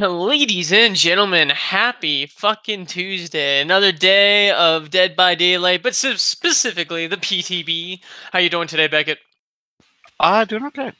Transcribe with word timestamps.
Ladies 0.00 0.72
and 0.72 0.96
gentlemen, 0.96 1.50
happy 1.50 2.24
fucking 2.24 2.86
Tuesday. 2.86 3.60
Another 3.60 3.92
day 3.92 4.50
of 4.50 4.88
Dead 4.88 5.14
by 5.14 5.34
Daylight, 5.34 5.82
but 5.82 5.94
specifically 5.94 7.06
the 7.06 7.18
PTB. 7.18 8.00
How 8.32 8.38
you 8.38 8.48
doing 8.48 8.66
today, 8.66 8.88
Beckett? 8.88 9.18
Uh, 10.18 10.46
doing 10.46 10.64
okay. 10.64 10.92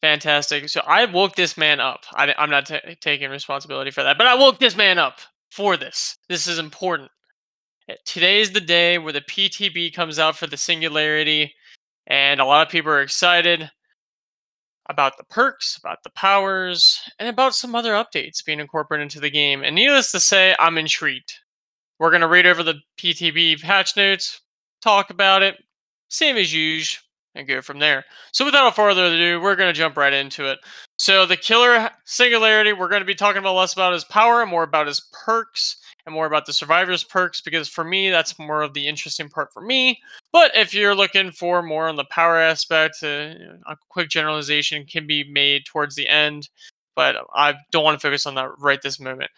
Fantastic. 0.00 0.70
So 0.70 0.80
I 0.88 1.04
woke 1.04 1.36
this 1.36 1.56
man 1.56 1.78
up. 1.78 2.00
I, 2.14 2.34
am 2.36 2.50
not 2.50 2.66
ta 2.66 2.80
taking 3.00 3.30
responsibility 3.30 3.92
for 3.92 4.02
that, 4.02 4.18
but 4.18 4.26
I 4.26 4.34
woke 4.34 4.58
this 4.58 4.76
man 4.76 4.98
up 4.98 5.20
for 5.52 5.76
this. 5.76 6.16
This 6.28 6.48
is 6.48 6.58
important. 6.58 7.12
Eh, 7.88 7.94
Today 8.04 8.40
is 8.40 8.50
the 8.50 8.60
day 8.60 8.98
where 8.98 9.12
the 9.12 9.20
PTB 9.20 9.94
comes 9.94 10.18
out 10.18 10.36
for 10.36 10.48
the 10.48 10.56
Singularity, 10.56 11.54
and 12.08 12.40
a 12.40 12.44
lot 12.44 12.66
of 12.66 12.72
people 12.72 12.90
are 12.90 13.02
excited 13.02 13.70
about 14.88 15.16
the 15.16 15.24
perks, 15.24 15.76
about 15.76 16.02
the 16.02 16.10
powers, 16.10 17.00
and 17.18 17.28
about 17.28 17.54
some 17.54 17.74
other 17.74 17.92
updates 17.92 18.44
being 18.44 18.60
incorporated 18.60 19.04
into 19.04 19.20
the 19.20 19.30
game. 19.30 19.62
And 19.62 19.74
needless 19.74 20.12
to 20.12 20.20
say, 20.20 20.56
I'm 20.58 20.78
intrigued. 20.78 21.32
We're 21.98 22.10
going 22.10 22.22
to 22.22 22.28
read 22.28 22.46
over 22.46 22.62
the 22.62 22.80
PTB 22.98 23.60
patch 23.60 23.96
notes, 23.96 24.40
talk 24.82 25.10
about 25.10 25.42
it, 25.42 25.56
same 26.08 26.36
as 26.36 26.52
usual, 26.52 27.00
and 27.34 27.46
go 27.46 27.62
from 27.62 27.78
there. 27.78 28.04
So 28.32 28.44
without 28.44 28.76
further 28.76 29.06
ado, 29.06 29.40
we're 29.40 29.56
going 29.56 29.72
to 29.72 29.78
jump 29.78 29.96
right 29.96 30.12
into 30.12 30.50
it. 30.50 30.58
So 30.96 31.26
the 31.26 31.36
killer 31.36 31.90
singularity, 32.04 32.72
we're 32.72 32.88
going 32.88 33.02
to 33.02 33.06
be 33.06 33.14
talking 33.14 33.38
about 33.38 33.54
less 33.54 33.72
about 33.72 33.92
his 33.92 34.04
power 34.04 34.42
and 34.42 34.50
more 34.50 34.64
about 34.64 34.86
his 34.86 35.08
perks 35.24 35.76
and 36.06 36.14
more 36.14 36.26
about 36.26 36.46
the 36.46 36.52
survivor's 36.52 37.04
perks 37.04 37.40
because 37.40 37.68
for 37.68 37.84
me 37.84 38.10
that's 38.10 38.38
more 38.38 38.62
of 38.62 38.74
the 38.74 38.86
interesting 38.86 39.28
part 39.28 39.52
for 39.52 39.62
me. 39.62 40.00
But 40.32 40.54
if 40.54 40.74
you're 40.74 40.94
looking 40.94 41.30
for 41.30 41.62
more 41.62 41.88
on 41.88 41.96
the 41.96 42.04
power 42.04 42.38
aspect 42.38 43.02
uh, 43.02 43.34
a 43.66 43.76
quick 43.88 44.08
generalization 44.08 44.84
can 44.84 45.06
be 45.06 45.24
made 45.24 45.64
towards 45.66 45.94
the 45.94 46.08
end 46.08 46.48
but 46.94 47.16
i 47.34 47.54
don't 47.70 47.84
want 47.84 47.98
to 47.98 48.06
focus 48.06 48.26
on 48.26 48.34
that 48.34 48.50
right 48.58 48.82
this 48.82 49.00
moment. 49.00 49.30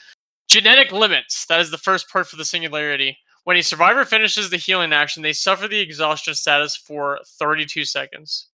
Genetic 0.48 0.92
limits 0.92 1.46
that 1.46 1.60
is 1.60 1.70
the 1.70 1.78
first 1.78 2.08
part 2.08 2.26
for 2.26 2.36
the 2.36 2.44
singularity. 2.44 3.18
When 3.44 3.58
a 3.58 3.62
survivor 3.62 4.06
finishes 4.06 4.50
the 4.50 4.56
healing 4.56 4.92
action 4.92 5.22
they 5.22 5.32
suffer 5.32 5.68
the 5.68 5.80
exhaustion 5.80 6.34
status 6.34 6.76
for 6.76 7.18
32 7.38 7.84
seconds. 7.84 8.48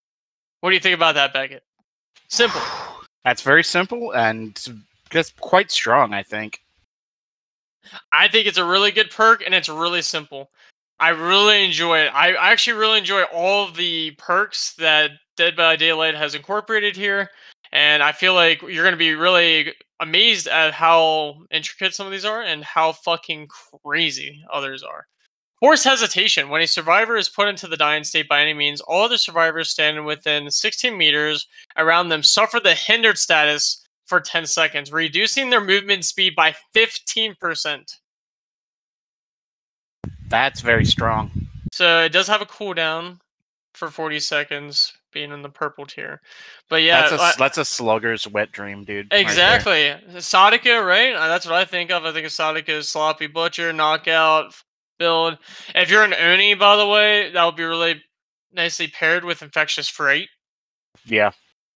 What 0.59 0.69
do 0.69 0.75
you 0.75 0.81
think 0.81 0.95
about 0.95 1.15
that 1.15 1.33
beckett? 1.33 1.63
Simple. 2.27 2.61
That's 3.23 3.41
very 3.41 3.63
simple 3.63 4.11
and 4.11 4.59
just 5.11 5.39
quite 5.39 5.69
strong, 5.69 6.13
I 6.13 6.23
think. 6.23 6.61
I 8.11 8.27
think 8.27 8.47
it's 8.47 8.57
a 8.57 8.65
really 8.65 8.91
good 8.91 9.11
perk 9.11 9.43
and 9.45 9.53
it's 9.53 9.69
really 9.69 10.01
simple. 10.01 10.51
I 10.99 11.09
really 11.09 11.65
enjoy 11.65 11.99
it. 11.99 12.13
I 12.13 12.33
I 12.33 12.51
actually 12.51 12.77
really 12.77 12.99
enjoy 12.99 13.23
all 13.23 13.71
the 13.71 14.11
perks 14.19 14.75
that 14.75 15.11
Dead 15.35 15.55
by 15.55 15.75
Daylight 15.75 16.13
has 16.13 16.35
incorporated 16.35 16.95
here, 16.95 17.29
and 17.71 18.03
I 18.03 18.11
feel 18.11 18.35
like 18.35 18.61
you're 18.61 18.83
going 18.83 18.91
to 18.91 18.97
be 18.97 19.15
really 19.15 19.73
amazed 19.99 20.47
at 20.47 20.73
how 20.73 21.37
intricate 21.49 21.95
some 21.95 22.05
of 22.05 22.11
these 22.11 22.25
are 22.25 22.43
and 22.43 22.63
how 22.63 22.91
fucking 22.91 23.47
crazy 23.83 24.43
others 24.53 24.83
are. 24.83 25.07
Forced 25.59 25.83
hesitation. 25.83 26.49
When 26.49 26.61
a 26.61 26.67
survivor 26.67 27.17
is 27.17 27.29
put 27.29 27.47
into 27.47 27.67
the 27.67 27.77
dying 27.77 28.03
state 28.03 28.27
by 28.27 28.41
any 28.41 28.53
means, 28.53 28.81
all 28.81 29.03
other 29.03 29.17
survivors 29.17 29.69
standing 29.69 30.05
within 30.05 30.51
16 30.51 30.95
meters 30.97 31.47
around 31.77 32.09
them 32.09 32.23
suffer 32.23 32.59
the 32.59 32.75
hindered 32.75 33.17
status 33.17 33.83
for 34.11 34.19
10 34.19 34.45
seconds, 34.45 34.91
reducing 34.91 35.49
their 35.49 35.61
movement 35.63 36.03
speed 36.03 36.35
by 36.35 36.53
15%. 36.75 37.95
That's 40.27 40.59
very 40.59 40.83
strong. 40.83 41.31
So 41.71 42.03
it 42.03 42.11
does 42.11 42.27
have 42.27 42.41
a 42.41 42.45
cooldown 42.45 43.19
for 43.73 43.89
40 43.89 44.19
seconds, 44.19 44.91
being 45.13 45.31
in 45.31 45.41
the 45.43 45.49
purple 45.49 45.85
tier. 45.85 46.19
But 46.69 46.83
yeah, 46.83 47.07
that's 47.07 47.13
a 47.13 47.23
I- 47.23 47.33
that's 47.37 47.57
a 47.57 47.63
slugger's 47.63 48.27
wet 48.27 48.51
dream, 48.51 48.83
dude. 48.83 49.07
right 49.13 49.21
exactly. 49.21 49.95
Sadako, 50.19 50.81
right? 50.83 51.13
Uh, 51.15 51.29
That's 51.29 51.45
what 51.45 51.55
I 51.55 51.63
think 51.63 51.89
of. 51.89 52.03
I 52.03 52.11
think 52.11 52.25
of 52.25 52.33
Sadako 52.33 52.79
as 52.79 52.89
sloppy 52.89 53.27
butcher, 53.27 53.71
knockout 53.71 54.53
build. 54.99 55.37
If 55.73 55.89
you're 55.89 56.03
an 56.03 56.13
Oni, 56.13 56.53
by 56.55 56.75
the 56.75 56.87
way, 56.87 57.31
that 57.31 57.45
would 57.45 57.55
be 57.55 57.63
really 57.63 58.03
nicely 58.51 58.87
paired 58.89 59.23
with 59.23 59.41
infectious 59.41 59.87
fright. 59.87 60.27
yeah. 61.05 61.31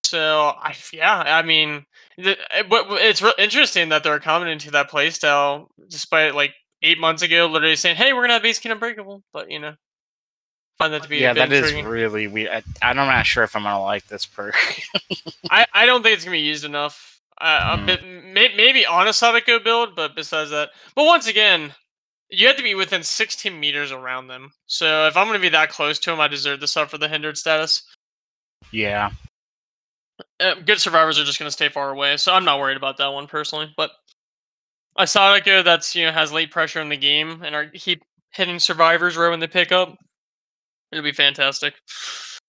So 0.06 0.53
I 0.57 0.75
yeah, 0.94 1.24
I 1.25 1.41
mean, 1.41 1.84
but 2.17 2.37
but 2.69 3.01
it's 3.01 3.21
re- 3.21 3.33
interesting 3.37 3.89
that 3.89 4.03
they're 4.03 4.19
commenting 4.19 4.59
to 4.59 4.71
that 4.71 4.89
playstyle, 4.89 5.67
despite 5.89 6.35
like 6.35 6.53
eight 6.81 6.99
months 6.99 7.21
ago, 7.21 7.47
literally 7.47 7.75
saying, 7.75 7.95
"Hey, 7.95 8.13
we're 8.13 8.21
gonna 8.21 8.33
have 8.33 8.43
base 8.43 8.59
kit 8.59 8.71
unbreakable," 8.71 9.23
but 9.33 9.51
you 9.51 9.59
know, 9.59 9.75
find 10.77 10.93
that 10.93 11.03
to 11.03 11.09
be 11.09 11.17
a 11.17 11.21
Yeah, 11.21 11.33
that 11.33 11.51
is 11.51 11.73
really 11.73 12.27
weird. 12.27 12.49
I, 12.49 12.63
I'm 12.81 12.95
not 12.95 13.25
sure 13.25 13.43
if 13.43 13.55
I'm 13.55 13.63
gonna 13.63 13.81
like 13.81 14.07
this 14.07 14.25
perk. 14.25 14.55
I, 15.49 15.65
I 15.73 15.85
don't 15.85 16.03
think 16.03 16.15
it's 16.15 16.23
gonna 16.23 16.35
be 16.35 16.41
used 16.41 16.65
enough. 16.65 17.19
Uh, 17.39 17.77
a 17.77 17.85
bit, 17.85 18.01
may, 18.05 18.55
maybe 18.55 18.85
on 18.85 19.09
a 19.09 19.13
Sadako 19.13 19.59
build, 19.59 19.93
but 19.93 20.15
besides 20.15 20.51
that, 20.51 20.69
but 20.95 21.05
once 21.05 21.27
again, 21.27 21.73
you 22.29 22.47
have 22.47 22.55
to 22.55 22.63
be 22.63 22.75
within 22.75 23.03
16 23.03 23.59
meters 23.59 23.91
around 23.91 24.27
them. 24.27 24.53
So 24.67 25.07
if 25.07 25.17
I'm 25.17 25.27
gonna 25.27 25.39
be 25.39 25.49
that 25.49 25.69
close 25.69 25.99
to 25.99 26.11
them, 26.11 26.21
I 26.21 26.29
deserve 26.29 26.61
to 26.61 26.67
suffer 26.67 26.97
the 26.97 27.09
hindered 27.09 27.37
status. 27.37 27.83
yeah. 28.71 29.11
Uh, 30.40 30.56
good 30.66 30.79
survivors 30.79 31.18
are 31.19 31.23
just 31.23 31.40
gonna 31.40 31.51
stay 31.51 31.69
far 31.69 31.91
away, 31.91 32.18
so 32.18 32.34
I'm 32.34 32.46
not 32.46 32.59
worried 32.59 32.78
about 32.78 32.97
that 32.97 33.07
one 33.07 33.28
personally. 33.28 33.73
But 33.78 33.91
a 34.97 35.07
Sadako 35.07 35.63
that's 35.63 35.96
you 35.96 36.06
know 36.06 36.12
has 36.12 36.31
late 36.31 36.51
pressure 36.51 36.81
in 36.81 36.90
the 36.90 36.97
game 36.97 37.41
and 37.44 37.56
are 37.56 37.68
keep 37.69 38.03
hitting 38.31 38.59
survivors 38.59 39.18
right 39.18 39.29
when 39.29 39.40
they 39.40 39.47
pick 39.47 39.72
up, 39.72 39.95
it'll 40.91 41.03
be 41.03 41.12
fantastic. 41.12 41.75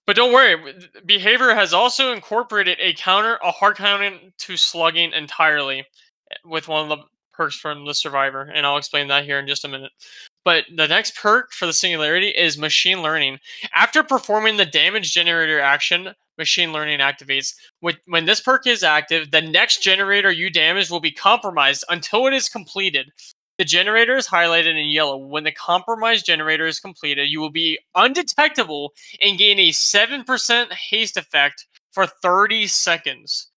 But 0.07 0.17
don't 0.17 0.33
worry, 0.33 0.75
behavior 1.05 1.55
has 1.55 1.75
also 1.75 2.13
incorporated 2.13 2.79
a 2.81 2.95
counter, 2.95 3.39
a 3.43 3.51
hard 3.51 3.77
counter 3.77 4.19
to 4.39 4.57
slugging 4.57 5.13
entirely, 5.13 5.81
eh, 5.81 6.37
with 6.45 6.69
one 6.69 6.83
of 6.85 6.89
the 6.99 7.05
perks 7.33 7.57
from 7.57 7.85
the 7.85 7.95
survivor, 7.95 8.43
and 8.43 8.65
I'll 8.65 8.79
explain 8.79 9.09
that 9.09 9.25
here 9.25 9.39
in 9.39 9.49
just 9.49 9.65
a 9.65 9.69
minute. 9.69 9.93
But 10.45 10.65
the 10.75 10.87
next 10.89 11.17
perk 11.17 11.53
for 11.53 11.67
the 11.67 11.73
singularity 11.73 12.29
is 12.29 12.57
machine 12.57 13.03
learning. 13.03 13.41
After 13.75 14.03
performing 14.05 14.57
the 14.57 14.67
damage 14.67 15.13
generator 15.13 15.61
action, 15.61 16.15
machine 16.39 16.73
learning 16.73 17.01
activates. 17.01 17.55
When, 17.81 18.25
this 18.25 18.41
perk 18.41 18.67
is 18.67 18.83
active, 18.83 19.31
the 19.31 19.43
next 19.43 19.83
generator 19.83 20.31
you 20.31 20.51
damage 20.51 20.91
will 20.91 21.01
be 21.01 21.13
compromised 21.13 21.85
until 21.89 22.27
it 22.27 22.35
is 22.35 22.49
completed. 22.49 23.11
The 23.59 23.65
generator 23.65 24.17
is 24.17 24.29
highlighted 24.29 24.79
in 24.79 24.89
yellow. 24.89 25.17
When 25.17 25.45
the 25.45 25.53
compromised 25.53 26.27
generator 26.27 26.67
is 26.67 26.79
completed, 26.79 27.31
you 27.31 27.41
will 27.41 27.51
be 27.51 27.79
undetectable 27.95 28.93
and 29.23 29.39
gain 29.39 29.59
a 29.59 29.71
7% 29.71 30.73
haste 30.73 31.17
effect 31.17 31.67
for 31.93 32.07
30 32.07 32.67
seconds. 32.67 33.51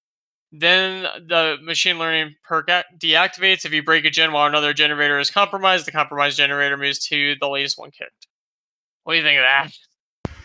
Then 0.51 1.03
the 1.27 1.57
machine 1.61 1.99
learning 1.99 2.35
perk 2.43 2.69
deactivates 2.97 3.65
if 3.65 3.73
you 3.73 3.83
break 3.83 4.05
a 4.05 4.09
gen 4.09 4.31
while 4.31 4.47
another 4.47 4.73
generator 4.73 5.19
is 5.19 5.29
compromised. 5.29 5.85
The 5.85 5.91
compromised 5.91 6.37
generator 6.37 6.77
moves 6.77 6.99
to 7.07 7.35
the 7.39 7.49
latest 7.49 7.77
one 7.77 7.91
kicked. 7.91 8.27
What 9.03 9.13
do 9.13 9.17
you 9.17 9.23
think 9.23 9.37
of 9.37 9.43
that? 9.43 9.71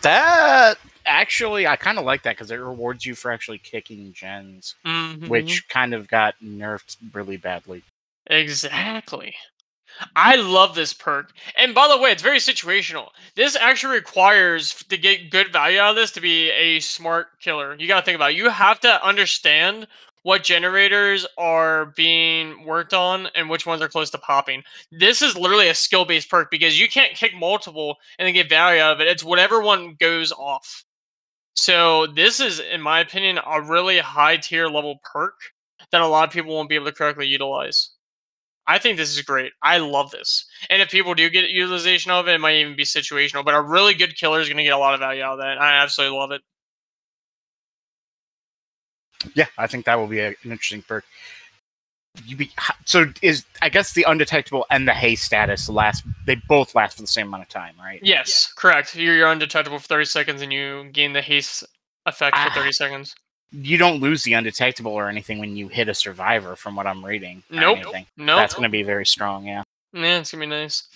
That 0.04 0.78
actually, 1.06 1.66
I 1.66 1.76
kind 1.76 1.98
of 1.98 2.04
like 2.04 2.22
that 2.22 2.36
because 2.36 2.50
it 2.50 2.56
rewards 2.56 3.04
you 3.04 3.14
for 3.14 3.30
actually 3.32 3.58
kicking 3.58 4.12
gens, 4.12 4.74
Mhm. 4.86 5.28
which 5.28 5.68
kind 5.68 5.92
of 5.94 6.08
got 6.08 6.34
nerfed 6.42 6.96
really 7.12 7.36
badly. 7.36 7.82
Exactly. 8.26 9.34
I 10.16 10.36
love 10.36 10.74
this 10.74 10.92
perk. 10.92 11.32
And 11.56 11.74
by 11.74 11.88
the 11.88 11.98
way, 11.98 12.10
it's 12.10 12.22
very 12.22 12.38
situational. 12.38 13.10
This 13.36 13.56
actually 13.56 13.96
requires 13.96 14.74
to 14.74 14.96
get 14.96 15.30
good 15.30 15.52
value 15.52 15.78
out 15.78 15.90
of 15.90 15.96
this 15.96 16.10
to 16.12 16.20
be 16.20 16.50
a 16.50 16.80
smart 16.80 17.40
killer. 17.40 17.76
You 17.78 17.86
got 17.86 18.00
to 18.00 18.04
think 18.04 18.16
about 18.16 18.32
it. 18.32 18.36
You 18.36 18.48
have 18.50 18.80
to 18.80 19.04
understand 19.04 19.86
what 20.24 20.42
generators 20.42 21.26
are 21.38 21.92
being 21.96 22.64
worked 22.64 22.94
on 22.94 23.28
and 23.34 23.48
which 23.48 23.66
ones 23.66 23.80
are 23.82 23.88
close 23.88 24.10
to 24.10 24.18
popping. 24.18 24.62
This 24.90 25.22
is 25.22 25.36
literally 25.36 25.68
a 25.68 25.74
skill 25.74 26.06
based 26.06 26.30
perk 26.30 26.50
because 26.50 26.80
you 26.80 26.88
can't 26.88 27.14
kick 27.14 27.32
multiple 27.36 27.96
and 28.18 28.26
then 28.26 28.34
get 28.34 28.48
value 28.48 28.80
out 28.80 28.94
of 28.94 29.00
it. 29.00 29.06
It's 29.06 29.22
whatever 29.22 29.60
one 29.60 29.96
goes 30.00 30.32
off. 30.32 30.84
So 31.54 32.06
this 32.06 32.40
is, 32.40 32.58
in 32.58 32.80
my 32.80 33.00
opinion, 33.00 33.38
a 33.46 33.62
really 33.62 33.98
high 33.98 34.38
tier 34.38 34.66
level 34.66 34.98
perk 35.04 35.34
that 35.92 36.00
a 36.00 36.06
lot 36.06 36.26
of 36.26 36.32
people 36.32 36.54
won't 36.54 36.70
be 36.70 36.74
able 36.74 36.86
to 36.86 36.92
correctly 36.92 37.26
utilize. 37.26 37.90
I 38.66 38.78
think 38.78 38.96
this 38.96 39.14
is 39.14 39.20
great. 39.20 39.52
I 39.62 39.76
love 39.76 40.10
this. 40.10 40.46
And 40.70 40.80
if 40.80 40.90
people 40.90 41.14
do 41.14 41.28
get 41.28 41.50
utilization 41.50 42.10
of 42.10 42.28
it, 42.28 42.34
it 42.34 42.40
might 42.40 42.56
even 42.56 42.76
be 42.76 42.84
situational. 42.84 43.44
But 43.44 43.54
a 43.54 43.60
really 43.60 43.92
good 43.92 44.16
killer 44.16 44.40
is 44.40 44.48
going 44.48 44.56
to 44.56 44.64
get 44.64 44.72
a 44.72 44.78
lot 44.78 44.94
of 44.94 45.00
value 45.00 45.22
out 45.22 45.34
of 45.34 45.40
that. 45.40 45.60
I 45.60 45.82
absolutely 45.82 46.16
love 46.18 46.30
it. 46.30 46.40
Yeah, 49.34 49.46
I 49.58 49.66
think 49.66 49.84
that 49.86 49.96
will 49.98 50.06
be 50.06 50.20
a, 50.20 50.28
an 50.28 50.36
interesting 50.44 50.82
perk. 50.82 51.04
You 52.24 52.36
be 52.36 52.50
so 52.84 53.06
is 53.22 53.44
I 53.60 53.68
guess 53.68 53.92
the 53.92 54.04
undetectable 54.04 54.66
and 54.70 54.86
the 54.86 54.92
haste 54.94 55.24
status 55.24 55.68
last. 55.68 56.04
They 56.26 56.36
both 56.36 56.74
last 56.76 56.94
for 56.96 57.02
the 57.02 57.08
same 57.08 57.26
amount 57.26 57.42
of 57.42 57.48
time, 57.48 57.74
right? 57.78 57.98
Yes, 58.04 58.52
correct. 58.56 58.94
You're, 58.94 59.16
you're 59.16 59.28
undetectable 59.28 59.80
for 59.80 59.86
30 59.88 60.04
seconds 60.04 60.40
and 60.42 60.52
you 60.52 60.84
gain 60.92 61.12
the 61.12 61.22
haste 61.22 61.64
effect 62.06 62.36
for 62.36 62.42
Ah. 62.50 62.54
30 62.54 62.70
seconds. 62.72 63.14
You 63.50 63.78
don't 63.78 64.00
lose 64.00 64.22
the 64.22 64.32
undetectable 64.34 64.92
or 64.92 65.08
anything 65.08 65.38
when 65.38 65.56
you 65.56 65.68
hit 65.68 65.88
a 65.88 65.94
survivor, 65.94 66.54
from 66.56 66.76
what 66.76 66.86
I'm 66.86 67.04
reading. 67.04 67.42
Nope. 67.50 67.78
anything. 67.78 68.06
No, 68.16 68.36
That's 68.36 68.54
going 68.54 68.64
to 68.64 68.68
be 68.68 68.82
very 68.82 69.06
strong. 69.06 69.46
Yeah. 69.46 69.62
Yeah, 69.92 70.18
it's 70.18 70.32
going 70.32 70.40
to 70.40 70.46
be 70.46 70.62
nice. 70.62 70.88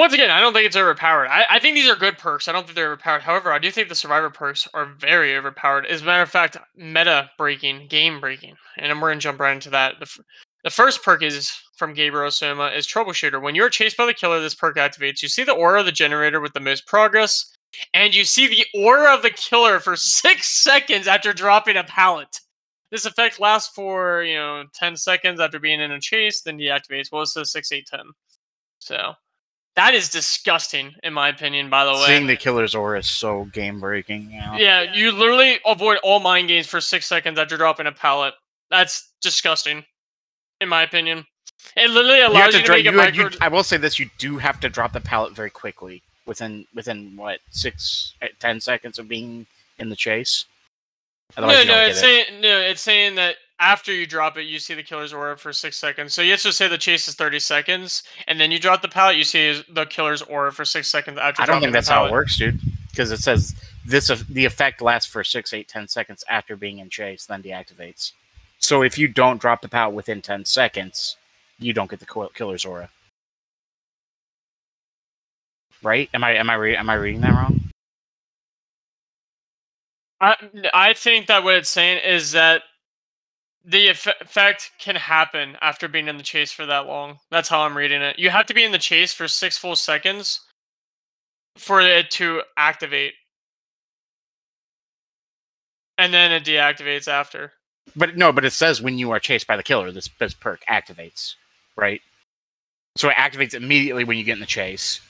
Once 0.00 0.14
again, 0.14 0.30
I 0.30 0.40
don't 0.40 0.54
think 0.54 0.64
it's 0.64 0.76
overpowered. 0.76 1.26
I, 1.26 1.44
I 1.50 1.58
think 1.58 1.74
these 1.74 1.86
are 1.86 1.94
good 1.94 2.16
perks. 2.16 2.48
I 2.48 2.52
don't 2.52 2.64
think 2.64 2.74
they're 2.74 2.86
overpowered. 2.86 3.20
However, 3.20 3.52
I 3.52 3.58
do 3.58 3.70
think 3.70 3.90
the 3.90 3.94
survivor 3.94 4.30
perks 4.30 4.66
are 4.72 4.94
very 4.98 5.36
overpowered. 5.36 5.84
As 5.84 6.00
a 6.00 6.06
matter 6.06 6.22
of 6.22 6.30
fact, 6.30 6.56
meta 6.74 7.30
breaking, 7.36 7.86
game 7.88 8.18
breaking. 8.18 8.54
And 8.78 8.98
we're 8.98 9.10
gonna 9.10 9.20
jump 9.20 9.38
right 9.38 9.52
into 9.52 9.68
that. 9.68 10.00
The, 10.00 10.08
the 10.64 10.70
first 10.70 11.02
perk 11.02 11.22
is 11.22 11.52
from 11.76 11.92
Gabriel 11.92 12.30
Soma 12.30 12.68
is 12.68 12.86
troubleshooter. 12.86 13.42
When 13.42 13.54
you're 13.54 13.68
chased 13.68 13.98
by 13.98 14.06
the 14.06 14.14
killer, 14.14 14.40
this 14.40 14.54
perk 14.54 14.78
activates. 14.78 15.20
You 15.20 15.28
see 15.28 15.44
the 15.44 15.52
aura 15.52 15.80
of 15.80 15.86
the 15.86 15.92
generator 15.92 16.40
with 16.40 16.54
the 16.54 16.60
most 16.60 16.86
progress, 16.86 17.54
and 17.92 18.14
you 18.14 18.24
see 18.24 18.46
the 18.46 18.64
aura 18.80 19.14
of 19.14 19.20
the 19.20 19.28
killer 19.28 19.80
for 19.80 19.96
six 19.96 20.48
seconds 20.48 21.08
after 21.08 21.34
dropping 21.34 21.76
a 21.76 21.84
pallet. 21.84 22.40
This 22.90 23.04
effect 23.04 23.38
lasts 23.38 23.74
for 23.74 24.22
you 24.22 24.36
know 24.36 24.64
ten 24.72 24.96
seconds 24.96 25.40
after 25.40 25.58
being 25.58 25.82
in 25.82 25.92
a 25.92 26.00
chase, 26.00 26.40
then 26.40 26.56
deactivates. 26.56 27.12
Well, 27.12 27.20
it 27.20 27.26
says 27.26 27.52
six, 27.52 27.70
eight, 27.70 27.86
ten. 27.86 28.06
So 28.78 29.12
that 29.76 29.94
is 29.94 30.08
disgusting, 30.08 30.94
in 31.02 31.12
my 31.12 31.28
opinion. 31.28 31.70
By 31.70 31.84
the 31.84 31.92
way, 31.92 32.06
Seeing 32.06 32.26
the 32.26 32.36
killer's 32.36 32.74
aura 32.74 32.98
is 32.98 33.08
so 33.10 33.44
game 33.52 33.80
breaking. 33.80 34.30
You 34.30 34.40
know? 34.40 34.54
yeah, 34.58 34.82
you 34.94 35.12
literally 35.12 35.58
avoid 35.66 35.98
all 36.02 36.20
mind 36.20 36.48
games 36.48 36.66
for 36.66 36.80
six 36.80 37.06
seconds 37.06 37.38
after 37.38 37.56
dropping 37.56 37.86
a 37.86 37.92
pallet. 37.92 38.34
That's 38.70 39.10
disgusting, 39.22 39.84
in 40.60 40.68
my 40.68 40.82
opinion. 40.82 41.26
It 41.76 41.90
literally 41.90 42.18
You 42.18 42.28
allows 42.28 42.52
to 42.54 42.60
you 42.60 42.66
to, 42.66 42.72
make 42.72 42.80
a 42.86 42.90
you- 42.90 42.96
micro. 42.96 43.24
you- 43.30 43.36
I 43.40 43.48
will 43.48 43.62
say 43.62 43.76
this: 43.76 43.98
you 43.98 44.08
do 44.18 44.38
have 44.38 44.60
to 44.60 44.68
drop 44.68 44.92
the 44.92 45.00
pallet 45.00 45.32
very 45.34 45.50
quickly 45.50 46.02
within 46.26 46.66
within 46.74 47.16
what 47.16 47.40
six, 47.50 48.14
eh, 48.22 48.58
seconds 48.58 48.98
of 48.98 49.08
being 49.08 49.46
in 49.78 49.88
the 49.88 49.96
chase. 49.96 50.44
Otherwise, 51.36 51.54
no, 51.54 51.60
you 51.60 51.66
no, 51.68 51.80
it's 51.86 51.98
it. 51.98 52.00
saying 52.00 52.40
no, 52.40 52.58
it's 52.60 52.80
saying 52.80 53.14
that 53.16 53.36
after 53.60 53.92
you 53.92 54.06
drop 54.06 54.38
it, 54.38 54.44
you 54.44 54.58
see 54.58 54.74
the 54.74 54.82
killer's 54.82 55.12
aura 55.12 55.36
for 55.36 55.52
six 55.52 55.76
seconds. 55.76 56.14
So 56.14 56.22
let's 56.22 56.42
just 56.42 56.58
say 56.58 56.66
the 56.66 56.78
chase 56.78 57.06
is 57.06 57.14
thirty 57.14 57.38
seconds, 57.38 58.02
and 58.26 58.40
then 58.40 58.50
you 58.50 58.58
drop 58.58 58.82
the 58.82 58.88
pallet, 58.88 59.16
you 59.16 59.24
see 59.24 59.62
the 59.68 59.84
killer's 59.86 60.22
aura 60.22 60.50
for 60.50 60.64
six 60.64 60.90
seconds 60.90 61.18
after. 61.18 61.42
I 61.42 61.46
don't 61.46 61.60
think 61.60 61.72
that's 61.72 61.88
how 61.88 62.06
it 62.06 62.12
works, 62.12 62.36
dude. 62.36 62.58
Because 62.90 63.12
it 63.12 63.20
says 63.20 63.54
this 63.86 64.10
eff- 64.10 64.26
the 64.26 64.44
effect 64.44 64.82
lasts 64.82 65.08
for 65.08 65.22
six, 65.22 65.52
eight, 65.52 65.68
ten 65.68 65.86
seconds 65.86 66.24
after 66.28 66.56
being 66.56 66.78
in 66.78 66.88
chase, 66.88 67.26
then 67.26 67.42
deactivates. 67.42 68.12
So 68.58 68.82
if 68.82 68.98
you 68.98 69.06
don't 69.06 69.40
drop 69.40 69.62
the 69.62 69.68
pallet 69.68 69.94
within 69.94 70.22
ten 70.22 70.44
seconds, 70.44 71.16
you 71.58 71.72
don't 71.72 71.90
get 71.90 72.00
the 72.00 72.28
killer's 72.34 72.64
aura. 72.64 72.88
Right? 75.82 76.10
Am 76.12 76.24
I 76.24 76.34
am 76.34 76.50
I 76.50 76.54
re- 76.54 76.76
am 76.76 76.90
I 76.90 76.94
reading 76.94 77.20
that 77.20 77.32
wrong? 77.32 77.60
I 80.20 80.36
I 80.74 80.94
think 80.94 81.26
that 81.26 81.44
what 81.44 81.54
it's 81.54 81.70
saying 81.70 82.02
is 82.04 82.32
that 82.32 82.62
the 83.64 83.88
eff- 83.90 84.20
effect 84.20 84.72
can 84.78 84.96
happen 84.96 85.56
after 85.60 85.88
being 85.88 86.08
in 86.08 86.16
the 86.16 86.22
chase 86.22 86.52
for 86.52 86.66
that 86.66 86.86
long. 86.86 87.18
That's 87.30 87.48
how 87.48 87.60
I'm 87.60 87.76
reading 87.76 88.02
it. 88.02 88.18
You 88.18 88.30
have 88.30 88.46
to 88.46 88.54
be 88.54 88.64
in 88.64 88.72
the 88.72 88.78
chase 88.78 89.12
for 89.12 89.28
six 89.28 89.58
full 89.58 89.76
seconds 89.76 90.40
for 91.56 91.80
it 91.80 92.10
to 92.12 92.42
activate, 92.56 93.14
and 95.98 96.14
then 96.14 96.32
it 96.32 96.44
deactivates 96.44 97.08
after. 97.08 97.52
But 97.96 98.16
no, 98.16 98.32
but 98.32 98.44
it 98.44 98.52
says 98.52 98.80
when 98.80 98.98
you 98.98 99.10
are 99.10 99.18
chased 99.18 99.46
by 99.46 99.56
the 99.56 99.62
killer, 99.62 99.90
this, 99.90 100.08
this 100.18 100.32
perk 100.32 100.60
activates, 100.70 101.34
right? 101.76 102.00
So 102.96 103.08
it 103.08 103.16
activates 103.16 103.54
immediately 103.54 104.04
when 104.04 104.16
you 104.16 104.24
get 104.24 104.34
in 104.34 104.40
the 104.40 104.46
chase, 104.46 105.00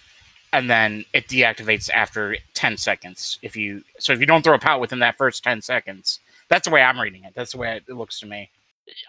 and 0.52 0.68
then 0.68 1.04
it 1.12 1.28
deactivates 1.28 1.90
after 1.90 2.36
ten 2.54 2.76
seconds. 2.76 3.38
If 3.42 3.54
you 3.56 3.82
so 3.98 4.12
if 4.12 4.20
you 4.20 4.26
don't 4.26 4.42
throw 4.42 4.54
a 4.54 4.58
pallet 4.58 4.80
within 4.80 4.98
that 5.00 5.16
first 5.16 5.44
ten 5.44 5.62
seconds, 5.62 6.20
that's 6.50 6.66
the 6.66 6.74
way 6.74 6.82
I'm 6.82 7.00
reading 7.00 7.24
it. 7.24 7.32
That's 7.34 7.52
the 7.52 7.58
way 7.58 7.76
it 7.76 7.92
looks 7.92 8.20
to 8.20 8.26
me. 8.26 8.50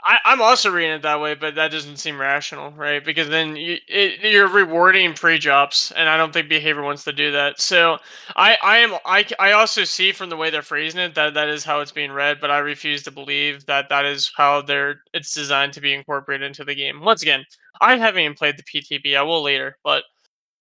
I, 0.06 0.18
I'm 0.26 0.42
also 0.42 0.72
reading 0.72 0.92
it 0.92 1.02
that 1.02 1.20
way, 1.20 1.34
but 1.34 1.56
that 1.56 1.72
doesn't 1.72 1.98
seem 1.98 2.20
rational, 2.20 2.70
right? 2.72 3.04
Because 3.04 3.30
then 3.30 3.56
you, 3.56 3.78
you're 3.88 4.48
rewarding 4.48 5.14
pre-drops, 5.14 5.92
and 5.92 6.08
I 6.08 6.18
don't 6.18 6.32
think 6.32 6.50
behavior 6.50 6.84
wants 6.84 7.04
to 7.06 7.12
do 7.12 7.32
that. 7.32 7.60
So 7.60 7.98
I, 8.36 8.58
I 8.62 8.78
am, 8.78 8.94
I, 9.06 9.26
I 9.40 9.54
also 9.54 9.84
see 9.84 10.12
from 10.12 10.30
the 10.30 10.38
way 10.38 10.52
they're 10.52 10.62
phrasing 10.62 11.00
it 11.00 11.16
that 11.16 11.34
that 11.34 11.50
is 11.50 11.64
how 11.64 11.80
it's 11.80 11.92
being 11.92 12.12
read, 12.12 12.40
but 12.40 12.52
I 12.52 12.60
refuse 12.60 13.02
to 13.04 13.12
believe 13.12 13.66
that 13.66 13.90
that 13.90 14.06
is 14.06 14.32
how 14.38 14.62
they're 14.62 15.02
it's 15.14 15.34
designed 15.34 15.74
to 15.74 15.82
be 15.82 15.94
incorporated 15.94 16.46
into 16.46 16.64
the 16.64 16.76
game. 16.76 17.02
Once 17.02 17.24
again, 17.24 17.44
I 17.80 17.98
haven't 17.98 18.22
even 18.22 18.36
played 18.36 18.58
the 18.58 18.64
PTB. 18.64 19.18
I 19.18 19.24
will 19.24 19.42
later, 19.42 19.78
but 19.84 20.04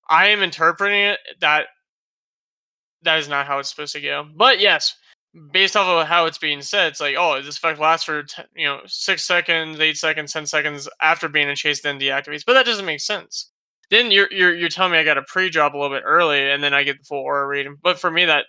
I 0.09 0.29
am 0.29 0.43
interpreting 0.43 1.00
it 1.00 1.19
that 1.41 1.67
that 3.03 3.19
is 3.19 3.29
not 3.29 3.47
how 3.47 3.59
it's 3.59 3.71
supposed 3.71 3.94
to 3.94 4.00
go. 4.00 4.27
But 4.35 4.61
yes, 4.61 4.97
based 5.53 5.77
off 5.77 5.87
of 5.87 6.06
how 6.06 6.27
it's 6.27 6.38
being 6.38 6.62
said, 6.62 6.88
it's 6.88 7.00
like, 7.00 7.17
oh, 7.19 7.41
this 7.41 7.56
effect 7.56 7.79
lasts 7.79 8.05
for 8.05 8.25
t- 8.25 8.43
you 8.55 8.67
know 8.67 8.81
six 8.87 9.25
seconds, 9.25 9.79
eight 9.81 9.97
seconds, 9.97 10.32
ten 10.32 10.47
seconds 10.47 10.88
after 11.00 11.29
being 11.29 11.49
in 11.49 11.56
chase, 11.56 11.82
then 11.82 12.00
deactivates. 12.00 12.44
But 12.44 12.55
that 12.55 12.67
doesn't 12.67 12.87
make 12.87 13.00
sense. 13.00 13.50
Then 13.91 14.11
you're 14.11 14.29
you're 14.32 14.55
you're 14.55 14.69
telling 14.69 14.93
me 14.93 14.99
I 14.99 15.05
got 15.05 15.15
to 15.15 15.23
pre-drop 15.23 15.75
a 15.75 15.79
little 15.79 15.94
bit 15.97 16.05
early, 16.06 16.50
and 16.50 16.62
then 16.62 16.75
I 16.75 16.82
get 16.82 16.99
the 16.99 17.05
full 17.05 17.19
aura 17.19 17.47
reading. 17.47 17.77
But 17.82 17.99
for 17.99 18.11
me, 18.11 18.25
that 18.27 18.47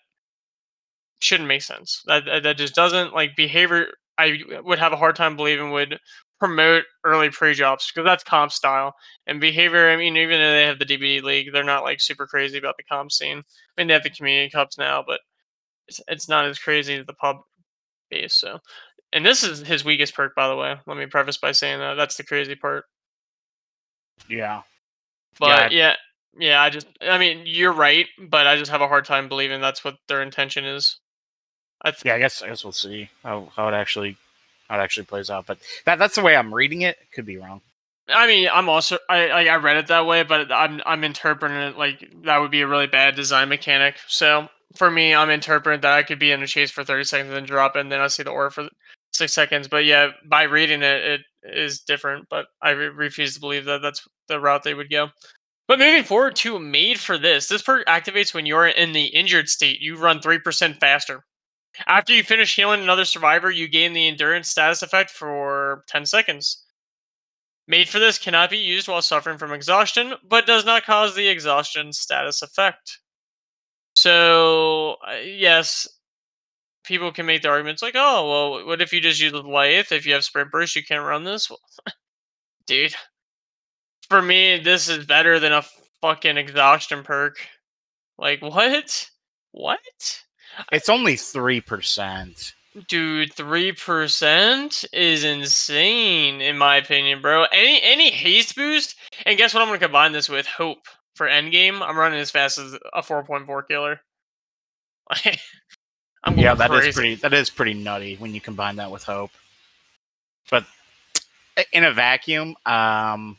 shouldn't 1.19 1.48
make 1.48 1.62
sense. 1.62 2.04
That 2.07 2.25
that, 2.25 2.44
that 2.44 2.57
just 2.57 2.75
doesn't 2.75 3.13
like 3.13 3.36
behavior. 3.36 3.88
I 4.18 4.39
would 4.63 4.80
have 4.80 4.94
a 4.94 4.98
hard 4.98 5.16
time 5.16 5.36
believing 5.36 5.72
would 5.72 6.00
promote 6.39 6.83
early 7.06 7.30
pre-drops 7.30 7.92
because 7.92 8.06
that's 8.06 8.24
comp 8.24 8.51
style 8.51 8.94
and 9.28 9.39
behavior. 9.39 9.89
I 9.89 9.95
mean, 9.98 10.18
even 10.18 10.39
though 10.39 10.51
they 10.51 10.66
have 10.66 10.80
the 10.80 10.86
DBD 10.86 11.24
league, 11.24 11.54
they're 11.54 11.63
not 11.63 11.83
like 11.83 12.01
super 12.01 12.28
crazy 12.28 12.57
about 12.57 12.75
the 12.78 12.83
comp 12.83 13.12
scene. 13.12 13.38
I 13.39 13.81
mean, 13.81 13.88
they 13.88 13.94
have 13.94 14.04
the 14.04 14.10
community 14.10 14.50
cups 14.50 14.78
now, 14.78 15.04
but 15.06 15.22
it's, 15.88 16.01
it's 16.07 16.30
not 16.30 16.45
as 16.45 16.60
crazy 16.60 16.95
as 16.95 17.06
the 17.06 17.13
pub 17.13 17.38
base. 18.10 18.33
So, 18.33 18.60
and 19.13 19.25
this 19.25 19.44
is 19.44 19.60
his 19.60 19.83
weakest 19.83 20.16
perk, 20.16 20.36
by 20.36 20.48
the 20.48 20.56
way. 20.56 20.75
Let 20.86 20.98
me 20.98 21.06
preface 21.06 21.38
by 21.38 21.51
saying 21.51 21.80
that 21.80 21.95
that's 21.95 22.18
the 22.18 22.24
crazy 22.24 22.56
part. 22.56 22.86
Yeah. 24.30 24.62
But 25.39 25.72
yeah, 25.72 25.95
yeah, 26.38 26.62
I 26.62 26.69
just, 26.69 26.88
I 27.01 27.18
mean, 27.18 27.44
you're 27.45 27.74
right, 27.74 28.07
but 28.19 28.48
I 28.48 28.57
just 28.57 28.72
have 28.72 28.81
a 28.81 28.88
hard 28.88 29.06
time 29.06 29.28
believing 29.28 29.62
that's 29.62 29.83
what 29.83 29.95
their 30.07 30.22
intention 30.22 30.66
is. 30.66 31.00
I 31.81 31.92
th- 31.92 32.06
Yeah, 32.06 32.16
I 32.16 32.19
guess 32.19 32.42
I 32.42 32.48
guess 32.48 32.63
we'll 32.63 32.74
see 32.74 33.10
how, 33.24 33.51
how 33.56 33.68
it 33.68 33.74
actually 33.74 34.18
how 34.69 34.80
it 34.80 34.83
actually 34.83 35.06
plays 35.06 35.30
out. 35.30 35.45
But 35.45 35.57
that 35.86 36.00
that's 36.00 36.16
the 36.16 36.22
way 36.22 36.36
I'm 36.36 36.54
reading 36.54 36.81
it. 36.81 36.98
Could 37.13 37.25
be 37.25 37.38
wrong. 37.38 37.62
I 38.07 38.28
mean, 38.28 38.50
I'm 38.51 38.69
also 38.69 38.98
I 39.10 39.30
I 39.30 39.45
I 39.45 39.56
read 39.57 39.78
it 39.78 39.88
that 39.88 40.06
way, 40.06 40.24
but 40.24 40.51
I'm 40.51 40.81
I'm 40.86 41.04
interpreting 41.04 41.57
it 41.57 41.78
like 41.78 42.07
that 42.24 42.38
would 42.38 42.51
be 42.51 42.62
a 42.62 42.68
really 42.68 42.88
bad 42.88 43.16
design 43.16 43.50
mechanic. 43.50 43.95
So 44.07 44.48
for 44.75 44.91
me, 44.91 45.13
I'm 45.13 45.29
interpreting 45.29 45.81
that 45.81 45.94
I 45.94 46.03
could 46.03 46.19
be 46.19 46.31
in 46.31 46.44
a 46.44 46.47
chase 46.47 46.71
for 46.71 46.83
30 46.83 47.03
seconds 47.06 47.27
and 47.29 47.38
then 47.38 47.45
drop 47.45 47.75
and 47.75 47.91
then 47.91 48.01
I 48.01 48.07
see 48.07 48.23
the 48.23 48.31
aura 48.31 48.51
for 48.51 48.68
six 49.13 49.33
seconds. 49.33 49.68
But 49.68 49.85
yeah, 49.85 50.12
by 50.29 50.44
reading 50.44 50.81
it, 50.83 51.03
it 51.03 51.21
is 51.44 51.81
different. 51.81 52.27
But 52.29 52.47
I 52.62 52.71
re- 52.71 52.88
refuse 52.89 53.33
to 53.35 53.39
believe 53.39 53.65
that 53.65 53.81
that's 53.81 54.07
the 54.27 54.39
route 54.39 54.63
they 54.63 54.73
would 54.73 54.89
go. 54.89 55.09
But 55.68 55.79
moving 55.79 56.03
forward 56.03 56.35
to 56.38 56.59
made 56.59 57.00
for 57.00 57.18
this, 57.18 57.47
this 57.47 57.62
perk 57.62 57.85
activates 57.88 58.33
when 58.33 58.45
you're 58.45 58.68
in 58.68 58.94
the 58.94 59.06
injured 59.06 59.50
state. 59.50 59.79
You 59.81 59.97
run 59.97 60.21
three 60.21 60.39
percent 60.39 60.79
faster. 60.79 61.23
After 61.88 62.13
you 62.13 62.23
finish 62.23 62.56
healing 62.56 62.81
another 62.81 63.06
survivor, 63.06 63.50
you 63.50 63.68
gain 63.68 63.94
the 63.94 64.07
endurance 64.07 64.50
status 64.50 64.81
effect 64.81 65.09
for 65.09 65.83
10 65.88 66.06
seconds. 66.06 66.65
Made 67.68 67.88
for 67.88 68.00
this 68.00 68.18
cannot 68.18 68.49
be 68.49 68.57
used 68.57 68.87
while 68.87 69.01
suffering 69.01 69.37
from 69.37 69.54
exhaustion, 69.54 70.16
but 70.23 70.45
does 70.45 70.66
not 70.66 70.83
cause 70.83 71.16
the 71.16 71.28
exhaustion 71.28 71.94
status 71.94 72.42
effect. 72.42 72.99
So, 74.01 74.95
uh, 75.07 75.17
yes, 75.23 75.87
people 76.83 77.11
can 77.11 77.27
make 77.27 77.43
the 77.43 77.49
arguments 77.49 77.83
like, 77.83 77.93
oh, 77.95 78.55
well, 78.57 78.65
what 78.65 78.81
if 78.81 78.91
you 78.91 78.99
just 78.99 79.21
use 79.21 79.31
Lithe? 79.31 79.91
If 79.91 80.07
you 80.07 80.13
have 80.13 80.25
Sprint 80.25 80.49
Burst, 80.49 80.75
you 80.75 80.83
can't 80.83 81.05
run 81.05 81.23
this? 81.23 81.51
Well, 81.51 81.59
dude, 82.65 82.95
for 84.09 84.19
me, 84.19 84.57
this 84.57 84.89
is 84.89 85.05
better 85.05 85.39
than 85.39 85.53
a 85.53 85.63
fucking 86.01 86.35
exhaustion 86.35 87.03
perk. 87.03 87.37
Like, 88.17 88.41
what? 88.41 89.07
What? 89.51 90.23
It's 90.71 90.89
only 90.89 91.15
three 91.15 91.61
percent. 91.61 92.55
Dude, 92.87 93.31
three 93.33 93.71
percent 93.71 94.83
is 94.91 95.23
insane 95.23 96.41
in 96.41 96.57
my 96.57 96.77
opinion, 96.77 97.21
bro. 97.21 97.45
Any 97.53 97.79
any 97.83 98.09
haste 98.09 98.55
boost, 98.55 98.95
and 99.27 99.37
guess 99.37 99.53
what? 99.53 99.61
I'm 99.61 99.67
gonna 99.67 99.77
combine 99.77 100.11
this 100.11 100.27
with 100.27 100.47
hope 100.47 100.87
for 101.21 101.28
endgame. 101.28 101.81
I'm 101.87 101.95
running 101.95 102.19
as 102.19 102.31
fast 102.31 102.57
as 102.57 102.73
a 102.73 103.01
4.4 103.04 103.68
killer. 103.68 104.01
I'm 106.23 106.35
Yeah, 106.37 106.56
that 106.56 106.71
is 106.71 106.80
crazy. 106.80 106.92
pretty. 106.94 107.16
That 107.16 107.33
is 107.33 107.51
pretty 107.51 107.75
nutty 107.75 108.16
when 108.16 108.33
you 108.33 108.42
combine 108.42 108.78
that 108.78 108.90
with 108.90 109.04
hope. 109.04 109.30
But 110.49 110.66
in 111.73 111.83
a 111.83 111.92
vacuum, 111.94 112.56
um, 112.66 113.37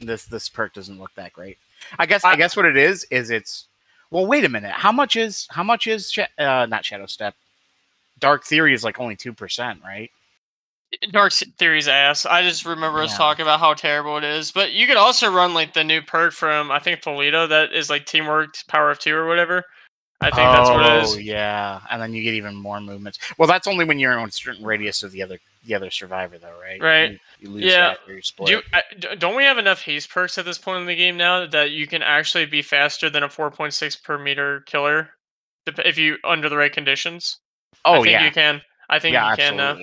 this 0.00 0.26
this 0.26 0.48
perk 0.48 0.74
doesn't 0.74 1.00
look 1.00 1.12
that 1.16 1.32
great. 1.32 1.58
I 1.98 2.06
guess 2.06 2.24
I, 2.24 2.30
I- 2.32 2.36
guess 2.36 2.56
what 2.56 2.66
it 2.66 2.76
is 2.76 3.04
is 3.10 3.30
it's. 3.30 3.66
Well, 4.12 4.26
wait 4.26 4.44
a 4.44 4.48
minute. 4.48 4.70
How 4.70 4.92
much 4.92 5.16
is 5.16 5.48
how 5.50 5.64
much 5.64 5.88
is 5.88 6.16
uh, 6.38 6.66
not 6.70 6.84
Shadow 6.84 7.06
Step? 7.06 7.34
Dark 8.20 8.44
Theory 8.44 8.72
is 8.74 8.84
like 8.84 9.00
only 9.00 9.16
two 9.16 9.32
percent, 9.32 9.80
right? 9.84 10.10
Dark 11.10 11.32
Theory's 11.32 11.88
ass. 11.88 12.26
I 12.26 12.42
just 12.42 12.64
remember 12.64 13.00
us 13.00 13.16
talking 13.16 13.42
about 13.42 13.60
how 13.60 13.74
terrible 13.74 14.16
it 14.16 14.24
is. 14.24 14.52
But 14.52 14.72
you 14.72 14.86
could 14.86 14.96
also 14.96 15.32
run 15.32 15.52
like 15.52 15.74
the 15.74 15.84
new 15.84 16.00
perk 16.00 16.32
from 16.32 16.70
I 16.70 16.78
think 16.78 17.00
Toledo 17.00 17.46
that 17.46 17.72
is 17.72 17.90
like 17.90 18.06
teamwork 18.06 18.54
power 18.68 18.90
of 18.90 18.98
two 18.98 19.14
or 19.14 19.26
whatever. 19.26 19.64
I 20.20 20.30
think 20.30 20.36
that's 20.36 20.70
what 20.70 20.80
it 20.80 21.18
Oh 21.18 21.18
yeah, 21.18 21.80
and 21.90 22.00
then 22.00 22.14
you 22.14 22.22
get 22.22 22.34
even 22.34 22.54
more 22.54 22.80
movements. 22.80 23.18
Well, 23.36 23.46
that's 23.46 23.66
only 23.66 23.84
when 23.84 23.98
you're 23.98 24.16
in 24.16 24.26
a 24.26 24.32
certain 24.32 24.64
radius 24.64 25.02
of 25.02 25.12
the 25.12 25.22
other 25.22 25.38
the 25.66 25.74
other 25.74 25.90
survivor, 25.90 26.38
though, 26.38 26.58
right? 26.58 26.80
Right. 26.80 27.10
You, 27.10 27.18
you 27.40 27.50
lose 27.50 27.64
Yeah. 27.64 27.94
Do 28.06 28.52
you, 28.52 28.62
uh, 28.72 29.14
don't 29.18 29.36
we 29.36 29.42
have 29.44 29.58
enough 29.58 29.82
haste 29.82 30.08
perks 30.08 30.38
at 30.38 30.44
this 30.44 30.58
point 30.58 30.80
in 30.80 30.86
the 30.86 30.94
game 30.94 31.16
now 31.16 31.46
that 31.46 31.72
you 31.72 31.86
can 31.86 32.02
actually 32.02 32.46
be 32.46 32.62
faster 32.62 33.10
than 33.10 33.24
a 33.24 33.28
4.6 33.28 34.02
per 34.02 34.16
meter 34.16 34.60
killer 34.60 35.10
if 35.66 35.98
you 35.98 36.16
under 36.24 36.48
the 36.48 36.56
right 36.56 36.72
conditions? 36.72 37.40
I 37.84 37.90
oh 37.90 38.02
think 38.02 38.12
yeah, 38.12 38.24
you 38.24 38.30
can. 38.30 38.62
I 38.88 38.98
think 38.98 39.14
yeah, 39.14 39.30
you 39.30 39.36
can 39.36 39.56
now. 39.56 39.78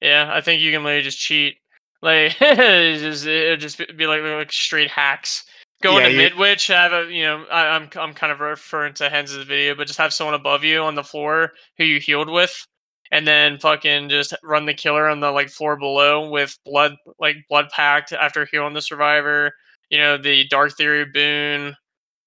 Yeah, 0.00 0.30
I 0.32 0.40
think 0.40 0.62
you 0.62 0.70
can 0.72 0.84
literally 0.84 1.02
just 1.02 1.18
cheat. 1.18 1.56
Like 2.02 2.36
just 2.38 3.26
it'll 3.26 3.56
just 3.56 3.78
be- 3.78 4.06
like 4.06 4.22
like 4.22 4.52
straight 4.52 4.90
hacks. 4.90 5.44
Go 5.82 5.98
Yeah, 5.98 6.06
into 6.06 6.12
you- 6.12 6.16
mid 6.18 6.34
witch, 6.36 6.66
have 6.68 6.92
a 6.92 7.10
you 7.12 7.22
know 7.24 7.44
I, 7.50 7.68
I'm 7.76 7.88
I'm 7.96 8.14
kind 8.14 8.32
of 8.32 8.40
referring 8.40 8.94
to 8.94 9.08
Hens' 9.10 9.32
video, 9.34 9.74
but 9.74 9.86
just 9.86 9.98
have 9.98 10.12
someone 10.14 10.34
above 10.34 10.64
you 10.64 10.80
on 10.82 10.94
the 10.94 11.04
floor 11.04 11.52
who 11.76 11.84
you 11.84 11.98
healed 12.00 12.30
with, 12.30 12.66
and 13.10 13.26
then 13.26 13.58
fucking 13.58 14.08
just 14.10 14.34
run 14.44 14.66
the 14.66 14.74
killer 14.74 15.08
on 15.08 15.20
the 15.20 15.30
like 15.32 15.48
floor 15.48 15.76
below 15.76 16.28
with 16.30 16.56
blood 16.64 16.94
like 17.20 17.36
blood 17.48 17.68
packed 17.70 18.12
after 18.12 18.46
healing 18.46 18.74
the 18.74 18.82
survivor. 18.82 19.52
You 19.90 19.98
know 19.98 20.16
the 20.18 20.46
dark 20.48 20.76
theory 20.76 21.04
boon. 21.04 21.74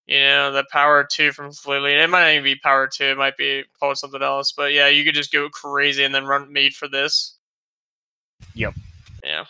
You 0.08 0.20
know 0.20 0.52
the 0.52 0.66
power 0.72 1.08
two 1.10 1.32
from 1.32 1.52
Lily. 1.66 1.94
It 1.94 2.10
might 2.10 2.22
not 2.24 2.32
even 2.32 2.44
be 2.44 2.56
power 2.58 2.88
two. 2.94 3.06
It 3.06 3.18
might 3.18 3.38
be 3.38 3.64
called 3.80 3.98
something 3.98 4.22
else. 4.22 4.52
But 4.52 4.74
yeah, 4.74 4.88
you 4.88 5.06
could 5.06 5.16
just 5.16 5.32
go 5.32 5.48
crazy 5.50 6.04
and 6.04 6.14
then 6.14 6.26
run 6.26 6.52
made 6.52 6.74
for 6.74 6.88
this. 6.90 7.38
Yep. 8.56 8.74
Yeah. 9.24 9.46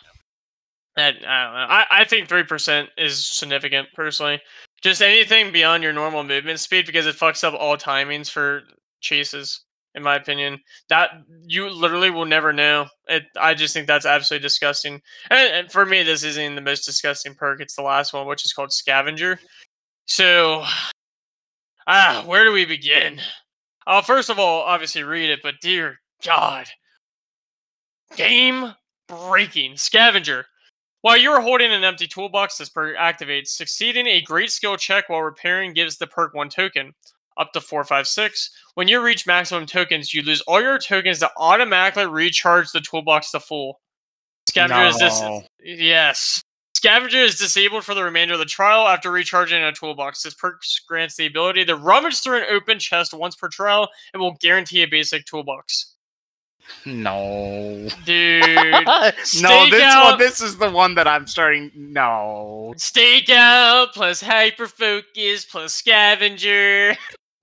That, 0.96 1.14
I 1.26 1.44
don't 1.44 1.54
know. 1.54 1.74
I, 1.74 1.86
I 1.90 2.04
think 2.04 2.28
three 2.28 2.44
percent 2.44 2.90
is 2.98 3.26
significant 3.26 3.88
personally. 3.94 4.40
Just 4.82 5.00
anything 5.00 5.52
beyond 5.52 5.82
your 5.82 5.92
normal 5.92 6.24
movement 6.24 6.60
speed 6.60 6.86
because 6.86 7.06
it 7.06 7.16
fucks 7.16 7.44
up 7.44 7.54
all 7.54 7.76
timings 7.76 8.30
for 8.30 8.62
chases. 9.00 9.64
In 9.94 10.02
my 10.02 10.16
opinion, 10.16 10.58
that 10.88 11.10
you 11.44 11.68
literally 11.68 12.08
will 12.08 12.24
never 12.24 12.50
know. 12.50 12.86
It. 13.08 13.24
I 13.38 13.52
just 13.52 13.74
think 13.74 13.86
that's 13.86 14.06
absolutely 14.06 14.42
disgusting. 14.42 15.02
And, 15.28 15.52
and 15.52 15.70
for 15.70 15.84
me, 15.84 16.02
this 16.02 16.24
isn't 16.24 16.54
the 16.54 16.62
most 16.62 16.86
disgusting 16.86 17.34
perk. 17.34 17.60
It's 17.60 17.76
the 17.76 17.82
last 17.82 18.14
one, 18.14 18.26
which 18.26 18.42
is 18.42 18.54
called 18.54 18.72
Scavenger. 18.72 19.38
So, 20.06 20.64
ah, 21.86 22.22
where 22.24 22.46
do 22.46 22.52
we 22.52 22.64
begin? 22.64 23.20
Uh, 23.86 24.00
first 24.00 24.30
of 24.30 24.38
all, 24.38 24.62
obviously 24.62 25.02
read 25.02 25.28
it, 25.28 25.40
but 25.42 25.60
dear 25.60 26.00
God, 26.24 26.68
game 28.16 28.72
breaking 29.12 29.76
scavenger. 29.76 30.46
While 31.02 31.16
you 31.16 31.30
are 31.30 31.40
holding 31.40 31.72
an 31.72 31.84
empty 31.84 32.06
toolbox, 32.06 32.58
this 32.58 32.68
perk 32.68 32.96
activates. 32.96 33.48
Succeeding 33.48 34.06
a 34.06 34.22
great 34.22 34.50
skill 34.50 34.76
check 34.76 35.08
while 35.08 35.22
repairing 35.22 35.72
gives 35.72 35.98
the 35.98 36.06
perk 36.06 36.32
one 36.34 36.48
token, 36.48 36.92
up 37.36 37.52
to 37.52 37.60
four, 37.60 37.84
five, 37.84 38.06
six. 38.06 38.50
When 38.74 38.88
you 38.88 39.02
reach 39.02 39.26
maximum 39.26 39.66
tokens, 39.66 40.14
you 40.14 40.22
lose 40.22 40.40
all 40.42 40.62
your 40.62 40.78
tokens 40.78 41.20
that 41.20 41.32
automatically 41.36 42.06
recharge 42.06 42.70
the 42.70 42.80
toolbox 42.80 43.32
to 43.32 43.40
full. 43.40 43.80
Scavenger 44.48 44.84
is 44.84 44.98
this. 44.98 45.22
Yes. 45.62 46.40
Scavenger 46.74 47.18
is 47.18 47.38
disabled 47.38 47.84
for 47.84 47.94
the 47.94 48.02
remainder 48.02 48.34
of 48.34 48.40
the 48.40 48.44
trial 48.44 48.88
after 48.88 49.10
recharging 49.10 49.62
a 49.62 49.72
toolbox. 49.72 50.22
This 50.22 50.34
perk 50.34 50.62
grants 50.88 51.16
the 51.16 51.26
ability 51.26 51.64
to 51.66 51.76
rummage 51.76 52.20
through 52.20 52.38
an 52.38 52.46
open 52.50 52.78
chest 52.78 53.12
once 53.12 53.36
per 53.36 53.48
trial 53.48 53.88
and 54.12 54.20
will 54.20 54.36
guarantee 54.40 54.82
a 54.82 54.86
basic 54.86 55.24
toolbox. 55.26 55.91
No. 56.86 57.88
Dude. 58.04 58.42
no, 58.46 59.12
this 59.70 59.82
out- 59.82 60.04
one. 60.04 60.18
This 60.18 60.40
is 60.40 60.56
the 60.58 60.70
one 60.70 60.94
that 60.96 61.06
I'm 61.06 61.26
starting. 61.26 61.70
No, 61.74 62.74
Stakeout 62.76 63.92
plus 63.92 64.20
hyper 64.20 64.66
focus 64.66 65.44
plus 65.44 65.72
scavenger 65.74 66.96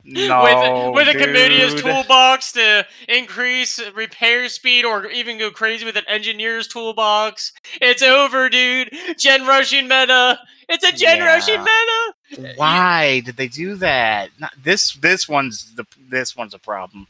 no. 0.03 0.43
with 0.93 1.07
with 1.07 1.15
a 1.15 1.19
commodious 1.19 1.79
toolbox 1.81 2.51
to 2.53 2.85
increase 3.07 3.79
repair 3.93 4.49
speed 4.49 4.85
or 4.85 5.07
even 5.07 5.37
go 5.37 5.51
crazy 5.51 5.85
with 5.85 5.95
an 5.97 6.05
engineer's 6.07 6.67
toolbox. 6.67 7.53
It's 7.81 8.01
over, 8.01 8.49
dude. 8.49 8.89
Gen 9.17 9.45
rushing 9.45 9.87
meta. 9.87 10.39
It's 10.67 10.83
a 10.83 10.91
gen 10.91 11.17
Yeah. 11.17 11.25
rushing 11.25 11.59
meta. 11.59 12.53
Why 12.57 13.21
did 13.21 13.37
they 13.37 13.47
do 13.47 13.75
that? 13.75 14.29
Not, 14.39 14.51
this 14.61 14.93
this 14.93 15.27
one's 15.27 15.73
the 15.75 15.85
this 16.09 16.35
one's 16.35 16.53
a 16.53 16.59
problem. 16.59 17.07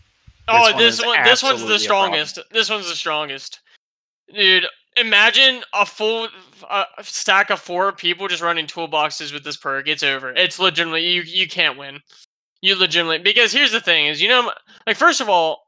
Oh, 0.49 0.61
one 0.61 0.77
this 0.77 0.99
is 0.99 1.05
one, 1.05 1.23
this 1.23 1.43
one's 1.43 1.61
the 1.61 1.73
absolutely 1.73 1.85
a 1.85 1.87
problem. 1.87 2.25
strongest. 2.25 2.39
This 2.51 2.69
one's 2.69 2.89
the 2.89 2.95
strongest, 2.95 3.59
dude. 4.33 4.65
Imagine 4.97 5.61
a 5.73 5.85
full 5.85 6.27
uh, 6.69 6.85
stack 7.01 7.49
of 7.51 7.59
four 7.59 7.91
people 7.91 8.27
just 8.27 8.41
running 8.41 8.67
toolboxes 8.67 9.31
with 9.31 9.43
this 9.43 9.55
perk. 9.57 9.87
It's 9.87 10.03
over. 10.03 10.31
It's 10.31 10.59
legitimately 10.59 11.07
you. 11.07 11.21
You 11.21 11.47
can't 11.47 11.77
win. 11.77 11.99
You 12.61 12.77
legitimately 12.77 13.19
because 13.19 13.51
here's 13.51 13.71
the 13.71 13.79
thing: 13.79 14.07
is 14.07 14.21
you 14.21 14.27
know, 14.27 14.51
like 14.87 14.97
first 14.97 15.21
of 15.21 15.29
all, 15.29 15.63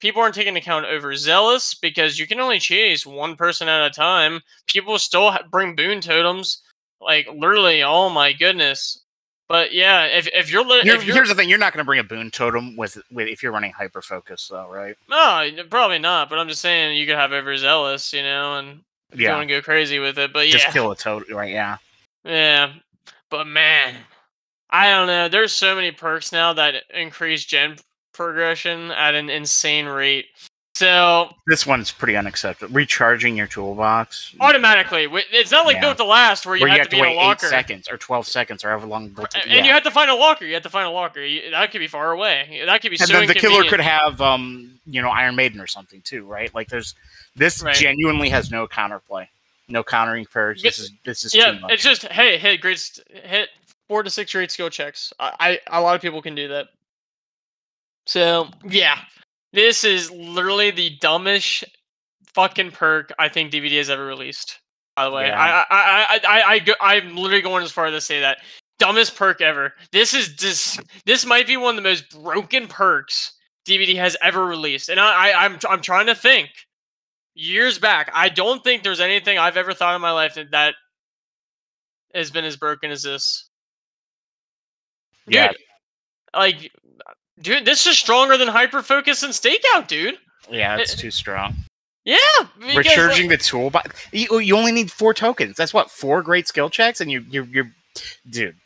people 0.00 0.22
aren't 0.22 0.34
taking 0.34 0.56
account 0.56 0.86
overzealous 0.86 1.74
because 1.74 2.18
you 2.18 2.26
can 2.26 2.40
only 2.40 2.58
chase 2.58 3.04
one 3.04 3.36
person 3.36 3.68
at 3.68 3.86
a 3.86 3.90
time. 3.90 4.40
People 4.66 4.98
still 4.98 5.32
ha- 5.32 5.42
bring 5.50 5.74
boon 5.74 6.00
totems, 6.00 6.62
like 7.00 7.26
literally. 7.34 7.82
Oh 7.82 8.08
my 8.08 8.32
goodness. 8.32 9.02
But 9.50 9.74
yeah, 9.74 10.04
if 10.04 10.28
if 10.28 10.52
you're, 10.52 10.64
li- 10.64 10.82
Here- 10.82 10.94
if 10.94 11.04
you're 11.04 11.16
here's 11.16 11.28
the 11.28 11.34
thing: 11.34 11.48
you're 11.48 11.58
not 11.58 11.72
going 11.72 11.82
to 11.82 11.84
bring 11.84 11.98
a 11.98 12.04
boon 12.04 12.30
totem 12.30 12.76
with 12.76 12.96
with 13.10 13.26
if 13.26 13.42
you're 13.42 13.50
running 13.50 13.72
hyper 13.72 14.00
focus, 14.00 14.46
though, 14.48 14.68
right? 14.70 14.94
No, 15.08 15.50
probably 15.68 15.98
not. 15.98 16.30
But 16.30 16.38
I'm 16.38 16.46
just 16.46 16.60
saying 16.60 16.96
you 16.96 17.04
could 17.04 17.16
have 17.16 17.32
overzealous, 17.32 18.12
you 18.12 18.22
know, 18.22 18.58
and 18.58 18.82
if 19.12 19.18
you 19.18 19.24
Yeah, 19.26 19.34
want 19.34 19.48
to 19.48 19.54
go 19.56 19.60
crazy 19.60 19.98
with 19.98 20.20
it. 20.20 20.32
But 20.32 20.46
yeah, 20.46 20.52
just 20.52 20.68
kill 20.72 20.92
a 20.92 20.96
totem, 20.96 21.36
right? 21.36 21.50
Yeah. 21.50 21.78
yeah. 22.24 22.74
But 23.28 23.48
man, 23.48 23.96
I 24.70 24.88
don't 24.88 25.08
know. 25.08 25.28
There's 25.28 25.52
so 25.52 25.74
many 25.74 25.90
perks 25.90 26.30
now 26.30 26.52
that 26.52 26.84
increase 26.94 27.44
gen 27.44 27.74
progression 28.14 28.92
at 28.92 29.16
an 29.16 29.30
insane 29.30 29.86
rate. 29.86 30.26
So 30.80 31.28
This 31.46 31.66
one's 31.66 31.90
pretty 31.90 32.16
unacceptable. 32.16 32.72
Recharging 32.72 33.36
your 33.36 33.46
toolbox, 33.46 34.34
automatically. 34.40 35.06
It's 35.30 35.50
not 35.50 35.66
like 35.66 35.74
Yeah. 35.74 35.80
built 35.82 35.98
to 35.98 36.04
last 36.04 36.46
where 36.46 36.56
you 36.56 36.62
where 36.62 36.70
have 36.70 36.78
you 36.78 36.84
to 36.84 36.84
have 36.84 36.90
be 36.90 36.96
to 36.96 37.10
in 37.12 37.16
wait 37.18 37.22
a 37.28 37.32
eight 37.32 37.40
seconds 37.42 37.86
or 37.90 37.98
twelve 37.98 38.26
seconds 38.26 38.64
or 38.64 38.70
however 38.70 38.86
long. 38.86 39.10
built 39.10 39.34
And 39.34 39.42
to- 39.42 39.50
and 39.50 39.66
you 39.66 39.72
have 39.72 39.82
to 39.82 39.90
find 39.90 40.10
a 40.10 40.14
locker. 40.14 40.46
You 40.46 40.54
have 40.54 40.62
to 40.62 40.70
find 40.70 40.86
a 40.86 40.90
locker. 40.90 41.20
You, 41.20 41.50
that 41.50 41.70
could 41.70 41.80
be 41.80 41.86
far 41.86 42.12
away. 42.12 42.62
That 42.64 42.80
could 42.80 42.90
be 42.90 42.96
and 42.98 43.06
so 43.06 43.12
then 43.12 43.26
the 43.26 43.34
killer 43.34 43.64
could 43.68 43.80
have 43.80 44.22
um 44.22 44.80
you 44.86 45.02
know 45.02 45.10
Iron 45.10 45.36
Maiden 45.36 45.60
or 45.60 45.66
something 45.66 46.00
too, 46.00 46.24
right? 46.24 46.52
Like 46.54 46.68
there's 46.68 46.94
this 47.36 47.62
Right. 47.62 47.74
genuinely 47.76 48.30
has 48.30 48.50
no 48.50 48.66
counterplay, 48.66 49.28
no 49.68 49.84
countering 49.84 50.24
perks. 50.24 50.62
This 50.62 50.78
is 50.78 50.92
this 51.04 51.26
is 51.26 51.34
yeah, 51.34 51.50
too 51.52 51.60
much. 51.60 51.72
it's 51.72 51.82
just 51.82 52.06
hey, 52.06 52.38
hit 52.38 52.58
great, 52.62 52.98
hit 53.22 53.50
four 53.86 54.02
to 54.02 54.08
six 54.08 54.34
rate 54.34 54.50
skill 54.50 54.70
checks. 54.70 55.12
I, 55.20 55.58
I 55.68 55.78
a 55.78 55.82
lot 55.82 55.94
of 55.94 56.00
people 56.00 56.22
can 56.22 56.34
do 56.34 56.48
that. 56.48 56.68
So 58.06 58.48
yeah, 58.66 58.98
this 59.52 59.84
is 59.84 60.10
literally 60.10 60.70
the 60.70 60.96
dumbest 61.00 61.64
fucking 62.34 62.70
perk 62.70 63.12
I 63.18 63.28
think 63.28 63.52
DBD 63.52 63.76
has 63.78 63.90
ever 63.90 64.04
released. 64.06 64.60
By 64.96 65.04
the 65.04 65.10
way, 65.10 65.26
Yeah. 65.28 65.40
I, 65.40 65.66
I, 65.70 66.20
I, 66.20 66.20
I, 66.28 66.42
I, 66.52 66.58
go- 66.58 66.74
I'm 66.80 67.16
literally 67.16 67.42
going 67.42 67.64
as 67.64 67.72
far 67.72 67.86
as 67.86 67.92
to 67.94 68.00
say 68.00 68.20
that 68.20 68.38
dumbest 68.78 69.16
perk 69.16 69.40
ever. 69.40 69.72
This 69.92 70.14
is 70.14 70.36
this, 70.36 70.78
this 71.06 71.24
might 71.26 71.46
be 71.46 71.56
one 71.56 71.76
of 71.76 71.82
the 71.82 71.88
most 71.88 72.10
broken 72.22 72.66
perks 72.68 73.32
DBD 73.66 73.96
has 73.96 74.16
ever 74.22 74.44
released, 74.44 74.88
and 74.88 74.98
I, 75.00 75.30
I 75.30 75.44
I'm, 75.44 75.58
I'm 75.68 75.80
trying 75.80 76.06
to 76.06 76.14
think. 76.14 76.50
Years 77.34 77.78
back, 77.78 78.10
I 78.12 78.28
don't 78.28 78.62
think 78.64 78.82
there's 78.82 79.00
anything 79.00 79.38
I've 79.38 79.56
ever 79.56 79.72
thought 79.72 79.94
in 79.94 80.02
my 80.02 80.10
life 80.10 80.34
that, 80.34 80.50
that 80.50 80.74
has 82.12 82.30
been 82.30 82.44
as 82.44 82.56
broken 82.56 82.90
as 82.90 83.02
this. 83.02 83.48
Dude, 85.26 85.36
yeah, 85.36 85.52
like, 86.34 86.70
dude, 87.40 87.64
this 87.64 87.86
is 87.86 87.98
stronger 87.98 88.36
than 88.36 88.48
hyper 88.48 88.82
focus 88.82 89.22
and 89.22 89.32
stakeout, 89.32 89.86
dude. 89.88 90.18
yeah, 90.50 90.76
it- 90.76 90.82
it's 90.82 90.94
eh, 90.94 90.96
too 90.96 91.10
strong. 91.10 91.54
Yeah, 92.04 92.16
because, 92.58 92.74
like- 92.74 92.86
Recharging 92.86 93.28
the 93.28 93.36
toolbox. 93.36 94.08
You, 94.12 94.28
oh, 94.30 94.38
you 94.38 94.56
only 94.56 94.72
need 94.72 94.90
four 94.90 95.12
tokens. 95.12 95.56
That's 95.56 95.74
what 95.74 95.90
four 95.90 96.22
great 96.22 96.48
skill 96.48 96.70
checks, 96.70 97.00
and 97.00 97.10
you 97.10 97.24
you 97.30 97.42
you're, 97.44 97.70
dude. 98.28 98.56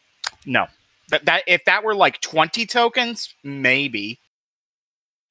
No, 0.47 0.66
that 1.09 1.25
that 1.25 1.43
if 1.49 1.64
that 1.64 1.83
were 1.83 1.95
like 1.97 2.21
twenty 2.21 2.64
tokens, 2.64 3.35
maybe. 3.43 4.21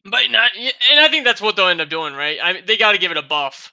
but 0.04 0.30
not, 0.32 0.52
and 0.58 1.00
I 1.00 1.08
think 1.08 1.24
that's 1.24 1.42
what 1.42 1.56
they'll 1.56 1.68
end 1.70 1.80
up 1.80 1.88
doing, 1.90 2.14
right? 2.14 2.38
I 2.44 2.62
they 2.62 2.76
got 2.76 2.92
to 2.92 2.98
give 2.98 3.12
it 3.12 3.18
a 3.18 3.22
buff. 3.22 3.72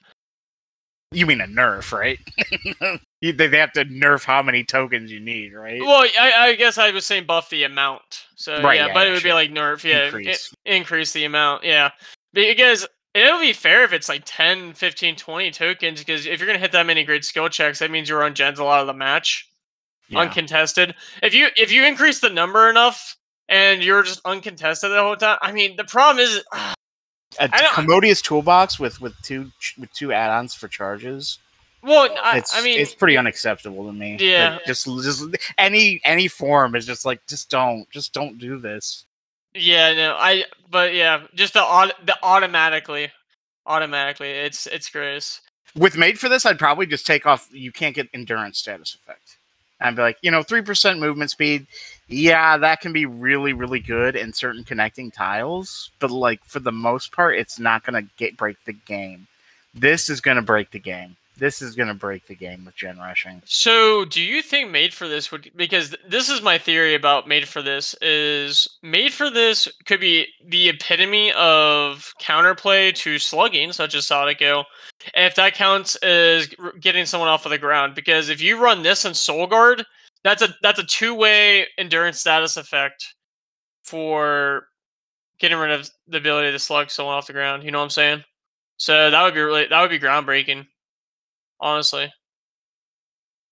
You 1.11 1.25
mean 1.25 1.41
a 1.41 1.45
nerf, 1.45 1.91
right? 1.91 2.17
You- 3.21 3.33
they 3.33 3.47
they 3.47 3.57
have 3.59 3.71
to 3.73 3.85
nerf 3.85 4.25
how 4.25 4.41
many 4.41 4.63
tokens 4.63 5.11
you 5.11 5.19
need, 5.19 5.53
right? 5.53 5.79
Well, 5.81 6.05
I, 6.19 6.31
I 6.49 6.55
guess 6.55 6.77
I 6.77 6.91
was 6.91 7.05
saying 7.05 7.25
buff 7.25 7.49
the 7.49 7.63
amount. 7.63 8.25
So 8.35 8.61
Right, 8.61 8.75
yeah, 8.79 8.87
yeah, 8.87 8.93
but 8.93 9.07
it 9.07 9.11
would 9.11 9.23
be 9.23 9.33
like 9.33 9.51
nerf, 9.51 9.83
yeah, 9.83 10.05
Increase. 10.05 10.53
increase 10.65 11.13
the 11.13 11.25
amount, 11.25 11.63
yeah. 11.63 11.91
Because 12.33 12.87
it 13.13 13.31
would 13.31 13.41
be 13.41 13.53
fair 13.53 13.83
if 13.83 13.93
it's 13.93 14.09
like 14.09 14.23
10, 14.25 14.73
15, 14.73 15.15
20 15.17 15.51
tokens. 15.51 15.99
Because 15.99 16.25
if 16.25 16.39
you're 16.39 16.47
gonna 16.47 16.57
hit 16.59 16.71
that 16.71 16.85
many 16.85 17.03
great 17.03 17.23
skill 17.25 17.47
checks, 17.49 17.79
that 17.79 17.91
means 17.91 18.09
you're 18.09 18.23
on 18.23 18.33
gens 18.33 18.57
a 18.59 18.63
lot 18.63 18.81
of 18.81 18.87
the 18.87 18.93
match. 18.93 19.47
Yeah. 20.09 20.19
uncontested. 20.19 20.93
If 21.23 21.33
you 21.33 21.47
if 21.55 21.71
you 21.71 21.85
increase 21.85 22.19
the 22.19 22.29
number 22.29 22.69
enough 22.69 23.15
and 23.47 23.81
you're 23.83 24.03
just 24.03 24.19
uncontested 24.25 24.89
the 24.91 25.01
whole 25.01 25.15
time, 25.15 25.37
I 25.41 25.51
mean 25.53 25.75
the 25.77 25.83
problem 25.85 26.19
is 26.25 26.43
a 26.53 26.73
I 27.43 27.47
don't- 27.61 27.73
commodious 27.73 28.21
toolbox 28.21 28.79
with 28.79 28.99
with 28.99 29.13
two 29.21 29.51
with 29.77 29.93
two 29.93 30.11
add-ons 30.11 30.53
for 30.53 30.67
charges. 30.67 31.37
Well, 31.83 32.15
I, 32.23 32.37
It's 32.37 32.55
I 32.55 32.61
mean 32.63 32.79
it's 32.79 32.93
pretty 32.93 33.17
unacceptable 33.17 33.85
to 33.87 33.93
me. 33.93 34.13
Like, 34.13 34.21
Yeah. 34.21 34.59
just 34.65 34.85
just 34.85 35.23
any 35.57 36.01
any 36.05 36.27
form 36.27 36.75
is 36.75 36.85
just 36.85 37.05
like 37.05 37.25
just 37.27 37.49
don't 37.49 37.89
just 37.89 38.13
don't 38.13 38.37
do 38.37 38.59
this. 38.59 39.05
yeah, 39.53 39.93
no, 39.93 40.15
I 40.17 40.45
but 40.69 40.93
yeah, 40.93 41.23
just 41.35 41.53
the 41.53 41.93
the 42.05 42.17
automatically 42.23 43.11
automatically. 43.65 44.29
It's 44.29 44.67
it's 44.67 44.89
gross. 44.89 45.41
With 45.75 45.95
made 45.97 46.19
for 46.19 46.27
this, 46.27 46.45
I'd 46.45 46.59
probably 46.59 46.85
just 46.85 47.07
take 47.07 47.25
off. 47.25 47.47
You 47.51 47.71
can't 47.71 47.95
get 47.95 48.09
endurance 48.13 48.57
status 48.59 48.93
effect. 48.95 49.37
I'd 49.79 49.95
be 49.95 50.01
like, 50.01 50.17
you 50.21 50.29
know, 50.29 50.43
three 50.43 50.61
percent 50.61 50.99
movement 50.99 51.31
speed. 51.31 51.65
Yeah, 52.07 52.57
that 52.57 52.81
can 52.81 52.91
be 52.93 53.05
really, 53.05 53.53
really 53.53 53.79
good 53.79 54.15
in 54.17 54.33
certain 54.33 54.63
connecting 54.65 55.11
tiles, 55.11 55.89
but 55.99 56.11
like 56.11 56.43
for 56.43 56.59
the 56.59 56.71
most 56.73 57.11
part, 57.13 57.37
it's 57.37 57.57
not 57.57 57.83
gonna 57.83 58.03
get 58.17 58.35
break 58.37 58.57
the 58.65 58.73
game. 58.73 59.27
This 59.73 60.09
is 60.09 60.19
gonna 60.21 60.41
break 60.41 60.71
the 60.71 60.79
game. 60.79 61.15
This 61.37 61.61
is 61.61 61.75
gonna 61.75 61.93
break 61.93 62.27
the 62.27 62.35
game 62.35 62.65
with 62.65 62.75
gen 62.75 62.99
rushing. 62.99 63.41
So, 63.45 64.05
do 64.05 64.21
you 64.21 64.41
think 64.41 64.69
made 64.69 64.93
for 64.93 65.07
this 65.07 65.31
would 65.31 65.49
because 65.55 65.95
this 66.07 66.29
is 66.29 66.41
my 66.41 66.57
theory 66.57 66.93
about 66.93 67.27
made 67.27 67.47
for 67.47 67.61
this 67.61 67.95
is 68.01 68.67
made 68.83 69.13
for 69.13 69.29
this 69.29 69.67
could 69.85 69.99
be 69.99 70.27
the 70.45 70.69
epitome 70.69 71.31
of 71.33 72.13
counterplay 72.21 72.93
to 72.95 73.17
slugging, 73.17 73.71
such 73.71 73.95
as 73.95 74.05
Sadako, 74.05 74.65
if 75.15 75.35
that 75.35 75.55
counts 75.55 75.95
as 75.97 76.47
getting 76.79 77.05
someone 77.05 77.29
off 77.29 77.45
of 77.45 77.51
the 77.51 77.57
ground. 77.57 77.95
Because 77.95 78.29
if 78.29 78.41
you 78.41 78.61
run 78.61 78.83
this 78.83 79.05
in 79.05 79.13
Soul 79.13 79.47
Guard, 79.47 79.85
that's 80.23 80.41
a 80.41 80.53
that's 80.61 80.79
a 80.79 80.83
two 80.83 81.15
way 81.15 81.67
endurance 81.77 82.19
status 82.19 82.57
effect 82.57 83.15
for 83.83 84.67
getting 85.39 85.57
rid 85.57 85.71
of 85.71 85.89
the 86.07 86.17
ability 86.17 86.51
to 86.51 86.59
slug 86.59 86.91
someone 86.91 87.15
off 87.15 87.27
the 87.27 87.33
ground. 87.33 87.63
You 87.63 87.71
know 87.71 87.79
what 87.79 87.85
I'm 87.85 87.89
saying? 87.89 88.23
So 88.77 89.11
that 89.11 89.23
would 89.23 89.33
be 89.33 89.41
really 89.41 89.67
that 89.67 89.81
would 89.81 89.89
be 89.89 89.99
groundbreaking, 89.99 90.65
honestly. 91.61 92.11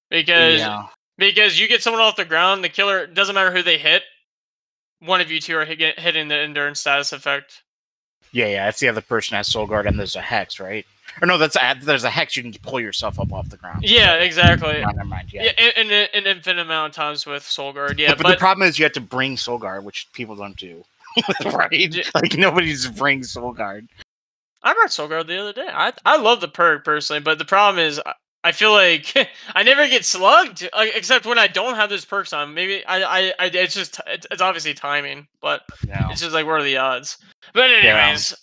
Because 0.10 0.60
Yeah, 0.60 0.88
because 1.18 1.60
you 1.60 1.68
get 1.68 1.84
someone 1.84 2.02
off 2.02 2.16
the 2.16 2.26
ground, 2.26 2.64
the 2.64 2.70
killer 2.70 3.06
doesn't 3.08 3.36
matter 3.36 3.52
who 3.52 3.64
they 3.64 3.78
hit. 3.78 4.04
One 5.00 5.22
of 5.22 5.32
you 5.32 5.40
two 5.40 5.56
are 5.56 5.66
hit, 5.66 6.00
hitting 6.00 6.28
the 6.28 6.36
endurance 6.36 6.80
status 6.80 7.14
effect. 7.14 7.64
yeah, 8.32 8.48
yeah. 8.48 8.68
If 8.68 8.80
the 8.80 8.90
other 8.90 9.02
person 9.02 9.38
has 9.38 9.48
soul 9.48 9.68
guard 9.68 9.86
and 9.86 9.98
there's 9.98 10.16
a 10.16 10.22
hex, 10.22 10.60
right? 10.60 10.86
Or 11.22 11.26
no, 11.26 11.38
that's 11.38 11.56
a, 11.56 11.76
there's 11.82 12.04
a 12.04 12.10
hex. 12.10 12.36
You 12.36 12.44
can 12.44 12.54
pull 12.62 12.80
yourself 12.80 13.20
up 13.20 13.32
off 13.32 13.50
the 13.50 13.58
ground. 13.58 13.84
Yeah, 13.84 14.16
exactly. 14.16 14.82
No, 14.82 14.90
never 14.92 15.06
mind. 15.06 15.34
Yeah. 15.34 15.44
Yeah, 15.44 15.72
in, 15.78 15.88
in 15.88 16.08
an 16.14 16.28
infinite 16.28 16.62
amount 16.62 16.92
of 16.92 16.96
times 16.96 17.26
with 17.26 17.44
Soul 17.44 17.74
Guard. 17.74 18.00
Yeah, 18.00 18.10
but, 18.10 18.24
but, 18.24 18.32
the 18.32 18.38
problem 18.38 18.68
is 18.68 18.78
you 18.78 18.86
have 18.86 18.94
to 18.94 19.02
bring 19.02 19.38
soul 19.38 19.58
guard, 19.58 19.84
which 19.84 20.08
people 20.14 20.36
don't 20.36 20.58
do. 20.58 20.84
right? 21.46 21.96
Like 22.14 22.38
nobody's 22.38 22.88
brings 22.88 23.32
soul 23.32 23.52
guard. 23.52 23.88
I 24.62 24.74
brought 24.74 24.92
Soul 24.92 25.08
Guard 25.08 25.28
the 25.28 25.40
other 25.40 25.54
day. 25.54 25.68
I 25.72 25.94
I 26.06 26.18
love 26.18 26.42
the 26.42 26.48
perk 26.48 26.84
personally, 26.86 27.22
but 27.22 27.38
the 27.38 27.46
problem 27.46 27.84
is 27.86 28.00
I- 28.06 28.14
I 28.42 28.52
feel 28.54 28.72
like 28.72 29.14
I 29.56 29.64
never 29.64 29.86
get 29.88 30.06
slugged 30.06 30.68
like, 30.74 30.92
except 30.96 31.26
when 31.26 31.38
I 31.38 31.48
don't 31.48 31.76
have 31.76 31.90
those 31.90 32.06
perks 32.06 32.32
on. 32.34 32.54
Maybe 32.54 32.86
I 32.86 33.04
I, 33.04 33.34
I 33.40 33.46
it's 33.48 33.74
just 33.76 34.00
it's, 34.08 34.26
it's 34.32 34.42
obviously 34.42 34.74
timing, 34.74 35.28
but 35.42 35.62
it's 36.12 36.22
just 36.22 36.34
like 36.34 36.46
what 36.46 36.54
are 36.62 36.64
the 36.64 36.78
odds? 36.78 37.18
But 37.54 37.70
anyways, 37.72 38.34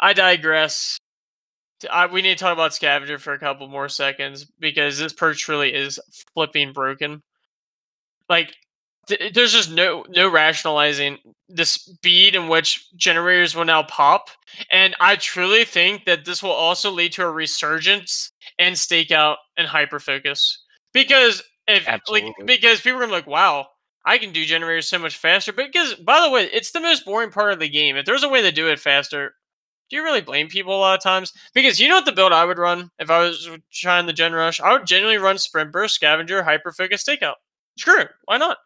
I 0.00 0.12
digress. 0.14 0.98
I, 1.90 2.06
we 2.06 2.22
need 2.22 2.38
to 2.38 2.42
talk 2.42 2.54
about 2.54 2.72
Scavenger 2.72 3.18
for 3.18 3.34
a 3.34 3.38
couple 3.38 3.68
more 3.68 3.90
seconds 3.90 4.46
because 4.58 4.98
this 4.98 5.12
perk 5.12 5.36
truly 5.36 5.74
is 5.74 5.98
flipping 6.34 6.72
broken. 6.72 7.22
Like, 8.30 8.54
there's 9.32 9.52
just 9.52 9.70
no 9.70 10.04
no 10.08 10.28
rationalizing 10.28 11.18
the 11.48 11.64
speed 11.64 12.34
in 12.34 12.48
which 12.48 12.88
generators 12.96 13.54
will 13.54 13.64
now 13.64 13.82
pop, 13.82 14.28
and 14.70 14.94
I 15.00 15.16
truly 15.16 15.64
think 15.64 16.04
that 16.04 16.24
this 16.24 16.42
will 16.42 16.50
also 16.50 16.90
lead 16.90 17.12
to 17.12 17.24
a 17.24 17.30
resurgence 17.30 18.32
in 18.58 18.74
stakeout 18.74 19.36
and 19.56 19.68
hyperfocus 19.68 20.56
because 20.92 21.42
if 21.66 21.86
like 22.08 22.28
Absolutely. 22.28 22.44
because 22.44 22.80
people 22.80 22.98
are 22.98 23.00
gonna 23.02 23.12
be 23.12 23.16
like, 23.16 23.26
wow. 23.26 23.66
I 24.06 24.18
can 24.18 24.32
do 24.32 24.44
generators 24.44 24.86
so 24.88 24.98
much 24.98 25.16
faster, 25.16 25.50
because 25.52 25.94
by 25.94 26.20
the 26.20 26.30
way, 26.30 26.44
it's 26.52 26.72
the 26.72 26.80
most 26.80 27.06
boring 27.06 27.30
part 27.30 27.52
of 27.54 27.58
the 27.58 27.68
game. 27.70 27.96
If 27.96 28.04
there's 28.04 28.22
a 28.22 28.28
way 28.28 28.42
to 28.42 28.52
do 28.52 28.68
it 28.68 28.78
faster, 28.78 29.34
do 29.90 29.96
you 29.96 30.02
really 30.02 30.20
blame 30.20 30.48
people 30.48 30.76
a 30.76 30.78
lot 30.80 30.96
of 30.98 31.02
times? 31.02 31.32
Because 31.54 31.80
you 31.80 31.88
know 31.88 31.96
what 31.96 32.04
the 32.04 32.12
build 32.12 32.32
I 32.32 32.44
would 32.44 32.58
run 32.58 32.90
if 32.98 33.10
I 33.10 33.20
was 33.20 33.48
trying 33.72 34.06
the 34.06 34.12
Gen 34.12 34.32
Rush? 34.34 34.60
I 34.60 34.72
would 34.72 34.86
genuinely 34.86 35.18
run 35.18 35.38
Sprint 35.38 35.72
Burst, 35.72 35.94
Scavenger, 35.94 36.42
Hyper 36.42 36.72
Focus, 36.72 37.04
Stakeout. 37.04 37.34
Screw 37.78 38.00
it. 38.00 38.10
Why 38.26 38.38
not? 38.38 38.58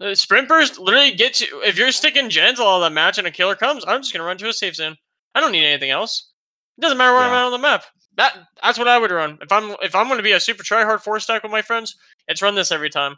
Uh, 0.00 0.08
the 0.08 0.16
Sprint 0.16 0.48
Burst 0.48 0.78
literally 0.78 1.12
gets 1.12 1.40
you. 1.40 1.62
If 1.62 1.76
you're 1.76 1.92
sticking 1.92 2.30
gens 2.30 2.58
a 2.58 2.64
lot 2.64 2.76
of 2.76 2.82
that 2.82 2.94
match 2.94 3.18
and 3.18 3.26
a 3.26 3.30
killer 3.30 3.54
comes, 3.54 3.84
I'm 3.86 4.00
just 4.00 4.12
going 4.12 4.20
to 4.20 4.26
run 4.26 4.38
to 4.38 4.48
a 4.48 4.52
safe 4.52 4.74
zone. 4.74 4.96
I 5.34 5.40
don't 5.40 5.52
need 5.52 5.66
anything 5.66 5.90
else. 5.90 6.30
It 6.78 6.80
doesn't 6.80 6.98
matter 6.98 7.12
where 7.12 7.22
I'm 7.22 7.32
at 7.32 7.44
on 7.44 7.52
the 7.52 7.58
map. 7.58 7.84
That 8.16 8.36
That's 8.62 8.78
what 8.78 8.88
I 8.88 8.98
would 8.98 9.10
run. 9.10 9.38
If 9.42 9.52
I'm 9.52 9.76
if 9.82 9.94
I'm 9.94 10.06
going 10.06 10.18
to 10.18 10.24
be 10.24 10.32
a 10.32 10.40
super 10.40 10.62
try 10.62 10.82
tryhard 10.82 11.00
four 11.00 11.20
stack 11.20 11.42
with 11.42 11.52
my 11.52 11.62
friends, 11.62 11.96
it's 12.26 12.42
run 12.42 12.54
this 12.54 12.72
every 12.72 12.90
time. 12.90 13.16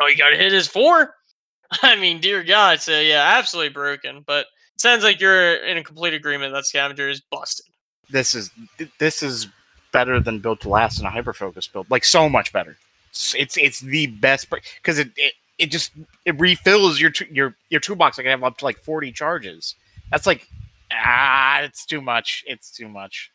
Oh, 0.00 0.06
you 0.06 0.16
got 0.16 0.30
to 0.30 0.36
hit 0.36 0.52
his 0.52 0.66
four? 0.66 1.14
I 1.82 1.96
mean, 1.96 2.20
dear 2.20 2.42
God. 2.42 2.80
So, 2.80 2.98
yeah, 2.98 3.34
absolutely 3.38 3.72
broken. 3.72 4.24
But 4.26 4.46
it 4.74 4.80
sounds 4.80 5.04
like 5.04 5.20
you're 5.20 5.56
in 5.56 5.76
a 5.76 5.84
complete 5.84 6.14
agreement 6.14 6.54
that 6.54 6.66
Scavenger 6.66 7.08
is 7.08 7.20
busted. 7.20 7.66
This 8.08 8.34
is 8.34 8.50
this 8.98 9.22
is 9.22 9.48
better 9.92 10.20
than 10.20 10.38
built 10.38 10.60
to 10.62 10.68
last 10.68 10.98
in 11.00 11.06
a 11.06 11.10
hyper 11.10 11.32
focus 11.32 11.66
build. 11.68 11.90
Like 11.90 12.04
so 12.04 12.28
much 12.28 12.52
better. 12.52 12.76
It's 13.10 13.34
it's, 13.34 13.56
it's 13.56 13.80
the 13.80 14.06
best 14.06 14.48
because 14.50 14.98
it, 14.98 15.10
it 15.16 15.34
it 15.60 15.70
just 15.70 15.92
it 16.24 16.38
refills 16.40 17.00
your 17.00 17.12
your 17.30 17.54
your 17.68 17.80
toolbox. 17.80 18.18
I 18.18 18.22
can 18.22 18.30
have 18.30 18.42
up 18.44 18.58
to 18.58 18.64
like 18.64 18.78
forty 18.78 19.12
charges. 19.12 19.76
That's 20.10 20.26
like 20.26 20.48
ah, 20.92 21.60
it's 21.60 21.84
too 21.84 22.00
much. 22.00 22.42
It's 22.46 22.70
too 22.70 22.88
much. 22.88 23.30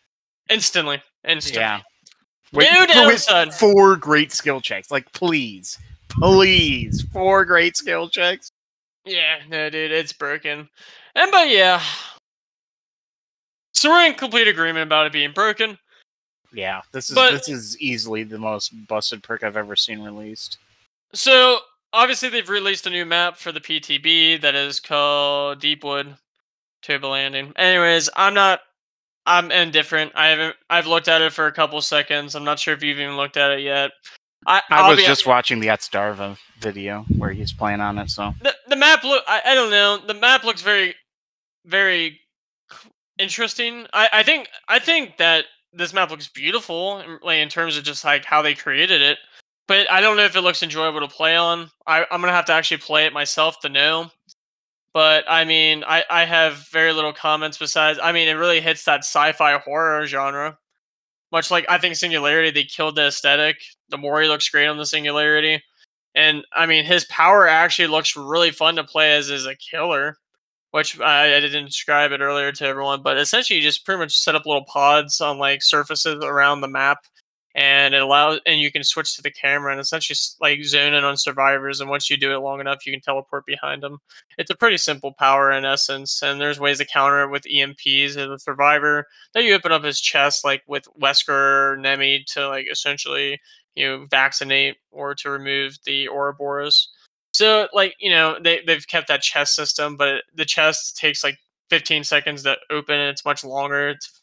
Instantly. 0.49 1.01
Instantly. 1.23 1.61
Yeah. 1.61 1.81
No 2.53 2.85
for. 3.09 3.51
Four 3.51 3.95
great 3.95 4.31
skill 4.31 4.61
checks. 4.61 4.91
Like 4.91 5.11
please, 5.13 5.77
please, 6.09 7.01
four 7.13 7.45
great 7.45 7.75
skill 7.75 8.09
checks. 8.09 8.51
Yeah, 9.05 9.39
no, 9.49 9.69
dude, 9.69 9.91
it's 9.91 10.13
broken. 10.13 10.67
And 11.15 11.31
but 11.31 11.49
yeah. 11.49 11.81
So 13.73 13.89
we're 13.89 14.05
in 14.05 14.13
complete 14.13 14.47
agreement 14.47 14.83
about 14.83 15.05
it 15.05 15.13
being 15.13 15.31
broken. 15.31 15.77
Yeah, 16.53 16.81
this 16.93 17.09
is 17.09 17.15
But- 17.15 17.31
this 17.33 17.49
is 17.49 17.79
easily 17.79 18.23
the 18.23 18.39
most 18.39 18.69
busted 18.87 19.21
perk 19.21 19.43
I've 19.43 19.57
ever 19.57 19.75
seen 19.75 19.99
released. 19.99 20.57
So 21.13 21.59
obviously 21.95 22.29
they've 22.29 22.49
released 22.49 22.85
a 22.85 22.89
new 22.91 23.05
map 23.05 23.37
for 23.37 23.51
the 23.51 23.61
PTB 23.61 24.41
that 24.41 24.53
is 24.53 24.79
called 24.79 25.59
Deepwood 25.59 26.15
Toba 26.83 27.07
Landing. 27.07 27.53
Anyways, 27.55 28.09
I'm 28.15 28.33
not 28.33 28.59
I'm 29.25 29.51
indifferent. 29.51 30.11
I 30.13 30.27
haven't 30.27 30.55
I've 30.69 30.85
looked 30.85 31.07
at 31.07 31.21
it 31.21 31.33
for 31.33 31.47
a 31.47 31.51
couple 31.51 31.81
seconds. 31.81 32.35
I'm 32.35 32.43
not 32.43 32.59
sure 32.59 32.73
if 32.73 32.83
you've 32.83 32.99
even 32.99 33.17
looked 33.17 33.37
at 33.37 33.51
it 33.51 33.61
yet. 33.61 33.91
I, 34.47 34.61
I 34.69 34.89
was 34.89 35.03
just 35.03 35.25
watching 35.25 35.59
the 35.59 35.67
Otzdarva 35.67 36.37
video 36.59 37.03
where 37.17 37.31
he's 37.31 37.51
playing 37.51 37.81
on 37.81 37.97
it, 37.97 38.11
so 38.11 38.31
the 38.43 38.53
the 38.67 38.75
map 38.75 39.03
look 39.03 39.23
I, 39.27 39.41
I 39.43 39.55
don't 39.55 39.71
know 39.71 39.97
the 40.05 40.13
map 40.13 40.43
looks 40.43 40.61
very 40.61 40.93
very 41.65 42.19
interesting 43.17 43.87
I, 43.93 44.09
I 44.13 44.23
think 44.23 44.49
i 44.67 44.77
think 44.77 45.17
that 45.17 45.45
this 45.73 45.93
map 45.93 46.11
looks 46.11 46.27
beautiful 46.27 46.99
in- 46.99 47.19
like 47.23 47.37
in 47.37 47.49
terms 47.49 47.77
of 47.77 47.83
just 47.83 48.03
like 48.03 48.25
how 48.25 48.41
they 48.41 48.53
created 48.53 49.01
it 49.01 49.17
but 49.67 49.89
i 49.91 50.01
don't 50.01 50.17
know 50.17 50.23
if 50.25 50.35
it 50.35 50.41
looks 50.41 50.63
enjoyable 50.63 51.01
to 51.01 51.07
play 51.07 51.35
on. 51.35 51.69
I, 51.87 52.05
i'm 52.11 52.21
gonna 52.21 52.33
have 52.33 52.45
to 52.45 52.53
actually 52.53 52.77
play 52.77 53.05
it 53.05 53.13
myself 53.13 53.59
to 53.61 53.69
know. 53.69 54.11
But 54.93 55.25
i 55.27 55.43
mean 55.45 55.83
I, 55.85 56.03
I 56.09 56.25
have 56.25 56.67
very 56.71 56.93
little 56.93 57.13
comments 57.13 57.57
besides 57.57 57.99
i 58.01 58.11
mean 58.11 58.27
it 58.27 58.33
really 58.33 58.61
hits 58.61 58.85
that 58.85 58.99
sci-fi 59.01 59.57
horror 59.59 60.05
genre. 60.07 60.57
Much 61.31 61.51
like 61.51 61.65
i 61.69 61.77
think 61.77 61.95
singularity 61.95 62.51
they 62.51 62.63
killed 62.63 62.95
the 62.95 63.07
aesthetic. 63.07 63.57
The 63.89 63.97
mori 63.97 64.27
looks 64.27 64.49
great 64.49 64.67
on 64.67 64.77
the 64.77 64.85
singularity. 64.85 65.61
And 66.15 66.45
I 66.53 66.65
mean, 66.65 66.85
his 66.85 67.03
power 67.05 67.47
actually 67.47 67.87
looks 67.87 68.15
really 68.15 68.51
fun 68.51 68.77
to 68.77 68.83
play 68.85 69.13
as 69.13 69.29
as 69.29 69.45
a 69.45 69.55
killer, 69.55 70.17
which 70.71 70.99
I, 70.99 71.35
I 71.35 71.39
didn't 71.41 71.65
describe 71.65 72.13
it 72.13 72.21
earlier 72.21 72.51
to 72.53 72.65
everyone. 72.65 73.01
But 73.03 73.17
essentially, 73.17 73.57
you 73.59 73.63
just 73.63 73.85
pretty 73.85 73.99
much 73.99 74.17
set 74.17 74.35
up 74.35 74.45
little 74.45 74.63
pods 74.65 75.19
on 75.19 75.37
like 75.37 75.61
surfaces 75.61 76.23
around 76.23 76.61
the 76.61 76.69
map, 76.69 76.99
and 77.55 77.93
it 77.95 78.01
allows 78.01 78.39
and 78.45 78.59
you 78.59 78.71
can 78.71 78.83
switch 78.83 79.15
to 79.15 79.21
the 79.21 79.31
camera 79.31 79.71
and 79.71 79.79
essentially 79.79 80.17
like 80.41 80.63
zone 80.63 80.93
in 80.93 81.03
on 81.05 81.15
survivors. 81.17 81.79
And 81.79 81.89
once 81.89 82.09
you 82.09 82.17
do 82.17 82.33
it 82.35 82.39
long 82.39 82.59
enough, 82.59 82.85
you 82.85 82.91
can 82.91 83.01
teleport 83.01 83.45
behind 83.45 83.81
them. 83.81 83.99
It's 84.37 84.51
a 84.51 84.55
pretty 84.55 84.77
simple 84.77 85.13
power 85.13 85.51
in 85.51 85.63
essence, 85.65 86.21
and 86.21 86.39
there's 86.39 86.59
ways 86.59 86.79
to 86.79 86.85
counter 86.85 87.23
it 87.23 87.31
with 87.31 87.43
EMPs 87.43 88.17
as 88.17 88.29
a 88.29 88.39
survivor. 88.39 89.07
Then 89.33 89.45
you 89.45 89.55
open 89.55 89.71
up 89.71 89.83
his 89.83 90.01
chest 90.01 90.43
like 90.43 90.63
with 90.67 90.85
Wesker 91.01 91.79
Nemi 91.79 92.23
to 92.29 92.49
like 92.49 92.67
essentially 92.71 93.39
you 93.75 93.85
know 93.87 94.05
vaccinate 94.09 94.75
or 94.91 95.15
to 95.15 95.29
remove 95.29 95.77
the 95.85 96.07
Ouroboros. 96.09 96.89
So 97.33 97.67
like 97.73 97.95
you 97.99 98.09
know 98.09 98.37
they 98.43 98.61
they've 98.67 98.85
kept 98.87 99.07
that 99.07 99.21
chest 99.21 99.55
system, 99.55 99.95
but 99.97 100.23
the 100.33 100.45
chest 100.45 100.97
takes 100.97 101.23
like 101.23 101.37
15 101.69 102.03
seconds 102.03 102.43
to 102.43 102.57
open. 102.69 102.95
and 102.99 103.11
It's 103.11 103.25
much 103.25 103.43
longer. 103.43 103.89
It's, 103.89 104.21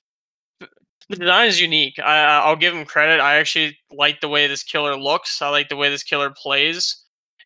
the 1.13 1.19
design 1.19 1.47
is 1.49 1.61
unique. 1.61 1.99
I, 1.99 2.25
I- 2.25 2.39
I'll 2.41 2.57
give 2.57 2.75
him 2.75 2.85
credit. 2.85 3.21
I 3.21 3.37
actually 3.37 3.79
like 3.93 4.21
the 4.21 4.29
way 4.29 4.47
this 4.47 4.63
killer 4.63 4.97
looks. 4.97 5.43
I 5.43 5.49
like 5.51 5.69
the 5.69 5.77
way 5.77 5.91
this 5.91 6.03
killer 6.03 6.31
plays. 6.31 6.97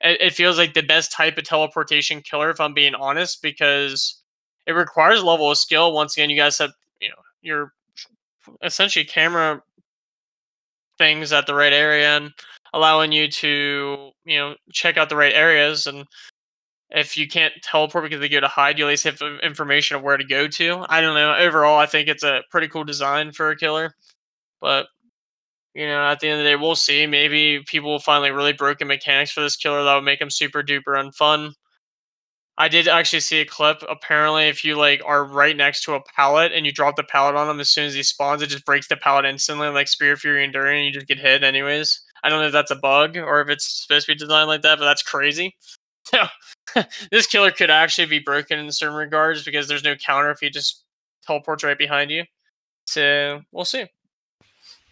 It, 0.00 0.20
it 0.20 0.32
feels 0.34 0.58
like 0.58 0.74
the 0.74 0.82
best 0.82 1.12
type 1.12 1.36
of 1.38 1.44
teleportation 1.44 2.22
killer, 2.22 2.50
if 2.50 2.60
I'm 2.60 2.74
being 2.74 2.94
honest, 2.94 3.42
because 3.42 4.20
it 4.66 4.72
requires 4.72 5.20
a 5.20 5.26
level 5.26 5.50
of 5.50 5.58
skill. 5.58 5.92
Once 5.92 6.16
again, 6.16 6.30
you 6.30 6.36
guys 6.36 6.58
have 6.58 6.72
you 7.00 7.08
know 7.08 7.14
your 7.42 7.72
essentially 8.62 9.04
camera 9.04 9.62
things 10.98 11.32
at 11.32 11.46
the 11.46 11.54
right 11.54 11.72
area 11.72 12.16
and 12.16 12.32
allowing 12.72 13.12
you 13.12 13.28
to 13.28 14.10
you 14.24 14.38
know 14.38 14.54
check 14.72 14.96
out 14.96 15.08
the 15.08 15.16
right 15.16 15.34
areas 15.34 15.86
and 15.86 16.04
if 16.90 17.16
you 17.16 17.26
can't 17.26 17.52
teleport 17.62 18.04
because 18.04 18.20
they 18.20 18.28
go 18.28 18.40
to 18.40 18.48
hide, 18.48 18.78
you 18.78 18.84
at 18.84 18.88
least 18.88 19.04
have 19.04 19.20
information 19.42 19.96
of 19.96 20.02
where 20.02 20.16
to 20.16 20.24
go 20.24 20.46
to. 20.46 20.86
I 20.88 21.00
don't 21.00 21.14
know. 21.14 21.34
Overall, 21.34 21.78
I 21.78 21.86
think 21.86 22.08
it's 22.08 22.22
a 22.22 22.42
pretty 22.50 22.68
cool 22.68 22.84
design 22.84 23.32
for 23.32 23.50
a 23.50 23.56
killer. 23.56 23.94
But 24.60 24.86
you 25.74 25.86
know, 25.86 26.04
at 26.06 26.20
the 26.20 26.28
end 26.28 26.40
of 26.40 26.44
the 26.44 26.50
day, 26.50 26.56
we'll 26.56 26.76
see. 26.76 27.06
Maybe 27.06 27.62
people 27.66 27.90
will 27.90 27.98
find 27.98 28.22
like 28.22 28.32
really 28.32 28.54
broken 28.54 28.88
mechanics 28.88 29.32
for 29.32 29.42
this 29.42 29.56
killer 29.56 29.84
that 29.84 29.94
would 29.94 30.04
make 30.04 30.20
him 30.20 30.30
super 30.30 30.62
duper 30.62 30.96
unfun. 30.96 31.52
I 32.58 32.68
did 32.68 32.88
actually 32.88 33.20
see 33.20 33.40
a 33.40 33.44
clip. 33.44 33.82
Apparently, 33.88 34.44
if 34.48 34.64
you 34.64 34.76
like 34.76 35.02
are 35.04 35.24
right 35.26 35.56
next 35.56 35.84
to 35.84 35.94
a 35.94 36.02
pallet 36.16 36.52
and 36.52 36.64
you 36.64 36.72
drop 36.72 36.96
the 36.96 37.04
pallet 37.04 37.36
on 37.36 37.50
him 37.50 37.60
as 37.60 37.68
soon 37.68 37.84
as 37.84 37.94
he 37.94 38.02
spawns, 38.02 38.40
it 38.40 38.46
just 38.48 38.64
breaks 38.64 38.88
the 38.88 38.96
pallet 38.96 39.26
instantly, 39.26 39.68
like 39.68 39.88
Spirit 39.88 40.20
Fury 40.20 40.42
and 40.44 40.52
During, 40.52 40.78
and 40.78 40.86
you 40.86 40.92
just 40.92 41.06
get 41.06 41.18
hit 41.18 41.44
anyways. 41.44 42.00
I 42.24 42.30
don't 42.30 42.40
know 42.40 42.46
if 42.46 42.52
that's 42.52 42.70
a 42.70 42.76
bug 42.76 43.18
or 43.18 43.42
if 43.42 43.50
it's 43.50 43.84
supposed 43.84 44.06
to 44.06 44.12
be 44.12 44.18
designed 44.18 44.48
like 44.48 44.62
that, 44.62 44.78
but 44.78 44.86
that's 44.86 45.02
crazy. 45.02 45.56
So 46.08 46.22
this 47.10 47.26
killer 47.26 47.50
could 47.50 47.70
actually 47.70 48.06
be 48.06 48.18
broken 48.18 48.58
in 48.58 48.70
certain 48.72 48.96
regards 48.96 49.44
because 49.44 49.68
there's 49.68 49.84
no 49.84 49.94
counter 49.96 50.30
if 50.30 50.40
he 50.40 50.50
just 50.50 50.84
teleports 51.26 51.64
right 51.64 51.78
behind 51.78 52.10
you. 52.10 52.24
So 52.86 53.42
we'll 53.52 53.64
see. 53.64 53.86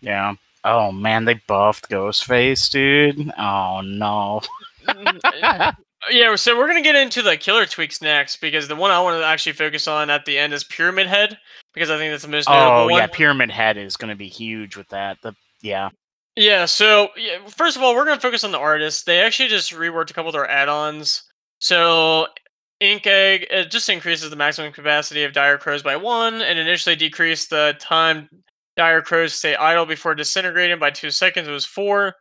Yeah. 0.00 0.34
Oh 0.64 0.92
man, 0.92 1.24
they 1.24 1.34
buffed 1.46 1.90
Ghostface, 1.90 2.70
dude. 2.70 3.32
Oh 3.38 3.80
no. 3.82 4.40
Mm, 4.88 5.74
yeah, 6.10 6.34
so 6.37 6.56
we're 6.56 6.66
gonna 6.66 6.82
get 6.82 6.96
into 6.96 7.22
the 7.22 7.37
killer 7.37 7.66
tweaks 7.66 8.00
next 8.00 8.40
because 8.40 8.68
the 8.68 8.76
one 8.76 8.90
I 8.90 9.00
want 9.00 9.20
to 9.20 9.26
actually 9.26 9.52
focus 9.52 9.87
on 9.87 10.10
at 10.10 10.24
the 10.24 10.38
end 10.38 10.52
is 10.52 10.64
Pyramid 10.64 11.06
Head 11.06 11.38
because 11.74 11.90
I 11.90 11.98
think 11.98 12.12
that's 12.12 12.22
the 12.22 12.28
most 12.30 12.48
oh, 12.48 12.52
notable 12.52 12.82
Oh 12.82 12.84
one. 12.87 12.94
yeah, 12.94 13.06
Pyramid 13.06 13.50
Head 13.50 13.76
is 13.76 13.96
gonna 13.96 14.16
be 14.16 14.28
huge 14.28 14.76
with 14.76 14.88
that. 14.88 15.18
The 15.22 15.34
yeah. 15.60 15.90
Yeah, 16.37 16.64
so 16.64 17.10
yeah, 17.16 17.38
first 17.46 17.76
of 17.76 17.82
all, 17.82 17.94
we're 17.94 18.06
gonna 18.06 18.20
focus 18.20 18.42
on 18.42 18.52
the 18.52 18.58
artists. 18.58 19.04
They 19.04 19.20
actually 19.20 19.48
just 19.50 19.72
reworked 19.72 20.10
a 20.10 20.14
couple 20.14 20.30
of 20.30 20.34
their 20.34 20.48
add-ons. 20.50 21.22
So 21.64 22.27
Ink 22.81 23.07
Egg 23.07 23.46
it 23.48 23.70
just 23.70 23.88
increases 23.88 24.29
the 24.29 24.37
maximum 24.37 24.70
capacity 24.70 25.24
of 25.24 25.33
Dire 25.33 25.57
Crows 25.57 25.83
by 25.83 25.96
one, 25.96 26.42
and 26.42 26.59
initially 26.59 26.94
decreased 26.94 27.48
the 27.48 27.74
time 27.81 28.29
Dire 28.77 29.00
Crows 29.00 29.33
stay 29.33 29.57
idle 29.57 29.87
before 29.87 30.14
disintegrating 30.14 30.79
by 30.79 30.90
two 30.90 31.11
seconds. 31.11 31.48
It 31.48 31.53
was 31.53 31.64
four. 31.64 32.16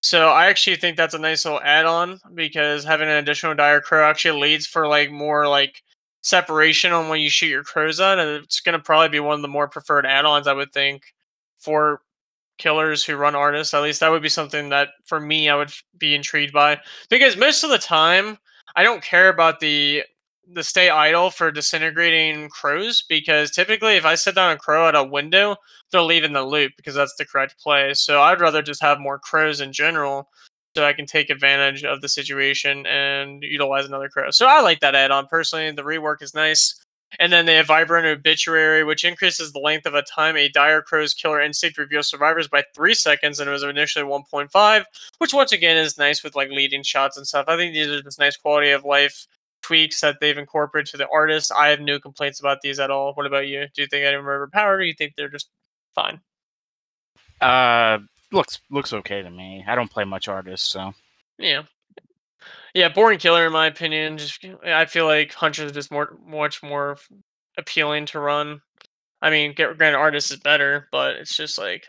So 0.00 0.28
I 0.28 0.46
actually 0.46 0.76
think 0.76 0.96
that's 0.96 1.12
a 1.12 1.18
nice 1.18 1.44
little 1.44 1.60
add-on 1.60 2.18
because 2.32 2.84
having 2.84 3.06
an 3.06 3.18
additional 3.18 3.54
Dire 3.54 3.82
Crow 3.82 4.02
actually 4.08 4.40
leads 4.40 4.66
for 4.66 4.88
like 4.88 5.10
more 5.10 5.46
like 5.46 5.82
separation 6.22 6.92
on 6.92 7.10
when 7.10 7.20
you 7.20 7.28
shoot 7.28 7.48
your 7.48 7.64
crows 7.64 8.00
at, 8.00 8.18
and 8.18 8.44
it's 8.44 8.60
gonna 8.60 8.78
probably 8.78 9.10
be 9.10 9.20
one 9.20 9.34
of 9.34 9.42
the 9.42 9.48
more 9.48 9.68
preferred 9.68 10.06
add-ons 10.06 10.46
I 10.46 10.54
would 10.54 10.72
think 10.72 11.02
for 11.58 12.00
killers 12.56 13.04
who 13.04 13.16
run 13.16 13.34
artists. 13.34 13.74
At 13.74 13.82
least 13.82 14.00
that 14.00 14.10
would 14.10 14.22
be 14.22 14.30
something 14.30 14.70
that 14.70 14.88
for 15.04 15.20
me 15.20 15.50
I 15.50 15.54
would 15.54 15.72
be 15.98 16.14
intrigued 16.14 16.54
by 16.54 16.80
because 17.10 17.36
most 17.36 17.62
of 17.62 17.68
the 17.68 17.76
time 17.76 18.38
I 18.76 18.82
don't 18.82 19.02
care 19.02 19.28
about 19.28 19.60
the 19.60 20.04
the 20.52 20.62
stay 20.62 20.90
idle 20.90 21.30
for 21.30 21.50
disintegrating 21.50 22.48
crows 22.50 23.02
because 23.08 23.50
typically 23.50 23.96
if 23.96 24.04
I 24.04 24.14
sit 24.14 24.36
down 24.36 24.52
a 24.52 24.56
crow 24.56 24.88
at 24.88 24.94
a 24.94 25.02
window, 25.02 25.56
they'll 25.90 26.06
leave 26.06 26.22
in 26.22 26.34
the 26.34 26.44
loop 26.44 26.72
because 26.76 26.94
that's 26.94 27.16
the 27.18 27.24
correct 27.26 27.56
play. 27.60 27.94
So 27.94 28.22
I'd 28.22 28.40
rather 28.40 28.62
just 28.62 28.82
have 28.82 29.00
more 29.00 29.18
crows 29.18 29.60
in 29.60 29.72
general 29.72 30.28
so 30.76 30.84
I 30.84 30.92
can 30.92 31.06
take 31.06 31.30
advantage 31.30 31.84
of 31.84 32.00
the 32.00 32.08
situation 32.08 32.86
and 32.86 33.42
utilize 33.42 33.86
another 33.86 34.08
crow. 34.08 34.30
So 34.30 34.46
I 34.46 34.60
like 34.60 34.80
that 34.80 34.94
add-on 34.94 35.26
personally. 35.26 35.70
The 35.72 35.82
rework 35.82 36.22
is 36.22 36.34
nice. 36.34 36.80
And 37.18 37.32
then 37.32 37.46
they 37.46 37.54
have 37.54 37.68
Vibrant 37.68 38.06
Obituary, 38.06 38.84
which 38.84 39.04
increases 39.04 39.52
the 39.52 39.60
length 39.60 39.86
of 39.86 39.94
a 39.94 40.02
time 40.02 40.36
a 40.36 40.48
Dire 40.48 40.82
Crow's 40.82 41.14
killer 41.14 41.40
instinct 41.40 41.78
reveals 41.78 42.08
survivors 42.08 42.48
by 42.48 42.64
three 42.74 42.94
seconds, 42.94 43.38
and 43.38 43.48
it 43.48 43.52
was 43.52 43.62
initially 43.62 44.04
1.5, 44.04 44.84
which 45.18 45.32
once 45.32 45.52
again 45.52 45.76
is 45.76 45.96
nice 45.96 46.22
with 46.22 46.34
like 46.34 46.50
leading 46.50 46.82
shots 46.82 47.16
and 47.16 47.26
stuff. 47.26 47.46
I 47.48 47.56
think 47.56 47.74
these 47.74 47.88
are 47.88 48.02
just 48.02 48.18
nice 48.18 48.36
quality 48.36 48.70
of 48.70 48.84
life 48.84 49.26
tweaks 49.62 50.00
that 50.00 50.16
they've 50.20 50.36
incorporated 50.36 50.90
to 50.90 50.96
the 50.96 51.08
artist. 51.08 51.52
I 51.56 51.68
have 51.68 51.80
no 51.80 51.98
complaints 51.98 52.40
about 52.40 52.60
these 52.60 52.78
at 52.78 52.90
all. 52.90 53.14
What 53.14 53.26
about 53.26 53.46
you? 53.46 53.66
Do 53.74 53.82
you 53.82 53.88
think 53.88 54.04
any 54.04 54.14
of 54.14 54.20
them 54.20 54.28
are 54.28 54.36
overpowered, 54.36 54.76
or 54.76 54.80
do 54.82 54.86
you 54.86 54.94
think 54.94 55.14
they're 55.16 55.28
just 55.28 55.48
fine? 55.94 56.20
Uh, 57.40 57.98
looks 58.32 58.60
looks 58.70 58.92
okay 58.92 59.22
to 59.22 59.30
me. 59.30 59.64
I 59.66 59.74
don't 59.74 59.90
play 59.90 60.04
much 60.04 60.28
artists, 60.28 60.68
so 60.68 60.92
Yeah. 61.38 61.62
Yeah, 62.74 62.88
boring 62.88 63.18
killer 63.18 63.46
in 63.46 63.52
my 63.52 63.66
opinion. 63.66 64.18
Just 64.18 64.44
I 64.64 64.84
feel 64.84 65.06
like 65.06 65.32
Huntress 65.32 65.66
is 65.66 65.72
just 65.72 65.90
more 65.90 66.16
much 66.26 66.62
more 66.62 66.98
appealing 67.58 68.06
to 68.06 68.20
run. 68.20 68.60
I 69.22 69.30
mean, 69.30 69.54
get 69.54 69.76
granted, 69.78 69.98
artist 69.98 70.30
is 70.30 70.38
better, 70.38 70.88
but 70.92 71.16
it's 71.16 71.36
just 71.36 71.58
like 71.58 71.88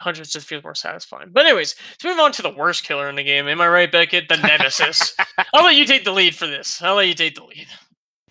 Huntress 0.00 0.32
just 0.32 0.46
feels 0.46 0.62
more 0.62 0.74
satisfying. 0.74 1.30
But 1.32 1.46
anyways, 1.46 1.74
let's 1.90 2.04
move 2.04 2.18
on 2.18 2.32
to 2.32 2.42
the 2.42 2.50
worst 2.50 2.84
killer 2.84 3.08
in 3.08 3.16
the 3.16 3.22
game. 3.22 3.48
Am 3.48 3.60
I 3.60 3.68
right, 3.68 3.90
Beckett? 3.90 4.28
The 4.28 4.36
Nemesis. 4.36 5.16
I'll 5.54 5.64
let 5.64 5.76
you 5.76 5.86
take 5.86 6.04
the 6.04 6.12
lead 6.12 6.34
for 6.34 6.46
this. 6.46 6.80
I'll 6.82 6.96
let 6.96 7.08
you 7.08 7.14
take 7.14 7.34
the 7.34 7.44
lead. 7.44 7.66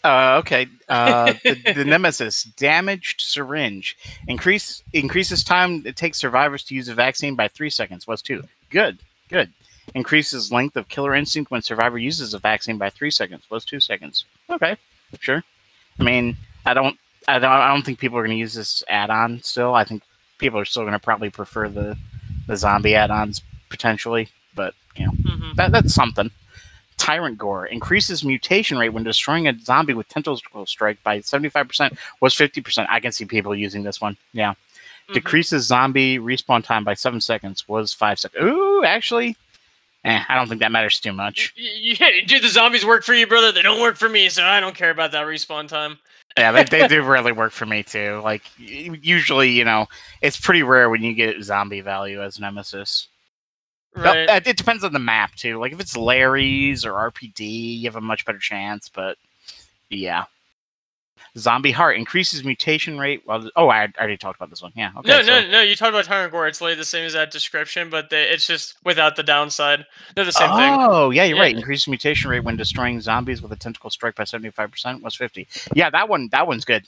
Uh, 0.04 0.38
okay. 0.40 0.68
Uh, 0.88 1.34
the, 1.44 1.74
the 1.74 1.86
Nemesis 1.88 2.44
damaged 2.44 3.22
syringe 3.22 3.98
increase 4.28 4.84
increases 4.94 5.44
time 5.44 5.82
it 5.86 5.96
takes 5.96 6.20
survivors 6.20 6.64
to 6.66 6.76
use 6.76 6.88
a 6.88 6.94
vaccine 6.94 7.36
by 7.36 7.48
three 7.48 7.72
seconds. 7.72 8.06
Was 8.06 8.22
two. 8.22 8.44
Good. 8.70 9.00
Good. 9.30 9.52
Increases 9.94 10.52
length 10.52 10.76
of 10.76 10.90
killer 10.90 11.14
instinct 11.16 11.52
when 11.52 11.62
survivor 11.62 11.98
uses 11.98 12.34
a 12.34 12.40
vaccine 12.40 12.78
by 12.78 12.90
three 12.90 13.12
seconds. 13.12 13.50
Was 13.50 13.66
two 13.66 13.80
seconds. 13.80 14.26
Okay. 14.50 14.76
Sure. 15.20 15.44
I 16.00 16.04
mean, 16.04 16.36
I 16.66 16.74
don't. 16.74 16.98
I 17.28 17.40
don't. 17.40 17.52
I 17.52 17.74
don't 17.74 17.84
think 17.86 18.00
people 18.00 18.18
are 18.18 18.22
going 18.22 18.36
to 18.36 18.40
use 18.40 18.54
this 18.54 18.84
add-on. 18.90 19.42
Still, 19.42 19.74
I 19.74 19.84
think 19.84 20.04
people 20.38 20.60
are 20.60 20.66
still 20.66 20.84
going 20.84 20.94
to 20.94 21.00
probably 21.00 21.30
prefer 21.30 21.70
the 21.70 21.98
the 22.48 22.58
zombie 22.58 22.96
add-ons 22.96 23.42
potentially. 23.70 24.28
But 24.56 24.74
you 24.96 25.06
know, 25.06 25.12
hmm 25.12 25.52
that 25.56 25.72
that's 25.72 25.94
something. 25.94 26.32
Tyrant 26.98 27.38
Gore 27.38 27.66
increases 27.66 28.24
mutation 28.24 28.78
rate 28.78 28.90
when 28.90 29.04
destroying 29.04 29.48
a 29.48 29.60
zombie 29.60 29.94
with 29.94 30.08
tentacle 30.08 30.66
strike 30.66 31.02
by 31.04 31.20
75%, 31.20 31.98
was 32.22 32.34
50%. 32.34 32.88
I 32.90 33.00
can 33.00 33.12
see 33.12 33.26
people 33.26 33.54
using 33.54 33.84
this 33.84 34.00
one. 34.00 34.18
Yeah. 34.32 34.52
Mm-hmm. 34.52 35.14
Decreases 35.14 35.66
zombie 35.66 36.20
respawn 36.20 36.64
time 36.64 36.84
by 36.84 36.94
7 36.94 37.20
seconds, 37.22 37.68
was 37.68 37.94
5 37.94 38.20
seconds. 38.20 38.44
Ooh, 38.44 38.84
actually, 38.86 39.36
eh, 40.06 40.24
I 40.28 40.36
don't 40.36 40.48
think 40.48 40.62
that 40.62 40.72
matters 40.72 41.00
too 41.00 41.14
much. 41.14 41.54
Yeah, 41.58 42.10
do 42.26 42.40
the 42.40 42.48
zombies 42.48 42.86
work 42.86 43.04
for 43.04 43.14
you, 43.14 43.28
brother? 43.28 43.52
They 43.52 43.62
don't 43.62 43.82
work 43.82 43.98
for 43.98 44.08
me, 44.08 44.30
so 44.30 44.44
I 44.44 44.60
don't 44.60 44.76
care 44.76 44.92
about 44.92 45.12
that 45.12 45.26
respawn 45.26 45.68
time. 45.68 46.00
Yeah, 46.38 46.52
they, 46.52 46.64
they 46.64 46.88
do 46.88 47.04
really 47.08 47.32
work 47.32 47.52
for 47.52 47.66
me 47.66 47.84
too. 47.84 48.22
Like, 48.24 48.44
usually, 48.58 49.52
you 49.52 49.66
know, 49.66 49.88
it's 50.22 50.40
pretty 50.40 50.64
rare 50.64 50.90
when 50.90 51.04
you 51.04 51.14
get 51.14 51.42
zombie 51.44 51.82
value 51.82 52.22
as 52.22 52.40
Nemesis. 52.40 53.08
Right. 53.96 54.30
uh, 54.30 54.42
it 54.46 54.58
depends 54.58 54.84
on 54.84 54.92
the 54.92 55.00
map 55.00 55.36
too. 55.36 55.58
Like 55.58 55.72
if 55.72 55.80
it's 55.80 55.96
Lery's 55.96 56.86
or 56.86 56.92
RPD, 56.92 57.80
you 57.80 57.86
have 57.86 57.96
a 57.96 58.02
much 58.02 58.26
better 58.26 58.40
chance. 58.40 58.90
But 58.90 59.18
yeah, 59.90 60.26
Zombie 61.38 61.72
Heart 61.72 61.98
increases 61.98 62.46
mutation 62.46 62.98
rate. 62.98 63.24
Well, 63.26 63.50
oh, 63.58 63.68
I 63.68 63.92
already 63.98 64.16
talked 64.16 64.38
about 64.38 64.50
this 64.50 64.62
one. 64.62 64.72
Yeah. 64.76 64.92
Okay. 64.98 65.10
no, 65.10 65.22
so- 65.22 65.42
no, 65.42 65.52
no. 65.52 65.62
You 65.62 65.76
talked 65.76 65.90
about 65.90 66.06
Tyrant 66.06 66.32
Gore. 66.32 66.48
It's 66.48 66.62
literally 66.62 66.78
the 66.78 66.86
same 66.86 67.06
as 67.06 67.14
that 67.14 67.32
description, 67.32 67.90
but 67.90 68.10
they, 68.10 68.24
it's 68.24 68.48
just 68.48 68.76
without 68.86 69.16
the 69.18 69.24
downside. 69.24 69.86
They're 70.16 70.24
the 70.26 70.32
same 70.32 70.50
thing. 70.52 70.74
Oh, 70.80 71.10
yeah, 71.10 71.26
you're 71.26 71.38
right. 71.38 71.54
Yeah. 71.54 71.60
Increased 71.60 71.88
mutation 71.90 72.30
rate 72.30 72.44
when 72.44 72.56
destroying 72.56 73.02
zombies 73.02 73.42
with 73.42 73.52
a 73.52 73.58
tentacle 73.58 73.90
strike 73.90 74.16
by 74.16 74.24
seventy 74.24 74.50
five 74.50 74.72
percent 74.72 75.04
was 75.04 75.16
fifty. 75.16 75.48
Yeah, 75.74 75.90
that 75.90 76.08
one. 76.08 76.30
That 76.32 76.48
one's 76.48 76.64
good. 76.64 76.88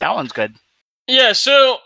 That 0.00 0.14
one's 0.14 0.32
good. 0.32 0.54
Yeah, 1.06 1.32
so 1.32 1.78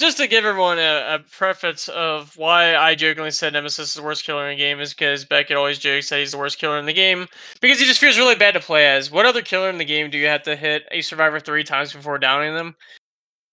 just 0.00 0.16
to 0.16 0.26
give 0.26 0.44
everyone 0.44 0.78
a, 0.78 1.14
a 1.14 1.18
preface 1.30 1.88
of 1.88 2.36
why 2.36 2.74
I 2.74 2.94
jokingly 2.94 3.30
said 3.30 3.52
Nemesis 3.52 3.90
is 3.90 3.94
the 3.94 4.02
worst 4.02 4.24
killer 4.24 4.48
in 4.48 4.56
the 4.56 4.62
game 4.62 4.80
is 4.80 4.94
because 4.94 5.24
Beckett 5.24 5.56
always 5.56 5.78
jokes 5.78 6.08
that 6.08 6.18
he's 6.18 6.32
the 6.32 6.38
worst 6.38 6.58
killer 6.58 6.78
in 6.78 6.86
the 6.86 6.92
game 6.92 7.26
because 7.60 7.78
he 7.78 7.84
just 7.84 8.00
feels 8.00 8.18
really 8.18 8.34
bad 8.34 8.54
to 8.54 8.60
play 8.60 8.86
as. 8.86 9.10
What 9.10 9.26
other 9.26 9.42
killer 9.42 9.68
in 9.68 9.78
the 9.78 9.84
game 9.84 10.10
do 10.10 10.18
you 10.18 10.26
have 10.26 10.42
to 10.44 10.56
hit 10.56 10.84
a 10.90 11.02
survivor 11.02 11.38
three 11.38 11.62
times 11.62 11.92
before 11.92 12.18
downing 12.18 12.54
them? 12.54 12.74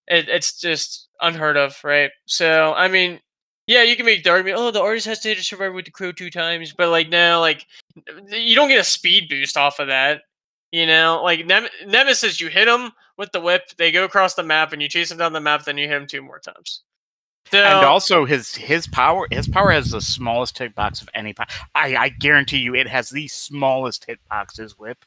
It, 0.07 0.29
it's 0.29 0.59
just 0.59 1.09
unheard 1.21 1.57
of, 1.57 1.75
right? 1.83 2.11
So, 2.25 2.73
I 2.73 2.87
mean, 2.87 3.19
yeah, 3.67 3.83
you 3.83 3.97
can 3.97 4.05
make 4.05 4.23
the 4.23 4.29
argument, 4.29 4.57
oh, 4.57 4.71
the 4.71 4.81
artist 4.81 5.05
has 5.07 5.19
to 5.19 5.29
hit 5.29 5.39
a 5.39 5.43
survivor 5.43 5.73
with 5.73 5.85
the 5.85 5.91
crow 5.91 6.13
two 6.13 6.29
times, 6.29 6.73
but 6.77 6.89
like, 6.89 7.09
no, 7.09 7.41
like, 7.41 7.65
you 8.29 8.55
don't 8.55 8.69
get 8.69 8.79
a 8.79 8.85
speed 8.85 9.27
boost 9.29 9.57
off 9.57 9.79
of 9.79 9.87
that. 9.87 10.21
You 10.71 10.85
know, 10.85 11.21
like 11.23 11.45
Nem- 11.45 11.67
Nemesis, 11.85 12.41
you 12.41 12.47
hit 12.49 12.65
them 12.65 12.91
with 13.17 13.31
the 13.31 13.39
whip, 13.39 13.63
they 13.77 13.91
go 13.91 14.03
across 14.03 14.33
the 14.35 14.43
map, 14.43 14.73
and 14.73 14.81
you 14.81 14.89
chase 14.89 15.09
them 15.09 15.17
down 15.17 15.33
the 15.33 15.39
map. 15.39 15.63
Then 15.63 15.77
you 15.77 15.87
hit 15.87 15.93
them 15.97 16.07
two 16.07 16.21
more 16.21 16.39
times. 16.39 16.81
So, 17.49 17.63
and 17.63 17.85
also 17.85 18.25
his 18.25 18.53
his 18.53 18.87
power 18.87 19.25
his 19.31 19.47
power 19.47 19.71
has 19.71 19.91
the 19.91 20.01
smallest 20.01 20.57
hitbox 20.57 21.01
of 21.01 21.09
any. 21.13 21.33
Po- 21.33 21.45
I 21.75 21.95
I 21.95 22.09
guarantee 22.09 22.57
you, 22.57 22.75
it 22.75 22.87
has 22.89 23.09
the 23.09 23.27
smallest 23.29 24.05
hitbox 24.07 24.57
his 24.57 24.77
whip 24.77 24.97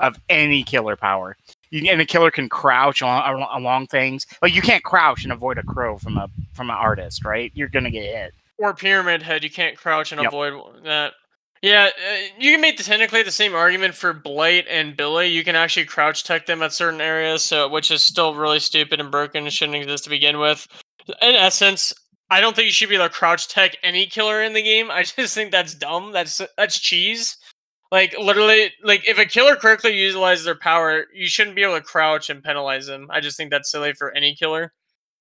of 0.00 0.18
any 0.30 0.62
killer 0.62 0.96
power. 0.96 1.36
You, 1.68 1.90
and 1.92 2.00
a 2.00 2.06
killer 2.06 2.30
can 2.30 2.48
crouch 2.48 3.02
along, 3.02 3.46
along 3.52 3.88
things. 3.88 4.26
Like 4.40 4.54
you 4.54 4.62
can't 4.62 4.82
crouch 4.82 5.24
and 5.24 5.32
avoid 5.32 5.58
a 5.58 5.62
crow 5.62 5.98
from 5.98 6.16
a 6.16 6.28
from 6.54 6.70
an 6.70 6.76
artist, 6.76 7.22
right? 7.26 7.52
You're 7.54 7.68
gonna 7.68 7.90
get 7.90 8.04
hit. 8.04 8.32
or 8.56 8.72
pyramid 8.74 9.22
head, 9.22 9.44
you 9.44 9.50
can't 9.50 9.76
crouch 9.76 10.10
and 10.12 10.22
Yep. 10.22 10.28
avoid 10.28 10.84
that. 10.84 11.12
Yeah, 11.62 11.90
uh, 11.94 12.16
you 12.38 12.52
can 12.52 12.60
make 12.62 12.78
technically 12.78 13.22
the 13.22 13.30
same 13.30 13.54
argument 13.54 13.94
for 13.94 14.14
Blight 14.14 14.64
and 14.68 14.96
Billy. 14.96 15.26
You 15.28 15.44
can 15.44 15.56
actually 15.56 15.84
crouch 15.84 16.24
tech 16.24 16.46
them 16.46 16.62
at 16.62 16.72
certain 16.72 17.02
areas, 17.02 17.44
so 17.44 17.68
which 17.68 17.90
is 17.90 18.02
still 18.02 18.34
really 18.34 18.60
stupid 18.60 18.98
and 18.98 19.10
broken 19.10 19.44
and 19.44 19.52
shouldn't 19.52 19.76
exist 19.76 20.04
to 20.04 20.10
begin 20.10 20.38
with. 20.38 20.66
In 21.20 21.34
essence, 21.34 21.92
I 22.30 22.40
don't 22.40 22.56
think 22.56 22.66
you 22.66 22.72
should 22.72 22.88
be 22.88 22.94
able 22.94 23.08
to 23.08 23.14
crouch 23.14 23.48
tech 23.48 23.76
any 23.82 24.06
killer 24.06 24.42
in 24.42 24.54
the 24.54 24.62
game. 24.62 24.90
I 24.90 25.02
just 25.16 25.34
think 25.34 25.50
that's 25.50 25.74
dumb. 25.74 26.12
That's 26.12 26.40
that's 26.56 26.78
cheese. 26.78 27.36
Like 27.92 28.16
literally, 28.18 28.72
like 28.82 29.06
if 29.06 29.18
a 29.18 29.26
killer 29.26 29.56
correctly 29.56 29.98
utilizes 29.98 30.46
their 30.46 30.54
power, 30.58 31.06
you 31.12 31.26
shouldn't 31.26 31.56
be 31.56 31.62
able 31.62 31.76
to 31.76 31.82
crouch 31.82 32.30
and 32.30 32.42
penalize 32.42 32.86
them. 32.86 33.08
I 33.10 33.20
just 33.20 33.36
think 33.36 33.50
that's 33.50 33.70
silly 33.70 33.92
for 33.92 34.12
any 34.12 34.34
killer. 34.34 34.72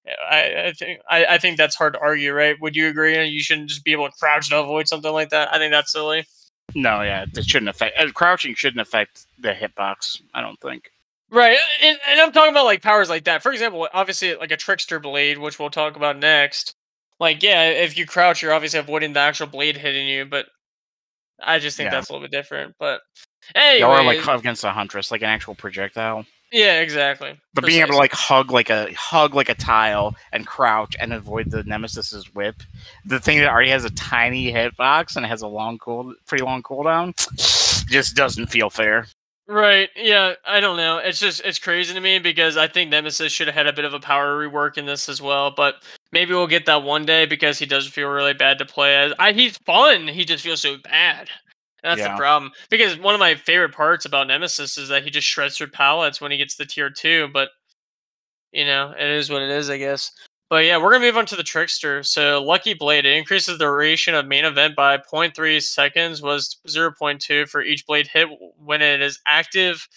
I, 0.07 0.67
I 0.67 0.73
think 0.73 0.99
I, 1.09 1.25
I 1.25 1.37
think 1.37 1.57
that's 1.57 1.75
hard 1.75 1.93
to 1.93 1.99
argue, 1.99 2.33
right? 2.33 2.55
Would 2.61 2.75
you 2.75 2.87
agree? 2.87 3.21
You 3.25 3.41
shouldn't 3.41 3.69
just 3.69 3.83
be 3.83 3.91
able 3.91 4.07
to 4.07 4.15
crouch 4.19 4.49
to 4.49 4.59
avoid 4.59 4.87
something 4.87 5.11
like 5.11 5.29
that. 5.29 5.53
I 5.53 5.57
think 5.57 5.71
that's 5.71 5.91
silly. 5.91 6.25
No, 6.75 7.01
yeah, 7.01 7.25
it 7.35 7.45
shouldn't 7.45 7.69
affect. 7.69 7.97
Uh, 7.97 8.11
crouching 8.11 8.55
shouldn't 8.55 8.81
affect 8.81 9.25
the 9.39 9.53
hitbox. 9.53 10.21
I 10.33 10.41
don't 10.41 10.59
think. 10.61 10.91
Right, 11.31 11.57
and, 11.81 11.99
and 12.09 12.19
I'm 12.19 12.31
talking 12.31 12.51
about 12.51 12.65
like 12.65 12.81
powers 12.81 13.09
like 13.09 13.25
that. 13.25 13.43
For 13.43 13.51
example, 13.51 13.87
obviously 13.93 14.35
like 14.35 14.51
a 14.51 14.57
trickster 14.57 14.99
blade, 14.99 15.37
which 15.37 15.59
we'll 15.59 15.69
talk 15.69 15.95
about 15.95 16.17
next. 16.17 16.73
Like, 17.19 17.43
yeah, 17.43 17.65
if 17.69 17.97
you 17.97 18.05
crouch, 18.07 18.41
you're 18.41 18.53
obviously 18.53 18.79
avoiding 18.79 19.13
the 19.13 19.19
actual 19.19 19.47
blade 19.47 19.77
hitting 19.77 20.07
you, 20.07 20.25
but 20.25 20.45
I 21.41 21.59
just 21.59 21.75
think 21.77 21.87
Yeah. 21.87 21.91
that's 21.97 22.09
a 22.09 22.13
little 22.13 22.25
bit 22.27 22.31
different. 22.31 22.75
But 22.79 23.01
anyway, 23.53 23.79
Yeah, 23.79 23.87
or 23.87 24.03
like 24.03 24.25
against 24.39 24.63
a 24.63 24.71
huntress, 24.71 25.11
like 25.11 25.21
an 25.21 25.29
actual 25.29 25.53
projectile. 25.53 26.25
Yeah, 26.51 26.81
exactly. 26.81 27.39
But 27.53 27.65
being 27.65 27.81
able 27.81 27.91
to 27.91 27.97
like 27.97 28.13
hug 28.13 28.51
like 28.51 28.69
a 28.69 28.91
hug 28.93 29.35
like 29.35 29.49
a 29.49 29.55
tile 29.55 30.15
and 30.31 30.47
crouch 30.47 30.95
and 30.99 31.13
avoid 31.13 31.51
the 31.51 31.63
nemesis's 31.63 32.33
whip, 32.33 32.63
the 33.05 33.19
thing 33.19 33.39
that 33.39 33.49
already 33.49 33.69
has 33.69 33.85
a 33.85 33.89
tiny 33.91 34.51
hitbox 34.51 35.15
and 35.15 35.25
has 35.25 35.41
a 35.41 35.47
long 35.47 35.77
cool, 35.77 36.13
pretty 36.25 36.43
long 36.43 36.63
cooldown, 36.63 37.13
just 37.89 38.15
doesn't 38.15 38.47
feel 38.47 38.69
fair. 38.69 39.05
Right. 39.49 39.89
Yeah. 39.95 40.35
I 40.45 40.59
don't 40.59 40.77
know. 40.77 40.99
It's 40.99 41.19
just 41.19 41.41
it's 41.43 41.57
crazy 41.57 41.95
to 41.95 41.99
me 41.99 42.19
because 42.19 42.55
I 42.55 42.67
think 42.67 42.91
Nemesis 42.91 43.31
should 43.31 43.47
have 43.47 43.55
had 43.55 43.65
a 43.65 43.73
bit 43.73 43.83
of 43.83 43.95
a 43.95 43.99
power 43.99 44.37
rework 44.37 44.77
in 44.77 44.85
this 44.85 45.09
as 45.09 45.23
well. 45.23 45.49
But 45.49 45.75
maybe 46.11 46.35
we'll 46.35 46.45
get 46.45 46.67
that 46.67 46.83
one 46.83 47.03
day 47.03 47.25
because 47.25 47.57
he 47.57 47.65
does 47.65 47.87
feel 47.87 48.09
really 48.09 48.35
bad 48.35 48.59
to 48.59 48.65
play 48.65 48.95
as. 48.95 49.13
I, 49.17 49.31
he's 49.31 49.57
fun. 49.65 50.07
He 50.07 50.23
just 50.23 50.43
feels 50.43 50.61
so 50.61 50.77
bad. 50.77 51.29
And 51.83 51.91
that's 51.91 51.99
Yeah. 51.99 52.13
the 52.13 52.17
problem. 52.19 52.51
Because 52.69 52.97
one 52.97 53.13
of 53.13 53.19
my 53.19 53.35
favorite 53.35 53.73
parts 53.73 54.05
about 54.05 54.27
Nemesis 54.27 54.77
is 54.77 54.89
that 54.89 55.03
he 55.03 55.09
just 55.09 55.27
shreds 55.27 55.57
through 55.57 55.67
pallets 55.67 56.19
when 56.19 56.31
he 56.31 56.37
gets 56.37 56.55
to 56.57 56.65
tier 56.65 56.89
two. 56.89 57.29
But 57.33 57.49
you 58.51 58.65
know, 58.65 58.93
it 58.97 59.07
is 59.07 59.29
what 59.29 59.41
it 59.41 59.49
is, 59.49 59.69
I 59.69 59.77
guess. 59.77 60.11
But 60.49 60.65
yeah, 60.65 60.77
we're 60.77 60.91
gonna 60.91 61.05
move 61.05 61.17
on 61.17 61.27
to 61.27 61.35
the 61.35 61.43
trickster. 61.43 62.01
So 62.03 62.41
lucky 62.43 62.73
blade 62.73 63.05
it 63.05 63.15
increases 63.15 63.57
the 63.57 63.65
duration 63.65 64.15
of 64.15 64.25
main 64.25 64.45
event 64.45 64.75
by 64.75 64.97
0.3 64.97 65.59
seconds, 65.61 66.21
was 66.21 66.57
0.2 66.67 67.45
for 67.47 67.61
each 67.61 67.85
blade 67.85 68.07
hit 68.07 68.27
when 68.57 68.81
it 68.81 69.01
is 69.01 69.19
active, 69.27 69.87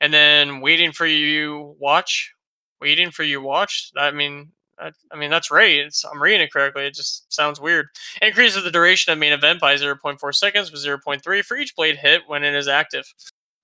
and 0.00 0.12
then 0.12 0.60
waiting 0.60 0.92
for 0.92 1.06
you 1.06 1.74
watch, 1.78 2.32
waiting 2.80 3.10
for 3.10 3.22
you 3.22 3.40
watch. 3.40 3.90
I 3.96 4.10
mean, 4.10 4.52
I, 4.78 4.90
I 5.10 5.16
mean 5.16 5.30
that's 5.30 5.50
right. 5.50 5.76
It's, 5.76 6.04
I'm 6.04 6.22
reading 6.22 6.42
it 6.42 6.52
correctly. 6.52 6.86
It 6.86 6.94
just 6.94 7.32
sounds 7.32 7.60
weird. 7.60 7.86
Increases 8.22 8.64
the 8.64 8.70
duration 8.70 9.12
of 9.12 9.18
main 9.18 9.32
event 9.32 9.60
by 9.60 9.74
0.4 9.74 10.34
seconds, 10.34 10.70
with 10.70 10.84
0.3 10.84 11.44
for 11.44 11.56
each 11.56 11.76
blade 11.76 11.96
hit 11.96 12.22
when 12.26 12.44
it 12.44 12.54
is 12.54 12.68
active. 12.68 13.04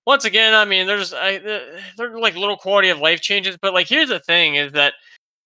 Once 0.07 0.25
again, 0.25 0.53
I 0.53 0.65
mean, 0.65 0.87
there's 0.87 1.13
I, 1.13 1.37
they're 1.97 2.17
like 2.17 2.35
little 2.35 2.57
quality 2.57 2.89
of 2.89 2.99
life 2.99 3.21
changes, 3.21 3.57
but 3.61 3.73
like 3.73 3.87
here's 3.87 4.09
the 4.09 4.19
thing: 4.19 4.55
is 4.55 4.71
that 4.73 4.93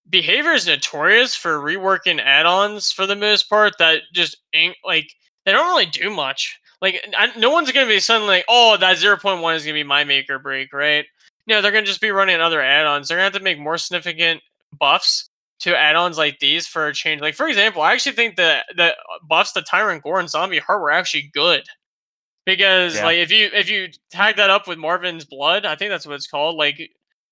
behavior 0.09 0.51
is 0.51 0.67
notorious 0.67 1.35
for 1.35 1.59
reworking 1.59 2.21
add-ons 2.21 2.91
for 2.91 3.05
the 3.05 3.15
most 3.15 3.49
part 3.49 3.73
that 3.79 4.01
just 4.13 4.37
ain't 4.53 4.77
like 4.85 5.09
they 5.45 5.51
don't 5.51 5.67
really 5.67 5.85
do 5.85 6.09
much. 6.09 6.59
Like 6.81 7.05
I, 7.17 7.37
no 7.37 7.49
one's 7.49 7.71
gonna 7.71 7.87
be 7.87 7.99
suddenly 7.99 8.37
like, 8.37 8.45
oh, 8.47 8.77
that 8.77 8.97
zero 8.97 9.17
point 9.17 9.41
one 9.41 9.55
is 9.55 9.63
gonna 9.63 9.73
be 9.73 9.83
my 9.83 10.03
make 10.03 10.29
or 10.29 10.39
break, 10.39 10.71
right? 10.73 11.05
No, 11.47 11.61
they're 11.61 11.71
gonna 11.71 11.85
just 11.85 12.01
be 12.01 12.11
running 12.11 12.39
other 12.39 12.61
add-ons. 12.61 13.07
They're 13.07 13.17
gonna 13.17 13.25
have 13.25 13.33
to 13.33 13.39
make 13.39 13.59
more 13.59 13.77
significant 13.77 14.41
buffs 14.79 15.29
to 15.59 15.77
add-ons 15.77 16.17
like 16.17 16.39
these 16.39 16.67
for 16.67 16.87
a 16.87 16.93
change. 16.93 17.21
Like 17.21 17.35
for 17.35 17.47
example, 17.47 17.81
I 17.81 17.93
actually 17.93 18.15
think 18.15 18.35
that 18.37 18.65
the 18.75 18.95
buffs 19.27 19.53
to 19.53 19.61
Tyrant 19.61 20.03
Gore 20.03 20.19
and 20.19 20.29
Zombie 20.29 20.59
Heart 20.59 20.81
were 20.81 20.91
actually 20.91 21.29
good. 21.33 21.63
Because 22.45 22.95
Yeah. 22.95 23.05
like 23.05 23.17
if 23.17 23.31
you 23.31 23.49
if 23.53 23.69
you 23.69 23.89
tag 24.11 24.35
that 24.37 24.49
up 24.51 24.67
with 24.67 24.77
Marvin's 24.77 25.25
blood, 25.25 25.65
I 25.65 25.75
think 25.75 25.89
that's 25.89 26.05
what 26.05 26.15
it's 26.15 26.27
called. 26.27 26.55
Like 26.57 26.91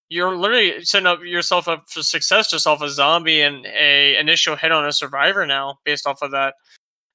you're 0.09 0.35
literally 0.35 0.83
setting 0.83 1.07
up 1.07 1.21
yourself 1.23 1.67
up 1.67 1.89
for 1.89 2.03
success 2.03 2.49
just 2.49 2.67
off 2.67 2.81
a 2.81 2.89
zombie 2.89 3.41
and 3.41 3.65
a 3.65 4.17
initial 4.17 4.55
hit 4.55 4.71
on 4.71 4.85
a 4.85 4.91
survivor 4.91 5.45
now 5.45 5.79
based 5.85 6.07
off 6.07 6.21
of 6.21 6.31
that. 6.31 6.55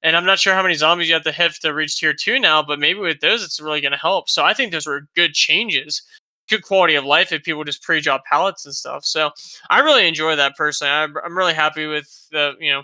And 0.03 0.15
I'm 0.15 0.25
not 0.25 0.39
sure 0.39 0.53
how 0.53 0.63
many 0.63 0.75
zombies 0.75 1.09
you 1.09 1.13
have 1.15 1.23
to 1.23 1.31
hit 1.31 1.53
to 1.61 1.73
reach 1.73 1.97
tier 1.99 2.13
two 2.13 2.39
now, 2.39 2.63
but 2.63 2.79
maybe 2.79 2.99
with 2.99 3.19
those 3.19 3.43
it's 3.43 3.59
really 3.59 3.81
going 3.81 3.91
to 3.91 3.97
help. 3.97 4.29
So 4.29 4.43
I 4.45 4.53
think 4.53 4.71
those 4.71 4.87
were 4.87 5.07
good 5.15 5.33
changes, 5.33 6.01
good 6.49 6.63
quality 6.63 6.95
of 6.95 7.05
life 7.05 7.31
if 7.31 7.43
people 7.43 7.63
just 7.63 7.83
pre-drop 7.83 8.25
pallets 8.25 8.65
and 8.65 8.75
stuff. 8.75 9.05
So 9.05 9.31
I 9.69 9.79
really 9.79 10.07
enjoy 10.07 10.35
that 10.35 10.55
personally. 10.55 10.91
I'm, 10.91 11.15
I'm 11.23 11.37
really 11.37 11.53
happy 11.53 11.85
with 11.85 12.27
the 12.31 12.53
you 12.59 12.71
know 12.71 12.83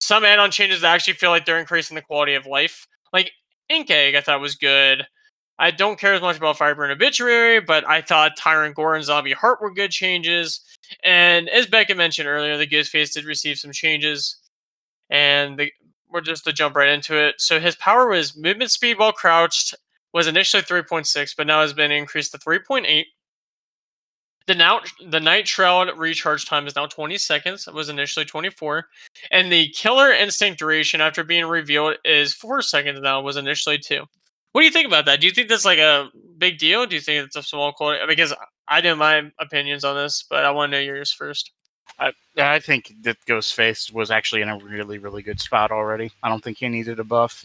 some 0.00 0.24
add-on 0.24 0.50
changes 0.50 0.80
that 0.82 0.94
actually 0.94 1.14
feel 1.14 1.30
like 1.30 1.44
they're 1.44 1.58
increasing 1.58 1.94
the 1.94 2.02
quality 2.02 2.34
of 2.34 2.46
life. 2.46 2.86
Like 3.12 3.32
Ink 3.68 3.90
Egg, 3.90 4.14
I 4.14 4.20
thought 4.20 4.40
was 4.40 4.54
good. 4.54 5.06
I 5.58 5.72
don't 5.72 5.98
care 5.98 6.14
as 6.14 6.20
much 6.20 6.36
about 6.36 6.60
and 6.60 6.92
Obituary, 6.92 7.60
but 7.60 7.86
I 7.88 8.00
thought 8.00 8.36
Tyrant 8.36 8.76
Gore 8.76 8.94
and 8.94 9.04
Zombie 9.04 9.32
Heart 9.32 9.60
were 9.60 9.72
good 9.72 9.90
changes. 9.90 10.60
And 11.02 11.48
as 11.48 11.66
Beckett 11.66 11.96
mentioned 11.96 12.28
earlier, 12.28 12.56
the 12.56 12.66
Ghostface 12.66 13.12
did 13.12 13.24
receive 13.24 13.58
some 13.58 13.72
changes. 13.72 14.36
And 15.10 15.58
the, 15.58 15.72
we're 16.08 16.20
just 16.20 16.44
to 16.44 16.52
jump 16.52 16.76
right 16.76 16.88
into 16.88 17.16
it. 17.16 17.40
So 17.40 17.58
his 17.58 17.74
power 17.76 18.08
was 18.08 18.36
movement 18.36 18.70
speed 18.70 18.98
while 18.98 19.12
crouched 19.12 19.74
was 20.12 20.26
initially 20.26 20.62
3.6, 20.62 21.34
but 21.36 21.46
now 21.46 21.60
has 21.60 21.72
been 21.72 21.90
increased 21.90 22.32
to 22.32 22.38
3.8. 22.38 23.04
The 24.46 24.54
now 24.54 24.80
the 25.06 25.20
night 25.20 25.46
shroud 25.46 25.90
recharge 25.98 26.46
time 26.46 26.66
is 26.66 26.74
now 26.74 26.86
20 26.86 27.18
seconds. 27.18 27.68
It 27.68 27.74
was 27.74 27.90
initially 27.90 28.24
24, 28.24 28.86
and 29.30 29.52
the 29.52 29.68
killer 29.76 30.10
instinct 30.10 30.58
duration 30.58 31.02
after 31.02 31.22
being 31.22 31.44
revealed 31.44 31.96
is 32.02 32.32
four 32.32 32.62
seconds 32.62 32.98
now. 33.02 33.20
Was 33.20 33.36
initially 33.36 33.76
two. 33.76 34.06
What 34.52 34.62
do 34.62 34.64
you 34.64 34.72
think 34.72 34.86
about 34.86 35.04
that? 35.04 35.20
Do 35.20 35.26
you 35.26 35.34
think 35.34 35.50
that's 35.50 35.66
like 35.66 35.78
a 35.78 36.08
big 36.38 36.56
deal? 36.56 36.86
Do 36.86 36.94
you 36.94 37.00
think 37.02 37.26
it's 37.26 37.36
a 37.36 37.42
small 37.42 37.72
quality? 37.72 38.00
Because 38.08 38.32
I 38.66 38.80
know 38.80 38.96
my 38.96 39.30
opinions 39.38 39.84
on 39.84 39.96
this, 39.96 40.24
but 40.28 40.46
I 40.46 40.50
want 40.50 40.72
to 40.72 40.78
know 40.78 40.82
yours 40.82 41.12
first. 41.12 41.52
I, 41.98 42.12
I 42.38 42.58
think 42.60 42.92
that 43.02 43.16
Ghostface 43.26 43.92
was 43.92 44.10
actually 44.10 44.42
in 44.42 44.48
a 44.48 44.58
really, 44.58 44.98
really 44.98 45.22
good 45.22 45.40
spot 45.40 45.70
already. 45.70 46.10
I 46.22 46.28
don't 46.28 46.42
think 46.42 46.58
he 46.58 46.68
needed 46.68 47.00
a 47.00 47.04
buff. 47.04 47.44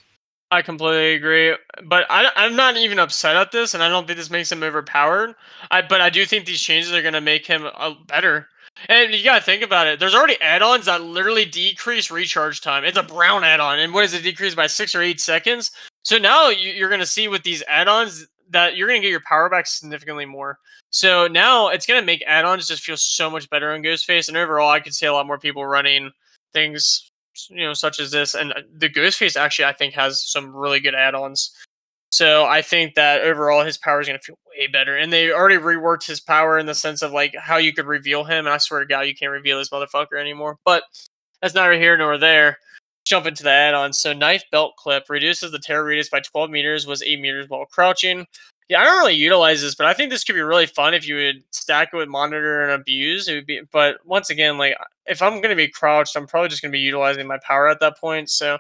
I 0.54 0.62
completely 0.62 1.16
agree, 1.16 1.56
but 1.86 2.06
I, 2.12 2.30
I'm 2.36 2.56
not 2.56 2.78
even 2.78 3.00
upset 3.00 3.36
at 3.36 3.52
this, 3.52 3.74
and 3.74 3.82
I 3.82 3.90
don't 3.90 4.06
think 4.06 4.18
this 4.18 4.30
makes 4.30 4.52
him 4.52 4.62
overpowered. 4.62 5.34
I, 5.72 5.82
but 5.82 6.00
I 6.00 6.12
do 6.12 6.26
think 6.26 6.46
these 6.46 6.62
changes 6.62 6.94
are 6.94 7.02
going 7.02 7.16
to 7.16 7.22
make 7.22 7.46
him 7.48 7.68
uh, 7.74 7.96
better. 8.08 8.48
And 8.88 9.14
you 9.14 9.24
got 9.24 9.40
to 9.40 9.44
think 9.44 9.64
about 9.64 9.88
it. 9.88 10.00
There's 10.00 10.14
already 10.14 10.40
add-ons 10.42 10.86
that 10.86 11.02
literally 11.02 11.46
decrease 11.46 12.12
recharge 12.12 12.62
time. 12.62 12.86
It's 12.86 12.98
a 12.98 13.04
brown 13.04 13.44
add-on, 13.44 13.80
and 13.80 13.94
what 13.94 14.04
is 14.04 14.14
it 14.14 14.22
decreased 14.22 14.56
by 14.56 14.68
six 14.68 14.94
or 14.94 15.02
eight 15.02 15.20
seconds? 15.20 15.72
So 16.04 16.20
now 16.20 16.50
you, 16.50 16.72
you're 16.72 16.90
going 16.90 17.00
to 17.00 17.06
see 17.06 17.28
with 17.28 17.42
these 17.42 17.64
add-ons 17.68 18.28
that 18.52 18.78
you're 18.78 18.88
going 18.88 19.02
to 19.02 19.06
get 19.06 19.12
your 19.12 19.24
power 19.28 19.50
back 19.50 19.66
significantly 19.66 20.26
more. 20.26 20.60
So 20.92 21.28
now 21.28 21.70
it's 21.70 21.88
going 21.88 22.00
to 22.00 22.06
make 22.06 22.24
add-ons 22.28 22.68
just 22.68 22.84
feel 22.84 22.98
so 22.98 23.28
much 23.28 23.50
better 23.50 23.74
on 23.74 23.82
Ghostface, 23.82 24.28
and 24.28 24.38
overall, 24.38 24.70
I 24.70 24.82
could 24.82 24.94
see 24.94 25.08
a 25.08 25.14
lot 25.14 25.26
more 25.26 25.40
people 25.40 25.66
running 25.66 26.12
things 26.54 27.10
you 27.50 27.66
know, 27.66 27.74
such 27.74 28.00
as 28.00 28.12
this. 28.12 28.36
And 28.36 28.54
uh, 28.54 28.62
the 28.76 28.90
Ghostface 28.90 29.36
actually, 29.36 29.66
I 29.66 29.74
think, 29.74 29.94
has 29.94 30.22
some 30.22 30.56
really 30.56 30.80
good 30.80 30.96
add-ons. 30.96 31.52
So 32.12 32.46
I 32.46 32.62
think 32.62 32.94
that 32.94 33.22
overall 33.22 33.64
his 33.64 33.78
power 33.78 34.00
is 34.00 34.08
going 34.08 34.20
to 34.20 34.24
feel 34.24 34.38
way 34.56 34.68
better. 34.68 34.96
And 34.98 35.12
they 35.12 35.32
already 35.32 35.58
reworked 35.58 36.06
his 36.06 36.20
power 36.20 36.60
in 36.60 36.68
the 36.68 36.76
sense 36.76 37.02
of 37.02 37.12
like 37.12 37.34
how 37.36 37.58
you 37.58 37.74
could 37.74 37.88
reveal 37.88 38.24
him. 38.24 38.46
And 38.46 38.50
I 38.50 38.58
swear 38.60 38.82
to 38.82 38.86
God, 38.86 39.02
you 39.02 39.16
can't 39.16 39.32
reveal 39.32 39.58
this 39.58 39.70
motherfucker 39.70 40.20
anymore. 40.20 40.58
But 40.64 40.84
that's 41.42 41.56
neither 41.56 41.74
here 41.74 41.98
nor 41.98 42.20
there. 42.20 42.60
Jump 43.06 43.26
into 43.26 43.44
the 43.44 43.50
add-ons. 43.50 44.00
So 44.00 44.14
knife 44.14 44.44
belt 44.52 44.76
clip 44.78 45.06
reduces 45.10 45.52
the 45.52 45.60
tear 45.60 45.84
radius 45.84 46.10
by 46.10 46.20
12 46.20 46.52
meters, 46.52 46.86
was 46.86 47.02
8 47.02 47.20
meters 47.20 47.50
while 47.50 47.66
crouching. 47.66 48.28
Yeah, 48.70 48.82
I 48.82 48.86
don't 48.86 48.98
really 48.98 49.16
utilize 49.16 49.62
this, 49.62 49.76
but 49.76 49.88
I 49.88 49.94
think 49.94 50.10
this 50.10 50.24
could 50.24 50.36
be 50.36 50.42
really 50.42 50.66
fun 50.66 50.94
if 50.94 51.08
you 51.08 51.16
would 51.16 51.44
stack 51.52 51.90
it 51.94 51.98
with 51.98 52.08
monitor 52.08 52.64
and 52.64 52.72
abuse. 52.72 53.28
It 53.28 53.36
would 53.36 53.46
be, 53.46 53.62
but 53.72 53.98
once 54.06 54.30
again, 54.30 54.58
like 54.58 54.76
if 55.06 55.22
I'm 55.22 55.42
going 55.42 55.50
to 55.50 55.56
be 55.56 55.68
crouched, 55.68 56.16
I'm 56.16 56.28
probably 56.28 56.50
just 56.50 56.62
going 56.62 56.72
to 56.72 56.78
be 56.78 56.80
utilizing 56.80 57.28
my 57.28 57.40
power 57.44 57.68
at 57.68 57.80
that 57.82 57.98
point. 57.98 58.30
So, 58.30 58.58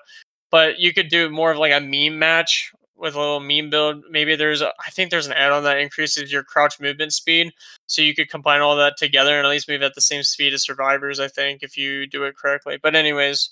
but 0.52 0.78
you 0.78 0.94
could 0.94 1.08
do 1.10 1.30
more 1.30 1.52
of 1.52 1.58
like 1.58 1.72
a 1.72 1.80
meme 1.80 2.20
match 2.20 2.72
with 2.96 3.16
a 3.16 3.20
little 3.20 3.39
meme 3.39 3.70
build. 3.70 4.04
Maybe 4.10 4.36
there's, 4.36 4.62
a, 4.62 4.72
I 4.86 4.89
think 4.92 5.10
there's 5.10 5.28
an 5.28 5.34
add-on 5.34 5.63
that 5.63 5.80
increases 5.80 6.32
your 6.32 6.44
crouch 6.44 6.80
movement 6.80 7.13
speed, 7.13 7.52
so 7.88 8.02
you 8.02 8.13
could 8.13 8.30
combine 8.30 8.62
all 8.62 8.76
that 8.76 8.98
together 8.98 9.38
and 9.38 9.46
at 9.46 9.50
least 9.50 9.70
move 9.70 9.82
at 9.82 9.96
the 9.96 10.02
same 10.02 10.24
speed 10.24 10.54
as 10.54 10.63
survivors. 10.63 11.20
I 11.20 11.28
think 11.28 11.63
if 11.63 11.78
you 11.78 12.08
do 12.08 12.24
it 12.24 12.38
correctly. 12.38 12.78
But 12.82 12.96
anyways, 12.96 13.50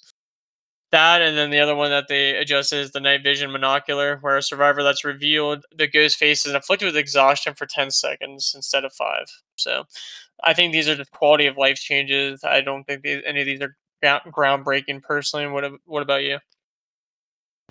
that 0.92 1.22
and 1.22 1.38
then 1.38 1.50
the 1.50 1.60
other 1.60 1.76
one 1.76 1.90
that 1.90 2.08
they 2.08 2.36
adjusted 2.36 2.78
is 2.78 2.92
the 2.92 3.00
night 3.00 3.24
vision 3.24 3.50
monocular, 3.50 4.22
where 4.22 4.38
a 4.38 4.44
survivor 4.44 4.84
that's 4.84 5.04
revealed 5.04 5.66
the 5.76 5.88
ghost 5.88 6.18
face 6.18 6.46
is 6.46 6.54
afflicted 6.54 6.86
with 6.86 6.98
exhaustion 6.98 7.54
for 7.54 7.66
10 7.66 7.92
seconds 7.92 8.54
instead 8.56 8.86
of 8.86 8.94
five. 8.94 9.26
So 9.56 9.86
I 10.44 10.54
think 10.54 10.74
these 10.74 10.88
are 10.88 10.96
just 10.96 11.12
quality 11.12 11.48
of 11.48 11.58
life 11.58 11.78
changes. 11.78 12.44
I 12.44 12.62
don't 12.62 12.84
think 12.84 13.04
these, 13.04 13.22
any 13.26 13.42
of 13.42 13.46
these 13.46 13.62
are 13.62 13.76
gro- 14.02 14.32
groundbreaking 14.32 15.04
personally. 15.04 15.48
What 15.48 15.72
what 15.86 16.04
about 16.04 16.24
you? 16.24 16.40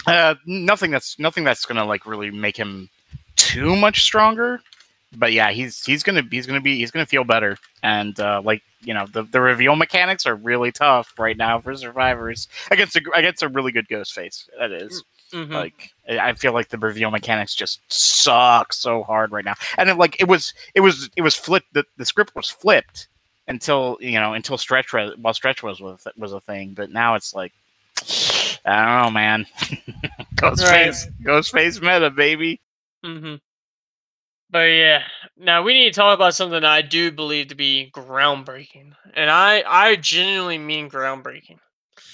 Uh, 0.06 0.34
nothing 0.46 0.90
that's 0.90 1.18
nothing 1.18 1.44
that's 1.44 1.64
gonna 1.64 1.84
like 1.84 2.06
really 2.06 2.30
make 2.30 2.56
him 2.56 2.88
too 3.36 3.76
much 3.76 4.02
stronger. 4.02 4.60
But 5.16 5.32
yeah, 5.32 5.50
he's 5.50 5.84
he's 5.84 6.02
gonna 6.02 6.22
he's 6.30 6.46
gonna 6.46 6.60
be 6.60 6.76
he's 6.76 6.90
gonna 6.90 7.06
feel 7.06 7.24
better. 7.24 7.56
And 7.82 8.18
uh, 8.20 8.42
like 8.44 8.62
you 8.82 8.94
know, 8.94 9.06
the, 9.06 9.24
the 9.24 9.40
reveal 9.40 9.76
mechanics 9.76 10.24
are 10.26 10.36
really 10.36 10.72
tough 10.72 11.12
right 11.18 11.36
now 11.36 11.60
for 11.60 11.74
survivors 11.76 12.48
against 12.70 12.96
a 12.96 13.02
against 13.14 13.42
a 13.42 13.48
really 13.48 13.72
good 13.72 13.88
ghost 13.88 14.12
face. 14.12 14.48
That 14.58 14.72
is. 14.72 15.02
Mhm. 15.32 15.50
Like 15.50 15.90
I 16.08 16.32
feel 16.34 16.52
like 16.52 16.68
the 16.68 16.78
reveal 16.78 17.10
mechanics 17.10 17.54
just 17.54 17.80
suck 17.88 18.72
so 18.72 19.02
hard 19.02 19.32
right 19.32 19.44
now. 19.44 19.54
And 19.78 19.88
it, 19.90 19.96
like 19.96 20.20
it 20.20 20.28
was 20.28 20.54
it 20.74 20.80
was 20.80 21.08
it 21.16 21.22
was 21.22 21.34
flipped 21.36 21.72
the, 21.72 21.84
the 21.96 22.04
script 22.04 22.34
was 22.34 22.48
flipped 22.50 23.08
until 23.48 23.96
you 24.00 24.12
know 24.18 24.34
until 24.34 24.58
stretch 24.58 24.92
was 24.92 25.16
while 25.18 25.34
stretch 25.34 25.62
was 25.62 25.80
was 25.80 26.06
was 26.16 26.32
a 26.32 26.40
thing, 26.40 26.72
but 26.74 26.90
now 26.90 27.14
it's 27.14 27.34
like 27.34 27.52
I 28.64 29.02
don't 29.02 29.04
know, 29.04 29.10
man. 29.10 29.46
Ghostface 30.36 31.06
Ghostface 31.22 31.80
meta, 31.80 32.10
baby. 32.10 32.60
hmm 33.04 33.36
But 34.52 34.66
yeah, 34.66 35.02
now 35.36 35.62
we 35.62 35.74
need 35.74 35.92
to 35.92 36.00
talk 36.00 36.14
about 36.14 36.34
something 36.34 36.64
I 36.64 36.82
do 36.82 37.12
believe 37.12 37.48
to 37.48 37.54
be 37.54 37.90
groundbreaking, 37.94 38.92
and 39.14 39.30
I 39.30 39.62
I 39.66 39.96
genuinely 39.96 40.58
mean 40.58 40.90
groundbreaking. 40.90 41.58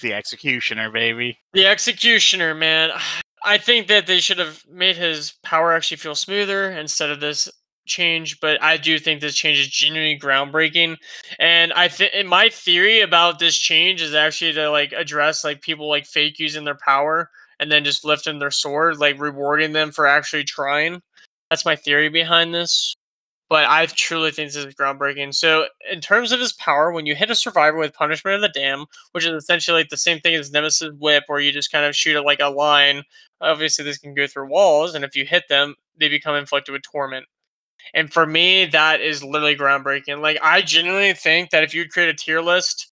The 0.03 0.12
executioner, 0.12 0.90
baby. 0.90 1.38
The 1.53 1.66
executioner, 1.66 2.55
man. 2.55 2.90
I 3.44 3.59
think 3.59 3.87
that 3.87 4.09
they 4.09 4.18
should 4.18 4.38
have 4.38 4.64
made 4.68 4.96
his 4.96 5.35
power 5.44 5.72
actually 5.72 5.99
feel 5.99 6.16
smoother 6.16 6.68
instead 6.72 7.11
of 7.11 7.20
this 7.20 7.49
change, 7.87 8.40
but 8.40 8.61
I 8.61 8.77
do 8.77 8.99
think 8.99 9.20
this 9.20 9.37
change 9.37 9.61
is 9.61 9.68
genuinely 9.68 10.18
groundbreaking. 10.18 10.96
And 11.38 11.72
I 11.72 11.87
think 11.87 12.27
my 12.27 12.49
theory 12.49 13.01
about 13.01 13.38
this 13.38 13.57
change 13.57 14.03
is 14.03 14.14
actually 14.14 14.53
to 14.55 14.70
like 14.70 14.92
address 14.92 15.44
like 15.44 15.62
people 15.62 15.88
like 15.88 16.07
fake 16.07 16.40
using 16.40 16.64
their 16.64 16.79
power 16.85 17.31
and 17.61 17.70
then 17.70 17.85
just 17.85 18.05
lifting 18.05 18.40
their 18.40 18.51
sword, 18.51 18.99
like 18.99 19.20
rewarding 19.20 19.72
them 19.72 19.92
for 19.92 20.07
actually 20.07 20.44
trying. 20.44 21.01
That's 21.50 21.64
my 21.64 21.76
theory 21.76 22.09
behind 22.09 22.54
this. 22.54 22.96
But 23.48 23.66
I 23.68 23.87
truly 23.87 24.32
think 24.32 24.52
this 24.52 24.64
is 24.64 24.74
groundbreaking. 24.74 25.32
So, 25.32 25.66
in 25.90 26.00
terms 26.00 26.32
of 26.32 26.40
his 26.40 26.52
power, 26.54 26.90
when 26.90 27.06
you 27.06 27.14
hit 27.14 27.30
a 27.30 27.35
survivor 27.37 27.78
with 27.78 27.94
Punishment 27.94 28.35
of 28.35 28.40
the 28.40 28.48
Damned, 28.48 28.87
which 29.12 29.24
is 29.24 29.30
essentially 29.30 29.82
like 29.82 29.88
the 29.88 29.96
same 29.96 30.18
thing 30.18 30.35
as 30.35 30.50
Nemesis 30.50 30.92
Whip, 30.98 31.24
where 31.28 31.38
you 31.38 31.52
just 31.52 31.70
kind 31.70 31.85
of 31.85 31.94
shoot 31.94 32.16
it 32.16 32.22
like 32.22 32.40
a 32.40 32.50
line. 32.50 33.04
Obviously, 33.40 33.85
this 33.85 33.98
can 33.98 34.14
go 34.14 34.26
through 34.26 34.48
walls, 34.48 34.96
and 34.96 35.04
if 35.04 35.14
you 35.14 35.24
hit 35.24 35.44
them, 35.48 35.76
they 35.96 36.09
become 36.09 36.35
inflicted 36.35 36.72
with 36.72 36.82
torment. 36.82 37.26
And 37.94 38.12
for 38.12 38.26
me, 38.26 38.66
that 38.66 39.00
is 39.00 39.22
literally 39.22 39.54
groundbreaking. 39.54 40.20
Like, 40.20 40.38
I 40.42 40.61
genuinely 40.62 41.12
think 41.12 41.50
that 41.50 41.62
if 41.62 41.72
you 41.72 41.88
create 41.88 42.09
a 42.09 42.14
tier 42.14 42.40
list 42.40 42.90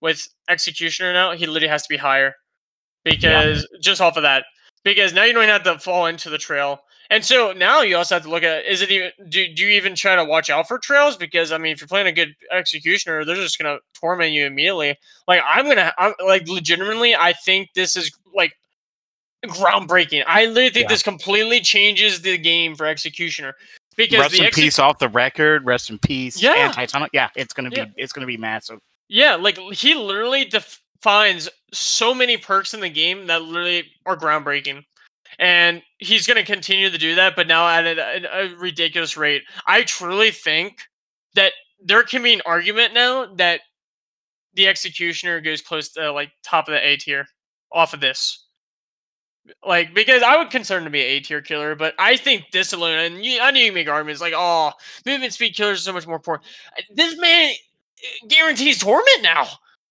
with 0.00 0.28
Executioner 0.48 1.12
now, 1.12 1.32
he 1.32 1.46
literally 1.46 1.66
has 1.66 1.82
to 1.82 1.88
be 1.88 1.96
higher. 1.96 2.36
Because 3.04 3.66
just 3.80 4.00
off 4.00 4.16
of 4.16 4.22
that, 4.22 4.44
because 4.84 5.12
now 5.12 5.24
you 5.24 5.32
don't 5.32 5.42
even 5.42 5.52
have 5.52 5.62
to 5.64 5.78
fall 5.78 6.06
into 6.06 6.30
the 6.30 6.38
trail. 6.38 6.80
And 7.10 7.24
so 7.24 7.52
now 7.52 7.82
you 7.82 7.96
also 7.96 8.16
have 8.16 8.24
to 8.24 8.30
look 8.30 8.42
at 8.42 8.64
is 8.64 8.82
it 8.82 8.90
even 8.90 9.10
do, 9.28 9.46
do 9.54 9.62
you 9.64 9.70
even 9.70 9.94
try 9.94 10.16
to 10.16 10.24
watch 10.24 10.50
out 10.50 10.66
for 10.66 10.78
trails? 10.78 11.16
Because 11.16 11.52
I 11.52 11.58
mean, 11.58 11.72
if 11.72 11.80
you're 11.80 11.88
playing 11.88 12.08
a 12.08 12.12
good 12.12 12.34
executioner, 12.52 13.24
they're 13.24 13.36
just 13.36 13.58
gonna 13.58 13.78
torment 13.94 14.32
you 14.32 14.44
immediately. 14.46 14.96
Like 15.28 15.40
I'm 15.46 15.66
gonna 15.66 15.92
I'm, 15.98 16.14
like 16.24 16.48
legitimately, 16.48 17.14
I 17.14 17.32
think 17.32 17.68
this 17.74 17.96
is 17.96 18.10
like 18.34 18.52
groundbreaking. 19.46 20.24
I 20.26 20.46
literally 20.46 20.70
think 20.70 20.84
Yeah. 20.84 20.88
this 20.94 21.02
completely 21.02 21.60
changes 21.60 22.22
the 22.22 22.36
game 22.38 22.74
for 22.74 22.86
executioner 22.86 23.54
because 23.96 24.18
Rest 24.18 24.32
the 24.32 24.40
in 24.40 24.46
exe- 24.46 24.56
peace 24.56 24.78
off 24.78 24.98
the 24.98 25.08
record. 25.08 25.64
Rest 25.64 25.90
in 25.90 25.98
peace. 25.98 26.42
Yeah. 26.42 26.72
Yeah, 27.12 27.28
it's 27.36 27.52
gonna 27.52 27.70
be 27.70 27.76
Yeah. 27.76 27.86
it's 27.96 28.12
gonna 28.12 28.26
be 28.26 28.36
massive. 28.36 28.80
Yeah, 29.08 29.36
like 29.36 29.58
he 29.72 29.94
literally 29.94 30.44
defines 30.46 31.48
so 31.72 32.12
many 32.12 32.36
perks 32.36 32.74
in 32.74 32.80
the 32.80 32.88
game 32.88 33.26
that 33.28 33.42
literally 33.42 33.92
are 34.04 34.16
groundbreaking. 34.16 34.84
And 35.38 35.82
he's 35.98 36.26
going 36.26 36.38
to 36.38 36.44
continue 36.44 36.90
to 36.90 36.98
do 36.98 37.14
that, 37.16 37.36
but 37.36 37.46
now 37.46 37.68
at 37.68 37.86
a, 37.86 38.26
a 38.32 38.56
ridiculous 38.56 39.16
rate. 39.16 39.42
I 39.66 39.82
truly 39.82 40.30
think 40.30 40.80
that 41.34 41.52
there 41.82 42.02
can 42.02 42.22
be 42.22 42.32
an 42.32 42.42
argument 42.46 42.94
now 42.94 43.34
that 43.34 43.60
the 44.54 44.66
executioner 44.66 45.40
goes 45.40 45.60
close 45.60 45.90
to 45.90 46.10
like 46.10 46.30
top 46.42 46.68
of 46.68 46.72
the 46.72 46.86
A 46.86 46.96
tier 46.96 47.26
off 47.70 47.92
of 47.92 48.00
this. 48.00 48.44
Like 49.64 49.94
because 49.94 50.22
I 50.22 50.36
would 50.36 50.50
consider 50.50 50.78
him 50.78 50.84
to 50.86 50.90
be 50.90 51.02
an 51.02 51.06
A 51.06 51.20
tier 51.20 51.40
killer, 51.40 51.76
but 51.76 51.94
I 51.98 52.16
think 52.16 52.50
this 52.52 52.72
alone, 52.72 52.98
and 52.98 53.24
you, 53.24 53.38
I 53.40 53.50
know 53.50 53.60
you 53.60 53.72
make 53.72 53.88
arguments 53.88 54.20
like, 54.20 54.32
oh, 54.34 54.72
movement 55.04 55.34
speed 55.34 55.54
killers 55.54 55.80
are 55.80 55.82
so 55.82 55.92
much 55.92 56.06
more 56.06 56.16
important. 56.16 56.48
This 56.92 57.16
man 57.18 57.52
uh, 57.52 58.26
guarantees 58.28 58.78
torment 58.78 59.22
now. 59.22 59.46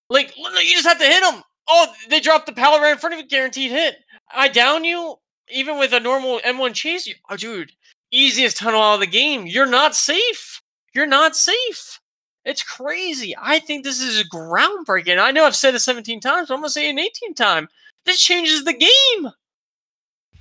Like 0.10 0.36
you 0.36 0.74
just 0.74 0.88
have 0.88 1.00
to 1.00 1.06
hit 1.06 1.24
him. 1.24 1.42
Oh, 1.68 1.88
they 2.10 2.20
dropped 2.20 2.48
the 2.48 2.54
pallet 2.54 2.82
right 2.82 2.92
in 2.92 2.98
front 2.98 3.14
of 3.14 3.20
you, 3.20 3.28
guaranteed 3.28 3.72
hit. 3.72 3.96
I 4.36 4.50
down 4.50 4.84
you, 4.84 5.16
even 5.52 5.78
with 5.78 5.94
a 5.94 6.00
normal 6.00 6.40
M1 6.46 6.74
chase. 6.74 7.12
Oh, 7.30 7.38
dude, 7.38 7.72
easiest 8.12 8.58
tunnel 8.58 8.82
out 8.82 8.96
of 8.96 9.00
the 9.02 9.08
game. 9.08 9.46
You're 9.46 9.66
not 9.66 9.96
safe. 9.96 10.62
You're 10.94 11.08
not 11.08 11.36
safe. 11.36 12.00
It's 12.46 12.64
crazy. 12.64 13.36
I 13.42 13.60
think 13.60 13.84
this 13.84 14.00
is 14.00 14.28
groundbreaking. 14.30 15.20
I 15.20 15.32
know 15.32 15.46
I've 15.46 15.56
said 15.56 15.74
it 15.74 15.80
17 15.80 16.20
times, 16.20 16.48
but 16.48 16.54
I'm 16.54 16.62
gonna 16.62 16.70
say 16.70 16.88
it 16.88 16.92
an 16.92 16.98
18th 16.98 17.36
time. 17.36 17.68
This 18.06 18.22
changes 18.22 18.64
the 18.64 18.74
game. 18.74 19.32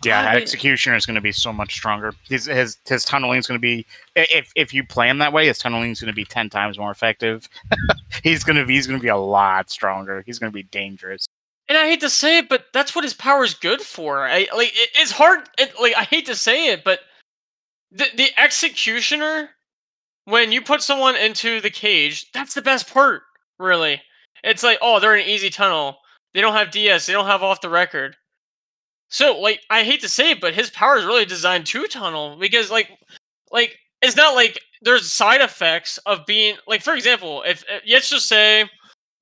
Yeah, 0.05 0.21
I 0.21 0.35
mean- 0.35 0.43
executioner 0.43 0.97
is 0.97 1.07
going 1.07 1.15
to 1.15 1.21
be 1.23 1.33
so 1.33 1.53
much 1.53 1.73
stronger. 1.73 2.13
His 2.29 2.45
his 2.45 2.77
his 2.87 3.05
tunneling 3.05 3.39
is 3.39 3.47
going 3.47 3.59
to 3.59 3.63
be 3.63 3.87
if 4.15 4.53
if 4.55 4.75
you 4.75 4.85
play 4.85 5.09
him 5.09 5.19
that 5.19 5.33
way, 5.33 5.47
his 5.47 5.59
tunneling 5.59 5.93
is 5.93 6.01
going 6.01 6.13
to 6.13 6.15
be 6.15 6.27
ten 6.27 6.51
times 6.51 6.79
more 6.79 6.91
effective. 6.91 7.49
he's 8.23 8.45
going 8.45 8.57
to 8.57 8.67
be 8.67 8.75
he's 8.75 8.87
going 8.87 8.99
to 8.99 9.03
be 9.03 9.09
a 9.09 9.17
lot 9.17 9.71
stronger. 9.71 10.23
He's 10.27 10.39
going 10.39 10.53
to 10.53 10.55
be 10.55 10.65
dangerous. 10.65 11.27
And 11.69 11.79
I 11.79 11.87
hate 11.87 12.01
to 12.01 12.11
say 12.11 12.39
it, 12.39 12.49
but 12.49 12.67
that's 12.73 12.95
what 12.95 13.05
his 13.05 13.15
power 13.15 13.43
is 13.43 13.55
good 13.55 13.81
for. 13.81 14.27
I 14.27 14.47
like 14.55 14.73
it, 14.75 14.91
it's 14.95 15.13
hard. 15.13 15.49
It, 15.59 15.73
like 15.81 15.95
I 15.95 16.05
hate 16.05 16.27
to 16.27 16.37
say 16.37 16.69
it, 16.73 16.85
but 16.85 17.01
the 17.91 18.07
the 18.17 18.29
executioner, 18.39 19.51
when 20.27 20.53
you 20.53 20.61
put 20.61 20.83
someone 20.83 21.17
into 21.17 21.61
the 21.61 21.71
cage, 21.71 22.31
that's 22.33 22.55
the 22.55 22.63
best 22.63 22.93
part. 22.93 23.23
Really, 23.59 24.03
it's 24.43 24.63
like 24.63 24.79
oh, 24.83 25.01
they're 25.01 25.17
in 25.17 25.23
an 25.23 25.29
easy 25.29 25.49
tunnel. 25.49 25.97
They 26.35 26.41
don't 26.41 26.55
have 26.55 26.71
DS. 26.71 27.07
They 27.07 27.13
don't 27.13 27.27
have 27.27 27.43
off 27.43 27.63
the 27.63 27.71
record. 27.71 28.17
So 29.09 29.39
like 29.41 29.61
I 29.71 29.85
hate 29.85 30.01
to 30.03 30.09
say 30.09 30.33
it, 30.33 30.41
but 30.41 30.55
his 30.55 30.71
power 30.71 30.97
is 30.97 31.05
really 31.05 31.25
designed 31.25 31.67
to 31.67 31.87
tunnel 31.87 32.37
because 32.39 32.71
like 32.71 32.91
like 33.53 33.79
it's 34.03 34.17
not 34.17 34.35
like 34.35 34.61
there's 34.83 35.11
side 35.11 35.41
effects 35.41 35.99
of 36.05 36.27
being 36.27 36.57
like 36.67 36.83
for 36.83 36.95
example, 36.95 37.43
if 37.47 37.63
uh, 37.73 37.79
let's 37.89 38.11
just 38.11 38.27
say 38.27 38.69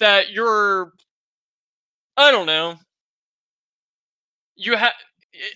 that 0.01 0.31
you're 0.31 0.93
I 2.17 2.31
don't 2.31 2.47
know. 2.47 2.77
You 4.57 4.77
have. 4.77 4.93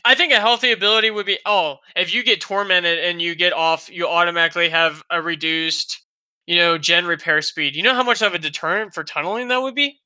I 0.04 0.14
think 0.14 0.32
a 0.32 0.40
healthy 0.40 0.72
ability 0.72 1.10
would 1.10 1.26
be 1.26 1.38
oh, 1.44 1.76
if 1.94 2.14
you 2.14 2.22
get 2.22 2.40
tormented 2.40 2.98
and 2.98 3.20
you 3.20 3.34
get 3.34 3.52
off, 3.52 3.90
you 3.90 4.08
automatically 4.08 4.70
have 4.70 5.02
a 5.10 5.20
reduced, 5.20 6.02
you 6.46 6.56
know, 6.56 6.78
gen 6.78 7.06
repair 7.06 7.42
speed. 7.42 7.76
You 7.76 7.82
know 7.82 7.94
how 7.94 8.02
much 8.02 8.22
of 8.22 8.34
a 8.34 8.38
deterrent 8.38 8.94
for 8.94 9.04
tunneling 9.04 9.48
that 9.48 9.60
would 9.60 9.74
be, 9.74 10.00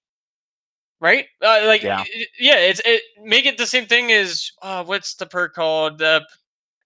right? 1.01 1.27
Uh, 1.41 1.63
like, 1.67 1.83
Yeah. 1.83 2.05
yeah, 2.15 2.25
yeah, 2.39 2.57
it's 2.57 2.81
it 2.85 3.03
make 3.23 3.47
it 3.47 3.59
the 3.59 3.67
same 3.67 3.87
thing 3.87 4.11
as 4.11 4.51
uh, 4.61 4.83
what's 4.85 5.15
the 5.15 5.27
perk 5.27 5.55
called? 5.55 5.99
The 5.99 6.27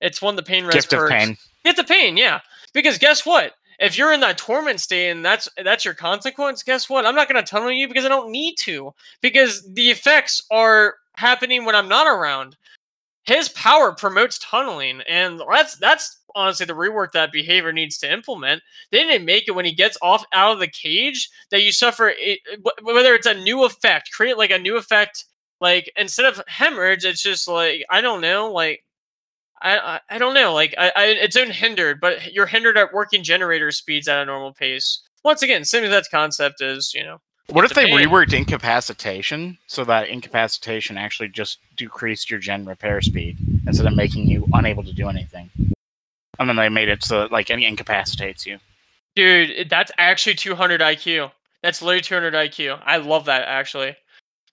it's 0.00 0.20
one 0.20 0.35
of 0.35 0.37
the 0.37 0.48
pain 0.48 0.66
rest 0.66 0.90
Gift 0.90 0.92
of 0.92 1.09
pain. 1.09 1.37
Get 1.64 1.77
the 1.77 1.85
pain, 1.85 2.18
yeah. 2.18 2.40
Because 2.74 2.98
guess 2.98 3.24
what? 3.24 3.55
If 3.80 3.98
you're 3.98 4.12
in 4.12 4.20
that 4.20 4.38
torment 4.38 4.80
state 4.80 5.10
and 5.10 5.24
that's 5.24 5.48
that's 5.62 5.84
your 5.84 5.94
consequence, 5.94 6.62
guess 6.62 6.88
what? 6.88 7.06
I'm 7.06 7.14
not 7.14 7.28
going 7.28 7.42
to 7.42 7.50
tunnel 7.50 7.72
you 7.72 7.88
because 7.88 8.04
I 8.04 8.08
don't 8.08 8.30
need 8.30 8.56
to. 8.60 8.94
Because 9.20 9.68
the 9.72 9.90
effects 9.90 10.42
are 10.50 10.94
happening 11.16 11.64
when 11.64 11.74
I'm 11.74 11.88
not 11.88 12.06
around. 12.06 12.56
His 13.24 13.48
power 13.50 13.92
promotes 13.92 14.38
tunneling, 14.38 15.00
and 15.08 15.40
that's 15.50 15.76
that's 15.78 16.18
honestly 16.34 16.66
the 16.66 16.74
rework 16.74 17.12
that 17.12 17.32
behavior 17.32 17.72
needs 17.72 17.96
to 17.98 18.12
implement. 18.12 18.62
They 18.90 18.98
didn't 18.98 19.24
make 19.24 19.48
it 19.48 19.52
when 19.52 19.64
he 19.64 19.72
gets 19.72 19.96
off 20.02 20.24
out 20.32 20.52
of 20.52 20.58
the 20.58 20.68
cage 20.68 21.30
that 21.50 21.62
you 21.62 21.72
suffer 21.72 22.12
whether 22.82 23.14
it's 23.14 23.26
a 23.26 23.34
new 23.34 23.64
effect, 23.64 24.10
create 24.12 24.37
like 24.37 24.50
a 24.50 24.58
new 24.58 24.76
effect. 24.76 25.24
Like 25.60 25.90
instead 25.96 26.26
of 26.26 26.42
hemorrhage, 26.46 27.04
it's 27.04 27.22
just 27.22 27.48
like 27.48 27.84
I 27.90 28.02
don't 28.02 28.20
know, 28.20 28.52
like 28.52 28.83
I, 29.62 29.78
I 29.78 30.00
I 30.10 30.18
don't 30.18 30.34
know. 30.34 30.52
Like 30.52 30.74
I, 30.78 30.92
I 30.96 31.04
it's 31.06 31.36
unhindered, 31.36 32.00
but 32.00 32.32
you're 32.32 32.46
hindered 32.46 32.76
at 32.76 32.92
working 32.92 33.22
generator 33.22 33.70
speeds 33.70 34.08
at 34.08 34.22
a 34.22 34.24
normal 34.24 34.52
pace. 34.52 35.00
Once 35.24 35.42
again, 35.42 35.64
same 35.64 35.84
as 35.84 35.90
that 35.90 36.06
concept 36.10 36.60
is, 36.60 36.92
you 36.94 37.02
know. 37.02 37.18
What 37.48 37.64
if 37.64 37.74
they 37.74 37.84
pain. 37.84 38.08
reworked 38.08 38.32
incapacitation 38.32 39.58
so 39.66 39.84
that 39.84 40.08
incapacitation 40.08 40.96
actually 40.96 41.28
just 41.28 41.58
decreased 41.76 42.30
your 42.30 42.40
gen 42.40 42.64
repair 42.64 43.02
speed 43.02 43.36
instead 43.66 43.86
of 43.86 43.94
making 43.94 44.28
you 44.28 44.46
unable 44.54 44.82
to 44.82 44.92
do 44.92 45.08
anything? 45.08 45.50
And 46.38 46.48
then 46.48 46.56
they 46.56 46.68
made 46.68 46.88
it 46.88 47.04
so 47.04 47.20
that 47.20 47.32
like 47.32 47.50
any 47.50 47.66
incapacitates 47.66 48.46
you. 48.46 48.58
Dude, 49.14 49.68
that's 49.68 49.92
actually 49.98 50.34
200 50.34 50.80
IQ. 50.80 51.30
That's 51.62 51.80
literally 51.82 52.00
200 52.00 52.34
IQ. 52.34 52.80
I 52.84 52.96
love 52.96 53.26
that 53.26 53.46
actually. 53.46 53.94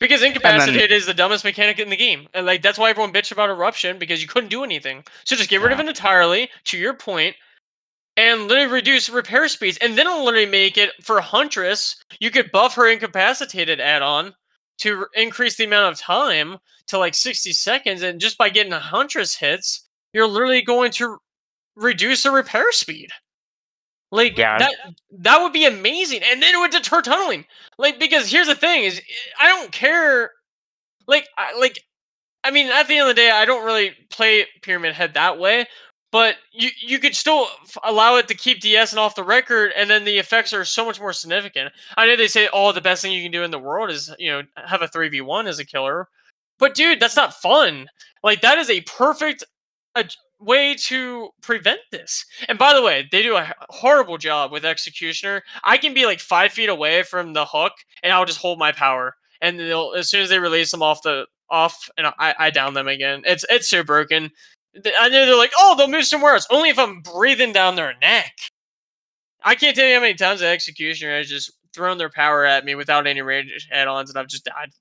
Because 0.02 0.24
incapacitated 0.24 0.92
is 0.92 1.06
the 1.06 1.14
dumbest 1.14 1.46
mechanic 1.46 1.78
in 1.78 1.90
the 1.90 1.96
game. 1.96 2.28
And 2.34 2.46
like 2.46 2.64
that's 2.64 2.80
why 2.80 2.90
everyone 2.90 3.14
bitched 3.14 3.32
about 3.32 3.52
eruption 3.52 4.00
because 4.00 4.22
you 4.22 4.28
couldn't 4.28 4.50
do 4.50 4.64
anything. 4.64 5.04
So 5.26 5.36
just 5.36 5.50
get 5.50 5.62
rid 5.62 5.72
of 5.72 5.80
it 5.80 5.88
entirely, 5.88 6.50
to 6.66 6.78
your 6.78 6.96
point, 6.96 7.36
and 8.18 8.48
literally 8.48 8.72
reduce 8.72 9.10
repair 9.10 9.48
speeds. 9.48 9.78
And 9.78 9.96
then 9.96 10.08
it'll 10.08 10.26
literally 10.26 10.48
make 10.48 10.78
it 10.78 10.90
for 11.04 11.22
Huntress, 11.22 11.96
you 12.20 12.32
could 12.32 12.52
buff 12.52 12.74
her 12.76 12.92
incapacitated 12.92 13.80
add-on 13.80 14.34
to 14.80 15.02
r- 15.02 15.10
increase 15.14 15.56
the 15.58 15.66
amount 15.66 15.94
of 15.94 16.00
time 16.00 16.58
to 16.88 16.98
like 16.98 17.14
60 17.14 17.54
seconds. 17.54 18.02
And 18.02 18.20
just 18.20 18.40
by 18.40 18.50
getting 18.50 18.74
a 18.74 18.80
Huntress 18.80 19.36
hits, 19.36 19.88
you're 20.14 20.28
literally 20.28 20.64
going 20.64 20.92
to 20.94 21.20
reduce 21.76 22.24
the 22.24 22.32
repair 22.32 22.72
speed. 22.72 23.12
Like 24.12 24.38
Yeah. 24.38 24.58
that 24.60 24.74
that 25.20 25.42
would 25.42 25.54
be 25.54 25.66
amazing. 25.66 26.22
And 26.24 26.42
then 26.44 26.54
it 26.54 26.60
would 26.60 26.72
deter 26.72 27.02
tunneling. 27.02 27.46
Like 27.78 28.00
because 28.00 28.30
here's 28.32 28.48
the 28.48 28.56
thing 28.56 28.84
is 28.84 29.02
I 29.40 29.48
don't 29.48 29.72
care 29.72 30.32
like 31.08 31.28
I, 31.38 31.58
like 31.60 31.80
I 32.44 32.52
mean, 32.52 32.68
at 32.68 32.88
the 32.88 32.96
end 32.98 33.10
of 33.10 33.16
the 33.16 33.22
day, 33.22 33.32
I 33.32 33.46
don't 33.46 33.66
really 33.66 33.92
play 34.10 34.48
Pyramid 34.64 34.94
Head 34.94 35.14
that 35.14 35.38
way, 35.40 35.68
but 36.12 36.38
you 36.52 36.70
you 36.82 37.00
could 37.00 37.16
still 37.16 37.48
f- 37.64 37.78
allow 37.84 38.16
it 38.18 38.28
to 38.30 38.36
keep 38.36 38.62
DS 38.62 38.92
and 38.94 39.00
off 39.00 39.16
the 39.16 39.24
record, 39.24 39.72
and 39.76 39.90
then 39.90 40.06
the 40.06 40.18
effects 40.18 40.54
are 40.54 40.66
so 40.66 40.86
much 40.86 41.00
more 41.00 41.14
significant. 41.14 41.72
I 41.98 42.08
know 42.08 42.16
they 42.18 42.28
say, 42.28 42.50
"Oh, 42.54 42.72
the 42.72 42.82
best 42.82 43.02
thing 43.04 43.12
you 43.14 43.24
can 43.24 43.32
do 43.32 43.44
in 43.44 43.52
the 43.52 43.60
world 43.60 43.92
is 43.92 44.14
you 44.20 44.32
know 44.32 44.44
have 44.66 44.82
a 44.82 44.88
three 44.88 45.10
v 45.10 45.22
one 45.22 45.48
as 45.48 45.60
a 45.60 45.66
killer," 45.66 46.08
but 46.60 46.74
dude, 46.76 47.00
that's 47.00 47.16
not 47.16 47.36
fun. 47.36 47.88
Like 48.24 48.42
that 48.42 48.58
is 48.58 48.70
a 48.70 48.82
perfect 48.82 49.44
way 50.42 50.76
to 50.76 51.30
prevent 51.42 51.80
this. 51.92 52.26
And 52.48 52.58
by 52.58 52.74
the 52.74 52.82
way, 52.82 53.08
they 53.12 53.22
do 53.22 53.36
a 53.36 53.54
horrible 53.70 54.18
job 54.18 54.52
with 54.52 54.66
Executioner. 54.66 55.44
I 55.64 55.78
can 55.78 55.94
be 55.94 56.06
like 56.06 56.20
five 56.20 56.52
feet 56.52 56.70
away 56.70 57.04
from 57.04 57.34
the 57.34 57.46
hook, 57.46 57.74
and 58.04 58.12
I'll 58.12 58.26
just 58.26 58.40
hold 58.40 58.60
my 58.60 58.72
power, 58.72 59.16
and 59.42 59.60
they'll 59.60 59.94
as 59.94 60.10
soon 60.10 60.22
as 60.22 60.30
they 60.30 60.40
release 60.40 60.72
them 60.72 60.82
off 60.82 61.04
the 61.04 61.28
off, 61.50 61.90
and 61.98 62.08
I, 62.08 62.34
I 62.38 62.50
down 62.50 62.74
them 62.74 62.88
again. 62.88 63.22
It's 63.26 63.46
it's 63.50 63.70
so 63.70 63.84
broken. 63.84 64.32
I 64.76 65.10
know 65.10 65.26
they're 65.26 65.36
like, 65.36 65.52
oh, 65.58 65.76
they'll 65.78 65.90
move 65.90 66.06
somewhere 66.06 66.34
else. 66.34 66.48
Only 66.50 66.70
if 66.70 66.80
I'm 66.80 67.02
breathing 67.02 67.52
down 67.52 67.76
their 67.76 67.94
neck. 68.02 68.34
I 69.44 69.56
can't 69.56 69.76
tell 69.76 69.88
you 69.88 69.96
how 69.96 70.02
many 70.02 70.14
times 70.14 70.40
the 70.40 70.48
Executioner 70.48 71.18
has 71.18 71.28
just 71.28 71.52
thrown 71.74 71.98
their 71.98 72.10
power 72.10 72.46
at 72.46 72.64
me 72.64 72.76
without 72.76 73.08
any 73.08 73.22
range 73.22 73.68
add-ons, 73.72 74.10
and 74.10 74.18
I've 74.18 74.28
just 74.28 74.46
died. 74.46 74.72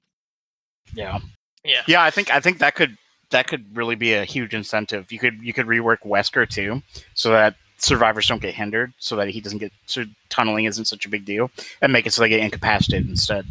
Yeah. 0.94 1.18
Yeah. 1.64 1.82
Yeah, 1.86 2.02
I 2.02 2.10
think 2.10 2.32
I 2.32 2.40
think 2.40 2.58
that 2.58 2.74
could 2.74 2.96
that 3.30 3.46
could 3.46 3.64
really 3.76 3.94
be 3.94 4.14
a 4.14 4.24
huge 4.24 4.54
incentive. 4.54 5.10
You 5.10 5.18
could 5.18 5.40
you 5.42 5.52
could 5.52 5.66
rework 5.66 5.98
Wesker 6.04 6.48
too, 6.48 6.82
so 7.14 7.30
that 7.30 7.54
survivors 7.78 8.26
don't 8.26 8.42
get 8.42 8.54
hindered, 8.54 8.92
so 8.98 9.16
that 9.16 9.28
he 9.28 9.40
doesn't 9.40 9.58
get 9.58 9.72
so 9.86 10.04
tunneling 10.28 10.66
isn't 10.66 10.84
such 10.84 11.06
a 11.06 11.08
big 11.08 11.24
deal, 11.24 11.50
and 11.80 11.92
make 11.92 12.06
it 12.06 12.12
so 12.12 12.22
they 12.22 12.28
get 12.28 12.40
incapacitated 12.40 13.08
instead. 13.08 13.46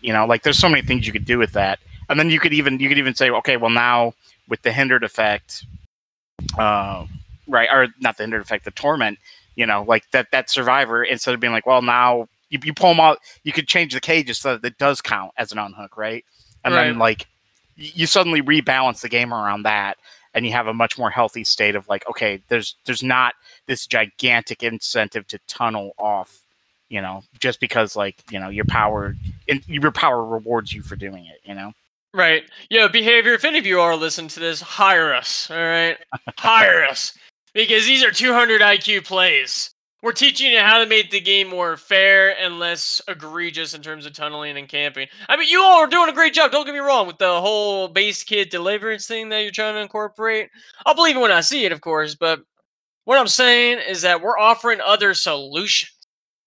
You 0.00 0.12
know, 0.12 0.26
like 0.26 0.42
there's 0.42 0.58
so 0.58 0.68
many 0.68 0.82
things 0.82 1.06
you 1.06 1.12
could 1.12 1.24
do 1.24 1.38
with 1.38 1.52
that, 1.52 1.78
and 2.08 2.18
then 2.18 2.30
you 2.30 2.40
could 2.40 2.52
even 2.52 2.78
you 2.80 2.88
could 2.88 2.98
even 2.98 3.14
say, 3.14 3.30
okay, 3.30 3.56
well 3.56 3.70
now 3.70 4.14
with 4.48 4.62
the 4.62 4.72
hindered 4.72 5.04
effect, 5.04 5.64
uh, 6.58 7.06
right, 7.46 7.68
or 7.70 7.88
not 8.00 8.16
the 8.16 8.22
hindered 8.22 8.42
effect, 8.42 8.64
the 8.64 8.70
torment. 8.70 9.18
You 9.56 9.66
know, 9.66 9.82
like 9.82 10.08
that 10.12 10.30
that 10.30 10.50
survivor 10.50 11.02
instead 11.02 11.34
of 11.34 11.40
being 11.40 11.52
like, 11.52 11.66
well 11.66 11.82
now 11.82 12.28
you, 12.50 12.58
you 12.62 12.72
pull 12.72 12.90
them 12.90 13.00
out, 13.00 13.18
you 13.42 13.52
could 13.52 13.66
change 13.66 13.92
the 13.92 14.00
cages 14.00 14.38
so 14.38 14.56
that 14.56 14.66
it 14.66 14.78
does 14.78 15.00
count 15.00 15.32
as 15.36 15.52
an 15.52 15.58
unhook, 15.58 15.96
right? 15.96 16.24
And 16.64 16.74
then 16.74 16.98
like 16.98 17.26
you 17.78 18.06
suddenly 18.06 18.42
rebalance 18.42 19.00
the 19.00 19.08
game 19.08 19.32
around 19.32 19.62
that 19.62 19.96
and 20.34 20.44
you 20.44 20.52
have 20.52 20.66
a 20.66 20.74
much 20.74 20.98
more 20.98 21.10
healthy 21.10 21.44
state 21.44 21.74
of 21.76 21.88
like 21.88 22.06
okay 22.08 22.42
there's 22.48 22.76
there's 22.84 23.02
not 23.02 23.34
this 23.66 23.86
gigantic 23.86 24.62
incentive 24.62 25.26
to 25.28 25.38
tunnel 25.46 25.92
off 25.98 26.40
you 26.88 27.00
know 27.00 27.22
just 27.38 27.60
because 27.60 27.94
like 27.96 28.22
you 28.30 28.38
know 28.38 28.48
your 28.48 28.64
power 28.64 29.14
and 29.48 29.66
your 29.68 29.92
power 29.92 30.24
rewards 30.24 30.72
you 30.72 30.82
for 30.82 30.96
doing 30.96 31.24
it 31.26 31.40
you 31.44 31.54
know 31.54 31.72
Right. 32.14 32.44
yeah 32.70 32.88
behavior. 32.88 33.34
If 33.34 33.44
any 33.44 33.58
of 33.58 33.66
you 33.66 33.80
are 33.80 33.94
listening 33.94 34.28
to 34.28 34.40
this, 34.40 34.62
hire 34.62 35.14
us. 35.14 35.50
All 35.50 35.56
right, 35.58 35.98
hire 36.38 36.84
us 36.84 37.16
because 37.52 37.84
these 37.84 38.02
are 38.02 38.10
200 38.10 38.62
IQ 38.62 39.04
plays. 39.04 39.70
We're 40.00 40.12
teaching 40.12 40.52
you 40.52 40.60
how 40.60 40.78
to 40.78 40.86
make 40.86 41.10
the 41.10 41.20
game 41.20 41.48
more 41.48 41.76
fair 41.76 42.38
and 42.38 42.60
less 42.60 43.00
egregious 43.08 43.74
in 43.74 43.82
terms 43.82 44.06
of 44.06 44.12
tunneling 44.12 44.56
and 44.56 44.68
camping. 44.68 45.08
I 45.28 45.36
mean, 45.36 45.48
you 45.48 45.60
all 45.60 45.80
are 45.80 45.88
doing 45.88 46.08
a 46.08 46.12
great 46.12 46.34
job. 46.34 46.52
Don't 46.52 46.64
get 46.64 46.72
me 46.74 46.78
wrong 46.78 47.08
with 47.08 47.18
the 47.18 47.40
whole 47.40 47.88
base 47.88 48.22
kit 48.22 48.50
deliverance 48.50 49.08
thing 49.08 49.28
that 49.30 49.40
you're 49.42 49.50
trying 49.50 49.74
to 49.74 49.80
incorporate. 49.80 50.50
I'll 50.86 50.94
believe 50.94 51.16
it 51.16 51.20
when 51.20 51.32
I 51.32 51.40
see 51.40 51.64
it, 51.64 51.72
of 51.72 51.80
course. 51.80 52.14
But 52.14 52.40
what 53.06 53.18
I'm 53.18 53.26
saying 53.26 53.78
is 53.88 54.02
that 54.02 54.22
we're 54.22 54.38
offering 54.38 54.80
other 54.80 55.14
solutions. 55.14 55.92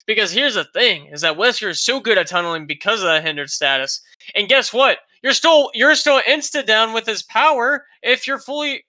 Because 0.07 0.31
here's 0.31 0.55
the 0.55 0.65
thing: 0.73 1.07
is 1.11 1.21
that 1.21 1.37
Wesker 1.37 1.69
is 1.69 1.81
so 1.81 1.99
good 1.99 2.17
at 2.17 2.27
tunneling 2.27 2.67
because 2.67 3.01
of 3.01 3.07
that 3.07 3.23
hindered 3.25 3.49
status. 3.49 4.01
And 4.33 4.49
guess 4.49 4.73
what? 4.73 4.99
You're 5.23 5.33
still 5.33 5.71
you're 5.73 5.95
still 5.95 6.21
insta 6.21 6.65
down 6.65 6.93
with 6.93 7.05
his 7.05 7.21
power 7.23 7.85
if 8.01 8.27
you're 8.27 8.39
fully 8.39 8.85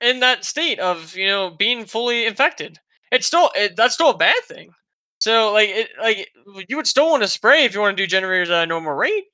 in 0.00 0.20
that 0.20 0.44
state 0.44 0.78
of 0.78 1.16
you 1.16 1.26
know 1.26 1.50
being 1.50 1.84
fully 1.84 2.26
infected. 2.26 2.78
It's 3.12 3.26
still 3.26 3.50
it, 3.54 3.76
that's 3.76 3.94
still 3.94 4.10
a 4.10 4.16
bad 4.16 4.42
thing. 4.44 4.72
So 5.20 5.52
like 5.52 5.68
it 5.70 5.88
like 6.00 6.30
you 6.68 6.76
would 6.76 6.86
still 6.86 7.10
want 7.10 7.22
to 7.22 7.28
spray 7.28 7.64
if 7.64 7.74
you 7.74 7.80
want 7.80 7.96
to 7.96 8.02
do 8.02 8.06
generators 8.06 8.50
at 8.50 8.64
a 8.64 8.66
normal 8.66 8.92
rate. 8.92 9.24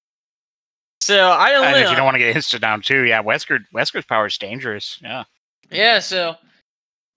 So 1.01 1.31
I 1.31 1.51
don't 1.51 1.65
and 1.65 1.73
know. 1.73 1.79
if 1.79 1.85
you 1.85 1.93
uh 1.93 1.97
don't 1.97 2.05
want 2.05 2.15
to 2.15 2.19
get 2.21 2.37
insta 2.37 2.61
down 2.61 2.81
too 2.81 3.03
yeah 3.03 3.23
wesker 3.23 3.59
wesker's 3.75 4.05
power 4.05 4.27
is 4.27 4.39
dangerous 4.39 4.99
yeah 5.03 5.25
Yeah, 5.71 5.99
so 5.99 6.37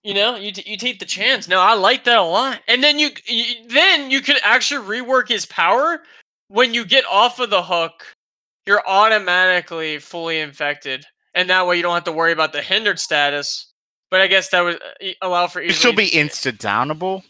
you 0.02 0.14
know, 0.14 0.36
you 0.36 0.52
t- 0.52 0.68
you 0.70 0.76
take 0.76 1.00
the 1.00 1.04
chance. 1.04 1.48
No, 1.48 1.60
I 1.60 1.74
like 1.74 2.04
that 2.04 2.18
a 2.18 2.22
lot. 2.22 2.60
And 2.68 2.82
then 2.82 2.98
you, 3.00 3.10
you 3.26 3.66
then 3.68 4.08
you 4.08 4.20
could 4.20 4.36
actually 4.44 4.86
rework 4.86 5.28
his 5.28 5.46
power 5.46 6.00
when 6.46 6.72
you 6.72 6.84
get 6.84 7.04
off 7.06 7.40
of 7.40 7.50
the 7.50 7.62
hook. 7.62 8.04
You're 8.66 8.86
automatically 8.86 9.98
fully 9.98 10.38
infected, 10.38 11.04
and 11.34 11.50
that 11.50 11.66
way 11.66 11.76
you 11.76 11.82
don't 11.82 11.94
have 11.94 12.04
to 12.04 12.12
worry 12.12 12.30
about 12.30 12.52
the 12.52 12.62
hindered 12.62 13.00
status. 13.00 13.72
But 14.10 14.20
I 14.20 14.26
guess 14.28 14.50
that 14.50 14.60
would 14.60 14.76
uh, 14.76 15.08
allow 15.22 15.46
for 15.46 15.60
It'd 15.60 15.76
still 15.76 15.92
be 15.92 16.10
insta 16.10 16.56
downable 16.56 17.22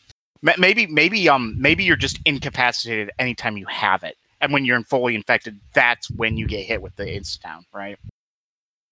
maybe 0.58 0.86
maybe 0.86 1.28
um 1.28 1.56
maybe 1.58 1.82
you're 1.82 1.96
just 1.96 2.20
incapacitated 2.24 3.10
anytime 3.18 3.56
you 3.56 3.66
have 3.66 4.04
it 4.04 4.16
and 4.40 4.52
when 4.52 4.64
you're 4.64 4.80
fully 4.82 5.14
infected 5.14 5.58
that's 5.72 6.10
when 6.10 6.36
you 6.36 6.46
get 6.46 6.64
hit 6.64 6.80
with 6.80 6.94
the 6.96 7.04
insta 7.04 7.40
down 7.40 7.64
right 7.72 7.98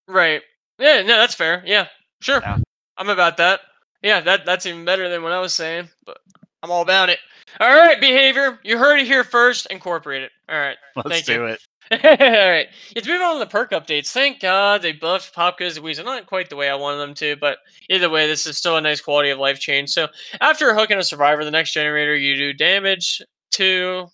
Right. 0.09 0.43
Yeah, 0.79 1.03
no, 1.03 1.17
that's 1.19 1.35
fair. 1.35 1.63
Yeah, 1.65 1.87
sure. 2.21 2.41
Yeah. 2.41 2.59
I'm 2.97 3.09
about 3.09 3.37
that. 3.39 3.61
Yeah, 4.03 4.21
that 4.21 4.45
that's 4.45 4.67
even 4.67 4.85
better 4.85 5.09
than 5.09 5.23
what 5.23 5.33
I 5.33 5.41
was 5.41 5.55
saying, 5.55 5.89
but 6.05 6.19
I'm 6.63 6.71
all 6.71 6.83
about 6.83 7.09
it. 7.09 7.19
All 7.61 7.75
right, 7.75 8.01
behavior. 8.01 8.59
You 8.65 8.77
heard 8.79 8.99
it 8.99 9.07
here 9.07 9.25
first. 9.25 9.67
Incorporate 9.71 10.23
it. 10.23 10.33
All 10.49 10.59
right. 10.59 10.77
let's 10.97 11.09
Thank 11.09 11.25
do 11.27 11.33
you. 11.33 11.47
it 11.47 11.61
All 11.91 11.99
right. 11.99 12.67
Let's 12.95 13.07
move 13.07 13.21
on 13.21 13.35
to 13.35 13.39
the 13.41 13.47
perk 13.47 13.71
updates. 13.73 14.11
Thank 14.11 14.41
God 14.41 14.83
they 14.83 14.93
buffed 14.93 15.35
Pop 15.35 15.59
Goes 15.59 15.75
the 15.75 15.83
Weasel. 15.83 16.05
Not 16.05 16.27
quite 16.27 16.49
the 16.49 16.57
way 16.57 16.69
I 16.69 16.75
wanted 16.75 16.99
them 16.99 17.15
to, 17.15 17.37
but 17.37 17.59
either 17.91 18.09
way, 18.11 18.27
this 18.27 18.47
is 18.47 18.57
still 18.57 18.77
a 18.77 18.81
nice 18.81 19.01
quality 19.01 19.31
of 19.31 19.39
life 19.39 19.61
change. 19.61 19.91
So 19.91 20.09
after 20.41 20.75
hooking 20.75 20.99
a 20.99 21.03
survivor, 21.03 21.45
the 21.45 21.51
next 21.51 21.73
generator 21.73 22.17
you 22.17 22.37
do 22.37 22.53
damage 22.53 23.21
to 23.53 24.07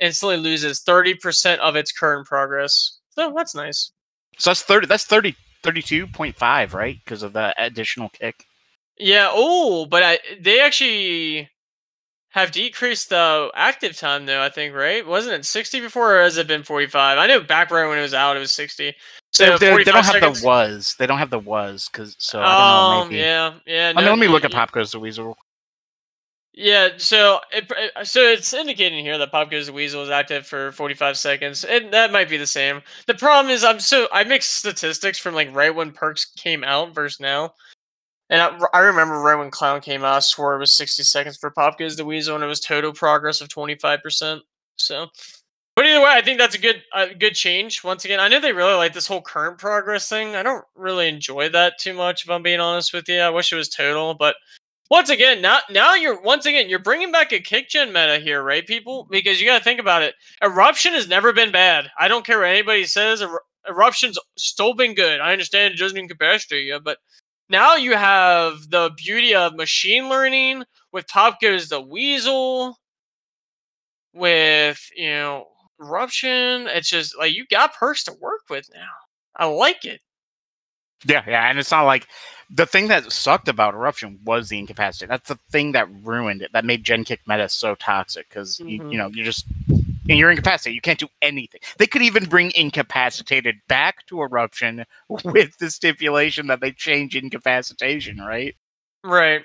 instantly 0.00 0.36
loses 0.36 0.80
30% 0.80 1.58
of 1.58 1.76
its 1.76 1.92
current 1.92 2.26
progress. 2.26 2.98
So 3.10 3.32
that's 3.36 3.54
nice. 3.54 3.90
so 4.38 4.50
that's 4.50 4.62
30 4.62 4.86
that's 4.86 5.04
30 5.04 5.34
32.5 5.64 6.72
right 6.72 6.98
because 7.04 7.24
of 7.24 7.32
the 7.32 7.52
additional 7.58 8.08
kick 8.10 8.44
Yeah. 8.98 9.28
Oh, 9.32 9.86
but 9.86 10.02
I, 10.04 10.18
they 10.40 10.60
actually 10.60 11.50
have 12.30 12.50
decreased 12.52 13.08
the 13.08 13.50
active 13.54 13.96
time, 13.96 14.26
though. 14.26 14.42
I 14.42 14.48
think 14.50 14.74
right? 14.74 15.06
Wasn't 15.06 15.34
it 15.34 15.44
sixty 15.44 15.80
before, 15.80 16.16
or 16.18 16.22
has 16.22 16.36
it 16.36 16.46
been 16.46 16.62
forty-five? 16.62 17.18
I 17.18 17.26
know 17.26 17.40
back 17.40 17.70
right 17.70 17.88
when 17.88 17.98
it 17.98 18.02
was 18.02 18.14
out, 18.14 18.36
it 18.36 18.40
was 18.40 18.52
sixty. 18.52 18.94
So 19.32 19.44
they, 19.58 19.70
they- 19.70 19.84
they 19.84 19.84
45 19.84 19.94
don't 19.94 20.04
have 20.04 20.12
seconds. 20.14 20.40
the 20.40 20.46
was 20.46 20.94
they 20.98 21.06
don't 21.06 21.18
have 21.18 21.30
the 21.30 21.38
was 21.38 21.88
because 21.92 22.16
so 22.18 22.40
i 22.40 22.42
Oh, 22.44 22.46
don't 22.46 22.58
know 22.58 23.00
um, 23.02 23.08
maybe 23.10 23.20
yeah, 23.20 23.54
yeah. 23.66 23.92
I 23.94 24.00
mean, 24.00 24.06
let 24.10 24.18
me 24.18 24.26
look 24.28 24.44
at 24.44 24.52
Pop 24.52 24.72
Goes 24.72 24.90
the 24.92 24.98
Weasel. 25.00 25.36
Yeah, 26.54 26.88
so 26.96 27.38
it, 27.52 27.70
it- 27.70 28.06
so 28.06 28.20
it's 28.20 28.52
indicating 28.52 29.04
here 29.04 29.16
that 29.18 29.30
Pop 29.30 29.50
Goes 29.50 29.66
the 29.66 29.72
Weasel 29.72 30.02
is 30.02 30.10
active 30.10 30.46
for 30.46 30.72
45 30.72 31.16
seconds, 31.16 31.64
and 31.64 31.92
that 31.92 32.10
might 32.10 32.28
be 32.28 32.36
the 32.36 32.46
same. 32.46 32.82
The 33.06 33.14
problem 33.14 33.52
is 33.52 33.62
I'm 33.64 33.78
so 33.80 34.08
I 34.12 34.24
mixed 34.24 34.54
statistics 34.54 35.18
from 35.18 35.34
like 35.34 35.54
right 35.54 35.74
when 35.74 35.92
perks 35.92 36.24
came 36.24 36.64
out 36.64 36.94
versus 36.94 37.20
now, 37.20 37.52
and 38.30 38.42
I, 38.42 38.58
I 38.74 38.80
remember 38.80 39.20
right 39.20 39.38
when 39.38 39.50
Clown 39.50 39.80
came 39.80 40.04
out, 40.04 40.16
I 40.16 40.20
swore 40.20 40.54
it 40.54 40.58
was 40.58 40.76
60 40.76 41.02
seconds 41.02 41.36
for 41.36 41.50
Pop 41.50 41.78
Goes 41.78 41.96
the 41.96 42.04
Weasel, 42.04 42.34
and 42.34 42.44
it 42.44 42.48
was 42.48 42.60
total 42.60 42.92
progress 42.92 43.40
of 43.40 43.48
25 43.48 44.02
percent. 44.02 44.42
So, 44.76 45.06
but 45.74 45.86
either 45.86 46.00
way, 46.00 46.10
I 46.10 46.22
think 46.22 46.38
that's 46.38 46.54
a 46.54 46.60
good 46.60 46.82
a 46.94 47.14
good 47.14 47.34
change. 47.34 47.82
Once 47.84 48.04
again, 48.04 48.20
I 48.20 48.28
know 48.28 48.40
they 48.40 48.52
really 48.52 48.74
like 48.74 48.92
this 48.92 49.06
whole 49.06 49.22
current 49.22 49.58
progress 49.58 50.08
thing. 50.08 50.34
I 50.36 50.42
don't 50.42 50.64
really 50.74 51.08
enjoy 51.08 51.48
that 51.50 51.78
too 51.78 51.94
much, 51.94 52.24
if 52.24 52.30
I'm 52.30 52.42
being 52.42 52.60
honest 52.60 52.92
with 52.92 53.08
you. 53.08 53.20
I 53.20 53.30
wish 53.30 53.52
it 53.52 53.56
was 53.56 53.68
total, 53.68 54.14
but 54.14 54.36
once 54.90 55.10
again, 55.10 55.42
now 55.42 55.58
now 55.70 55.94
you're 55.94 56.20
once 56.22 56.46
again 56.46 56.68
you're 56.68 56.78
bringing 56.78 57.12
back 57.12 57.32
a 57.32 57.40
kick 57.40 57.68
gen 57.68 57.88
meta 57.88 58.18
here, 58.18 58.42
right, 58.42 58.66
people? 58.66 59.06
Because 59.10 59.40
you 59.40 59.46
got 59.46 59.58
to 59.58 59.64
think 59.64 59.80
about 59.80 60.02
it. 60.02 60.14
Eruption 60.42 60.94
has 60.94 61.08
never 61.08 61.32
been 61.32 61.52
bad. 61.52 61.90
I 61.98 62.08
don't 62.08 62.24
care 62.24 62.38
what 62.38 62.48
anybody 62.48 62.84
says. 62.84 63.22
Er- 63.22 63.42
Eruption's 63.68 64.18
still 64.38 64.74
been 64.74 64.94
good. 64.94 65.20
I 65.20 65.32
understand 65.32 65.74
it 65.74 65.78
doesn't 65.78 65.98
incapacitate 65.98 66.64
you, 66.64 66.80
but 66.80 66.98
now 67.48 67.76
you 67.76 67.94
have 67.96 68.70
the 68.70 68.90
beauty 68.96 69.34
of 69.34 69.54
machine 69.54 70.08
learning 70.08 70.64
with 70.92 71.06
Pop 71.08 71.40
Goes 71.40 71.68
the 71.68 71.80
Weasel, 71.80 72.76
with 74.14 74.90
you 74.96 75.08
know 75.10 75.46
Eruption. 75.80 76.66
It's 76.68 76.88
just 76.90 77.16
like 77.18 77.34
you 77.34 77.46
got 77.50 77.74
perks 77.74 78.04
to 78.04 78.12
work 78.20 78.42
with 78.50 78.68
now. 78.74 78.88
I 79.36 79.46
like 79.46 79.84
it. 79.84 80.00
Yeah, 81.04 81.22
yeah, 81.28 81.48
and 81.48 81.58
it's 81.58 81.70
not 81.70 81.84
like 81.84 82.08
the 82.50 82.66
thing 82.66 82.88
that 82.88 83.12
sucked 83.12 83.46
about 83.46 83.74
Eruption 83.74 84.18
was 84.24 84.48
the 84.48 84.58
incapacity. 84.58 85.06
That's 85.06 85.28
the 85.28 85.38
thing 85.52 85.72
that 85.72 85.88
ruined 86.02 86.42
it. 86.42 86.50
That 86.52 86.64
made 86.64 86.82
Gen 86.82 87.04
Kick 87.04 87.20
meta 87.28 87.48
so 87.48 87.76
toxic 87.76 88.28
because 88.28 88.58
you, 88.58 88.80
Mhm. 88.80 88.92
you 88.92 88.98
know 88.98 89.08
you're 89.08 89.24
just 89.24 89.46
and 90.08 90.18
you're 90.18 90.30
incapacitated. 90.30 90.74
You 90.74 90.80
can't 90.80 90.98
do 90.98 91.08
anything. 91.22 91.60
They 91.78 91.86
could 91.86 92.02
even 92.02 92.24
bring 92.24 92.52
incapacitated 92.54 93.56
back 93.68 94.06
to 94.06 94.22
Eruption 94.22 94.84
with 95.24 95.56
the 95.58 95.70
stipulation 95.70 96.46
that 96.48 96.60
they 96.60 96.72
change 96.72 97.16
incapacitation, 97.16 98.18
right? 98.18 98.54
Right. 99.04 99.42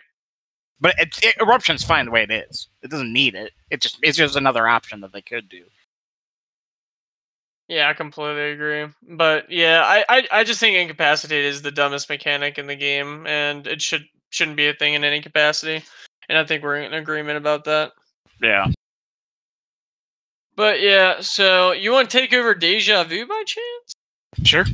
But 0.80 0.96
it's, 0.98 1.24
it, 1.24 1.36
Eruption's 1.40 1.84
fine 1.84 2.06
the 2.06 2.12
way 2.12 2.24
it 2.24 2.32
is. 2.32 2.68
It 2.82 2.92
doesn't 2.92 3.14
need 3.14 3.36
it. 3.36 3.54
It 3.70 3.82
just 3.82 4.00
it's 4.02 4.18
just 4.18 4.36
another 4.36 4.68
option 4.68 5.00
that 5.02 5.14
they 5.14 5.22
could 5.22 5.48
do. 5.48 5.64
Yeah, 7.70 7.90
I 7.90 7.94
completely 7.94 8.52
agree. 8.52 8.88
But 9.16 9.50
yeah, 9.50 9.84
I, 9.86 10.04
I, 10.10 10.28
I 10.32 10.44
just 10.44 10.60
think 10.60 10.76
incapacitate 10.76 11.46
is 11.46 11.62
the 11.62 11.72
dumbest 11.72 12.10
mechanic 12.10 12.58
in 12.58 12.68
the 12.68 12.76
game, 12.76 13.26
and 13.26 13.66
it 13.66 13.82
should 13.82 14.06
shouldn't 14.30 14.58
be 14.58 14.68
a 14.68 14.74
thing 14.74 14.96
in 14.96 15.04
any 15.04 15.22
capacity. 15.22 15.84
And 16.28 16.38
I 16.38 16.44
think 16.44 16.64
we're 16.64 16.78
in 16.78 16.94
agreement 16.94 17.38
about 17.38 17.64
that. 17.66 17.94
Yeah. 18.42 18.68
But 20.56 20.82
yeah, 20.82 21.22
so 21.22 21.72
you 21.72 21.92
want 21.92 22.10
to 22.10 22.18
take 22.18 22.34
over 22.34 22.54
Deja 22.54 23.04
Vu 23.04 23.26
by 23.26 23.44
chance? 23.46 23.94
Sure. 24.44 24.66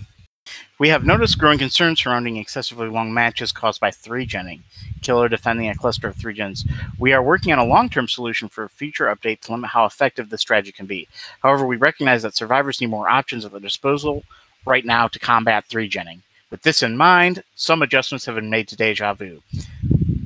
We 0.77 0.89
have 0.89 1.05
noticed 1.05 1.37
growing 1.37 1.59
concerns 1.59 2.01
surrounding 2.01 2.37
excessively 2.37 2.87
long 2.87 3.13
matches 3.13 3.51
caused 3.51 3.81
by 3.81 3.91
three 3.91 4.25
genning. 4.25 4.61
Killer 5.01 5.29
defending 5.29 5.69
a 5.69 5.75
cluster 5.75 6.07
of 6.07 6.15
three 6.15 6.33
gens. 6.33 6.65
We 6.97 7.13
are 7.13 7.23
working 7.23 7.51
on 7.51 7.59
a 7.59 7.65
long 7.65 7.89
term 7.89 8.07
solution 8.07 8.49
for 8.49 8.63
a 8.63 8.69
future 8.69 9.13
update 9.13 9.41
to 9.41 9.51
limit 9.51 9.71
how 9.71 9.85
effective 9.85 10.29
this 10.29 10.41
strategy 10.41 10.71
can 10.71 10.85
be. 10.85 11.07
However, 11.41 11.65
we 11.65 11.75
recognize 11.75 12.23
that 12.23 12.35
survivors 12.35 12.79
need 12.79 12.89
more 12.89 13.09
options 13.09 13.45
at 13.45 13.51
their 13.51 13.59
disposal 13.59 14.23
right 14.65 14.85
now 14.85 15.07
to 15.07 15.19
combat 15.19 15.65
three 15.65 15.89
genning. 15.89 16.21
With 16.51 16.63
this 16.63 16.81
in 16.81 16.97
mind, 16.97 17.43
some 17.55 17.81
adjustments 17.81 18.25
have 18.25 18.35
been 18.35 18.49
made 18.49 18.67
to 18.69 18.75
Deja 18.75 19.13
Vu. 19.13 19.41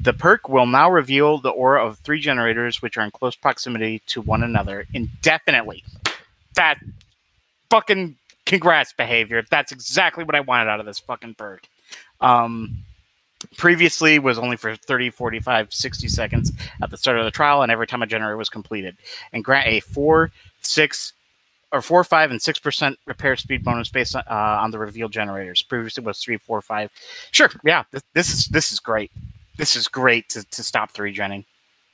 The 0.02 0.14
perk 0.14 0.50
will 0.50 0.66
now 0.66 0.90
reveal 0.90 1.38
the 1.38 1.50
aura 1.50 1.86
of 1.86 1.98
three 2.00 2.20
generators 2.20 2.82
which 2.82 2.98
are 2.98 3.04
in 3.04 3.12
close 3.12 3.36
proximity 3.36 4.02
to 4.08 4.22
one 4.22 4.44
another 4.44 4.86
indefinitely. 4.94 5.84
That 6.56 6.80
fucking 7.70 8.16
congrats 8.46 8.94
behavior. 8.94 9.44
That's 9.50 9.72
exactly 9.72 10.24
what 10.24 10.36
I 10.36 10.42
wanted 10.42 10.70
out 10.70 10.80
of 10.80 10.86
this 10.86 11.00
fucking 11.00 11.36
perk. 11.36 11.68
Um, 12.22 12.78
previously 13.58 14.20
was 14.20 14.40
only 14.40 14.58
for 14.58 14.76
30, 14.76 15.10
45, 15.10 15.74
60 15.74 16.08
seconds 16.08 16.52
at 16.82 16.90
the 16.90 16.98
start 16.98 17.18
of 17.18 17.26
the 17.26 17.32
trial 17.32 17.62
and 17.62 17.72
every 17.72 17.88
time 17.88 18.02
a 18.02 18.08
generator 18.08 18.38
was 18.38 18.50
completed. 18.50 18.98
And 19.34 19.44
grant 19.44 19.68
a 19.68 19.80
4, 19.82 20.32
6, 20.62 21.14
or 21.74 21.82
4, 21.82 22.04
5, 22.04 22.32
and 22.32 22.40
6% 22.40 22.96
repair 23.08 23.36
speed 23.36 23.64
bonus 23.64 23.90
based 23.90 24.16
on, 24.16 24.24
uh, 24.30 24.60
on 24.62 24.72
the 24.72 24.78
revealed 24.78 25.12
generators. 25.12 25.64
Previously 25.64 26.04
was 26.04 26.20
three, 26.20 26.38
four, 26.38 26.62
five. 26.62 26.92
Sure, 27.32 27.50
yeah, 27.66 27.84
this, 27.92 28.04
this 28.14 28.30
is 28.32 28.46
this 28.48 28.72
is 28.72 28.80
great. 28.80 29.12
This 29.58 29.76
is 29.76 29.88
great 29.88 30.30
to, 30.30 30.44
to 30.44 30.64
stop 30.64 30.92
3 30.92 31.14
genning. 31.14 31.46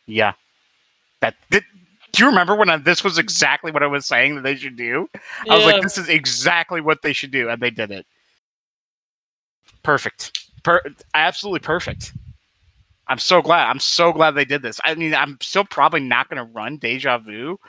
Yeah. 0.05 0.33
That, 1.21 1.35
that 1.49 1.63
do 2.11 2.23
you 2.23 2.29
remember 2.29 2.55
when 2.55 2.69
I, 2.69 2.77
this 2.77 3.03
was 3.03 3.17
exactly 3.17 3.71
what 3.71 3.83
I 3.83 3.87
was 3.87 4.05
saying 4.05 4.35
that 4.35 4.41
they 4.41 4.55
should 4.55 4.75
do? 4.75 5.09
I 5.49 5.55
was 5.55 5.65
like, 5.65 5.81
this 5.81 5.97
is 5.97 6.09
exactly 6.09 6.81
what 6.81 7.01
they 7.01 7.13
should 7.13 7.31
do, 7.31 7.49
and 7.49 7.61
they 7.61 7.69
did 7.69 7.91
it. 7.91 8.05
Perfect. 9.83 10.49
Per- 10.63 10.83
absolutely 11.13 11.59
perfect. 11.59 12.13
I'm 13.07 13.17
so 13.17 13.41
glad. 13.41 13.67
I'm 13.67 13.79
so 13.79 14.13
glad 14.13 14.31
they 14.31 14.45
did 14.45 14.61
this. 14.61 14.79
I 14.85 14.93
mean, 14.95 15.15
I'm 15.15 15.37
still 15.41 15.65
probably 15.65 15.99
not 15.99 16.29
going 16.29 16.37
to 16.37 16.53
run 16.53 16.77
Deja 16.77 17.17
Vu, 17.17 17.59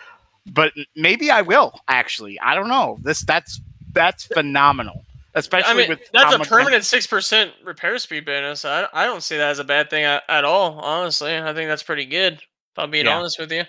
but 0.50 0.72
maybe 0.96 1.30
I 1.30 1.42
will. 1.42 1.80
Actually, 1.88 2.38
I 2.40 2.54
don't 2.54 2.68
know. 2.68 2.98
This 3.02 3.22
that's 3.22 3.60
that's 3.92 4.24
phenomenal. 4.24 5.04
Especially 5.34 5.70
I 5.70 5.76
mean, 5.76 5.88
with 5.88 6.00
that's 6.12 6.34
a 6.34 6.38
permanent 6.40 6.84
six 6.84 7.06
percent 7.06 7.52
repair 7.64 7.96
speed 7.98 8.24
bonus. 8.24 8.64
I 8.64 8.88
I 8.92 9.04
don't 9.04 9.22
see 9.22 9.36
that 9.36 9.50
as 9.50 9.58
a 9.58 9.64
bad 9.64 9.88
thing 9.90 10.04
at, 10.04 10.24
at 10.28 10.44
all. 10.44 10.78
Honestly, 10.80 11.36
I 11.36 11.54
think 11.54 11.68
that's 11.68 11.82
pretty 11.82 12.06
good. 12.06 12.34
If 12.34 12.78
I'm 12.78 12.90
being 12.90 13.06
Yeah. 13.06 13.16
honest 13.16 13.38
with 13.38 13.52
you. 13.52 13.64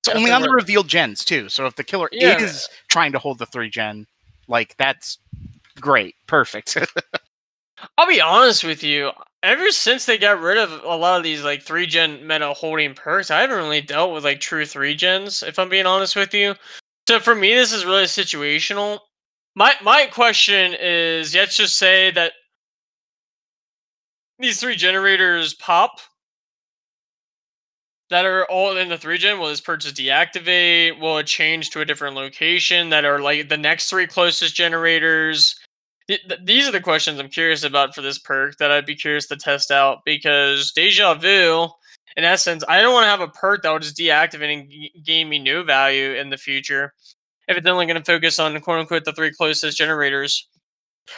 It's 0.00 0.14
only 0.14 0.30
on 0.30 0.42
the 0.42 0.50
revealed 0.50 0.88
gens 0.88 1.24
too. 1.24 1.48
So 1.48 1.66
if 1.66 1.74
the 1.76 1.84
killer 1.84 2.08
Yeah. 2.12 2.40
is 2.40 2.68
trying 2.88 3.12
to 3.12 3.18
hold 3.18 3.38
the 3.38 3.46
three 3.46 3.70
gen, 3.70 4.06
like 4.48 4.76
that's 4.76 5.18
great, 5.80 6.14
perfect. 6.26 6.76
I'll 7.98 8.08
be 8.08 8.20
honest 8.20 8.64
with 8.64 8.82
you. 8.82 9.10
Ever 9.46 9.70
since 9.70 10.06
they 10.06 10.18
got 10.18 10.40
rid 10.40 10.58
of 10.58 10.72
a 10.82 10.96
lot 10.96 11.18
of 11.18 11.22
these 11.22 11.44
like 11.44 11.62
three 11.62 11.86
gen 11.86 12.26
meta 12.26 12.52
holding 12.52 12.94
perks, 12.94 13.30
I 13.30 13.42
haven't 13.42 13.56
really 13.56 13.80
dealt 13.80 14.12
with 14.12 14.24
like 14.24 14.40
true 14.40 14.66
three 14.66 14.96
gens. 14.96 15.40
If 15.40 15.56
I'm 15.60 15.68
being 15.68 15.86
honest 15.86 16.16
with 16.16 16.34
you, 16.34 16.56
so 17.08 17.20
for 17.20 17.32
me, 17.36 17.54
this 17.54 17.72
is 17.72 17.84
really 17.84 18.06
situational. 18.06 18.98
My 19.54 19.74
my 19.84 20.06
question 20.06 20.74
is, 20.80 21.32
let's 21.32 21.56
just 21.56 21.76
say 21.76 22.10
that 22.10 22.32
these 24.40 24.58
three 24.58 24.74
generators 24.74 25.54
pop 25.54 26.00
that 28.10 28.24
are 28.24 28.46
all 28.46 28.76
in 28.76 28.88
the 28.88 28.98
three 28.98 29.16
gen. 29.16 29.38
Will 29.38 29.50
this 29.50 29.60
purchase 29.60 29.92
deactivate? 29.92 30.98
Will 31.00 31.18
it 31.18 31.28
change 31.28 31.70
to 31.70 31.80
a 31.82 31.84
different 31.84 32.16
location 32.16 32.88
that 32.90 33.04
are 33.04 33.20
like 33.20 33.48
the 33.48 33.56
next 33.56 33.90
three 33.90 34.08
closest 34.08 34.56
generators? 34.56 35.54
Th- 36.08 36.22
th- 36.28 36.40
These 36.44 36.68
are 36.68 36.72
the 36.72 36.80
questions 36.80 37.18
I'm 37.18 37.28
curious 37.28 37.64
about 37.64 37.94
for 37.94 38.02
this 38.02 38.18
perk 38.18 38.56
that 38.58 38.70
I'd 38.70 38.86
be 38.86 38.94
curious 38.94 39.26
to 39.28 39.36
test 39.36 39.70
out 39.70 39.98
because 40.04 40.72
Deja 40.72 41.14
Vu, 41.14 41.68
in 42.16 42.24
essence, 42.24 42.62
I 42.68 42.80
don't 42.80 42.94
want 42.94 43.04
to 43.04 43.10
have 43.10 43.20
a 43.20 43.28
perk 43.28 43.62
that 43.62 43.70
will 43.72 43.78
just 43.80 43.96
deactivate 43.96 44.52
and 44.52 44.70
g- 44.70 44.92
gain 45.04 45.28
me 45.28 45.38
new 45.38 45.64
value 45.64 46.12
in 46.12 46.30
the 46.30 46.36
future 46.36 46.92
if 47.48 47.56
it's 47.56 47.66
only 47.66 47.86
going 47.86 47.98
to 48.00 48.04
focus 48.04 48.38
on 48.38 48.58
quote 48.60 48.80
unquote 48.80 49.04
the 49.04 49.12
three 49.12 49.32
closest 49.32 49.76
generators. 49.78 50.48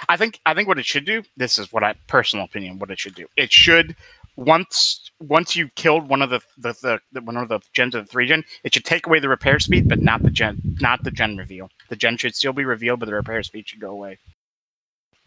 I 0.08 0.16
think 0.16 0.40
I 0.46 0.54
think 0.54 0.68
what 0.68 0.78
it 0.78 0.86
should 0.86 1.06
do. 1.06 1.22
This 1.36 1.58
is 1.58 1.72
what 1.72 1.82
I 1.84 1.94
personal 2.06 2.44
opinion. 2.44 2.78
What 2.78 2.90
it 2.90 2.98
should 2.98 3.14
do. 3.14 3.26
It 3.36 3.52
should 3.52 3.96
once 4.36 5.10
once 5.20 5.56
you 5.56 5.68
killed 5.76 6.08
one 6.08 6.22
of 6.22 6.30
the 6.30 6.40
the, 6.58 6.72
the, 6.82 7.00
the 7.12 7.20
one 7.22 7.36
of 7.36 7.48
the 7.48 7.60
gens 7.74 7.94
of 7.94 8.04
the 8.04 8.10
three 8.10 8.26
gen, 8.26 8.44
it 8.64 8.74
should 8.74 8.84
take 8.84 9.06
away 9.06 9.18
the 9.18 9.28
repair 9.28 9.58
speed, 9.58 9.88
but 9.88 10.00
not 10.00 10.22
the 10.22 10.30
gen 10.30 10.60
not 10.80 11.02
the 11.04 11.10
gen 11.10 11.36
reveal. 11.36 11.70
The 11.88 11.96
gen 11.96 12.16
should 12.16 12.34
still 12.34 12.52
be 12.52 12.64
revealed, 12.64 13.00
but 13.00 13.06
the 13.06 13.14
repair 13.14 13.42
speed 13.42 13.68
should 13.68 13.80
go 13.80 13.90
away. 13.90 14.18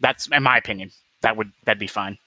That's 0.02 0.26
in 0.28 0.42
my 0.42 0.58
opinion. 0.58 0.90
That 1.22 1.36
would 1.36 1.50
that'd 1.64 1.78
be 1.78 1.86
fine. 1.86 2.18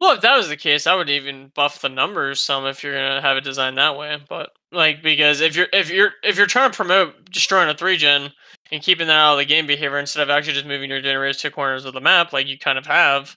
Well, 0.00 0.14
if 0.14 0.22
that 0.22 0.36
was 0.36 0.48
the 0.48 0.56
case, 0.56 0.86
I 0.86 0.94
would 0.94 1.10
even 1.10 1.52
buff 1.54 1.82
the 1.82 1.88
numbers 1.88 2.40
some 2.40 2.66
if 2.66 2.82
you're 2.82 2.94
gonna 2.94 3.20
have 3.20 3.36
it 3.36 3.44
designed 3.44 3.78
that 3.78 3.96
way. 3.96 4.18
But 4.28 4.50
like 4.72 5.02
because 5.02 5.40
if 5.40 5.54
you're 5.54 5.68
if 5.72 5.90
you're 5.90 6.12
if 6.22 6.36
you're 6.36 6.46
trying 6.46 6.70
to 6.70 6.76
promote 6.76 7.30
destroying 7.30 7.68
a 7.68 7.74
three 7.74 7.96
gen 7.96 8.32
and 8.72 8.82
keeping 8.82 9.06
that 9.06 9.16
out 9.16 9.32
of 9.32 9.38
the 9.38 9.44
game 9.44 9.66
behavior 9.66 9.98
instead 9.98 10.22
of 10.22 10.30
actually 10.30 10.54
just 10.54 10.66
moving 10.66 10.90
your 10.90 11.00
generators 11.00 11.38
to 11.38 11.50
corners 11.50 11.84
of 11.84 11.94
the 11.94 12.00
map 12.00 12.32
like 12.32 12.46
you 12.46 12.58
kind 12.58 12.78
of 12.78 12.86
have, 12.86 13.36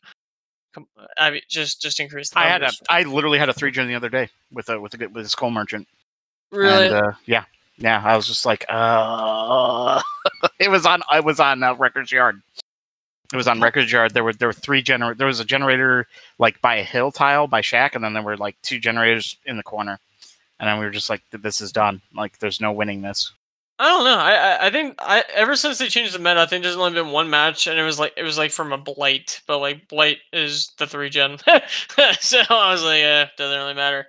I 1.17 1.31
mean 1.31 1.41
just 1.49 1.81
just 1.81 1.99
increase 1.99 2.29
the 2.29 2.39
I 2.39 2.45
had 2.45 2.63
a. 2.63 2.71
I 2.89 3.03
literally 3.03 3.39
had 3.39 3.49
a 3.49 3.53
three 3.53 3.71
gen 3.71 3.87
the 3.87 3.95
other 3.95 4.09
day 4.09 4.29
with 4.51 4.69
a 4.69 4.79
with 4.79 4.99
a 4.99 5.07
with 5.09 5.25
a 5.25 5.29
skull 5.29 5.51
merchant. 5.51 5.87
really 6.51 6.87
And, 6.87 6.95
uh, 6.95 7.11
yeah, 7.25 7.43
yeah. 7.77 8.01
I 8.03 8.15
was 8.15 8.25
just 8.25 8.45
like, 8.45 8.65
uh, 8.69 10.01
it 10.59 10.69
was 10.69 10.85
on. 10.85 11.01
I 11.09 11.19
was 11.19 11.39
on 11.39 11.61
uh, 11.61 11.75
Wreckers' 11.75 12.11
Yard. 12.11 12.41
It 13.33 13.35
was 13.35 13.47
on 13.47 13.59
Record 13.59 13.89
Yard. 13.91 14.13
There 14.13 14.23
were 14.23 14.33
there 14.33 14.47
were 14.47 14.53
three 14.53 14.83
gener. 14.83 15.17
There 15.17 15.25
was 15.27 15.39
a 15.39 15.45
generator 15.45 16.05
like 16.37 16.61
by 16.61 16.75
a 16.75 16.83
hill 16.83 17.11
tile 17.11 17.47
by 17.47 17.61
Shack, 17.61 17.95
and 17.95 18.03
then 18.03 18.13
there 18.13 18.21
were 18.21 18.37
like 18.37 18.55
two 18.61 18.79
generators 18.79 19.35
in 19.45 19.57
the 19.57 19.63
corner. 19.63 19.99
And 20.59 20.69
then 20.69 20.77
we 20.79 20.85
were 20.85 20.91
just 20.91 21.09
like, 21.09 21.23
"This 21.31 21.59
is 21.59 21.71
done. 21.71 21.99
Like, 22.15 22.37
there's 22.37 22.61
no 22.61 22.71
winning 22.71 23.01
this." 23.01 23.31
I 23.79 23.87
don't 23.89 24.03
know. 24.05 24.17
I, 24.17 24.67
I 24.67 24.69
think 24.69 24.95
I 24.99 25.23
ever 25.33 25.55
since 25.55 25.79
they 25.79 25.87
changed 25.89 26.13
the 26.13 26.19
meta, 26.19 26.41
I 26.41 26.45
think 26.45 26.63
there's 26.63 26.75
only 26.75 26.93
been 26.93 27.11
one 27.11 27.29
match, 27.29 27.65
and 27.65 27.79
it 27.79 27.83
was 27.83 27.97
like 27.99 28.13
it 28.15 28.23
was 28.23 28.37
like 28.37 28.51
from 28.51 28.71
a 28.71 28.77
blight, 28.77 29.41
but 29.47 29.57
like 29.57 29.87
blight 29.87 30.19
is 30.31 30.71
the 30.77 30.85
three 30.85 31.09
gen, 31.09 31.37
so 32.19 32.41
I 32.49 32.71
was 32.71 32.83
like, 32.83 32.99
yeah, 33.01 33.29
doesn't 33.35 33.57
really 33.57 33.73
matter. 33.73 34.05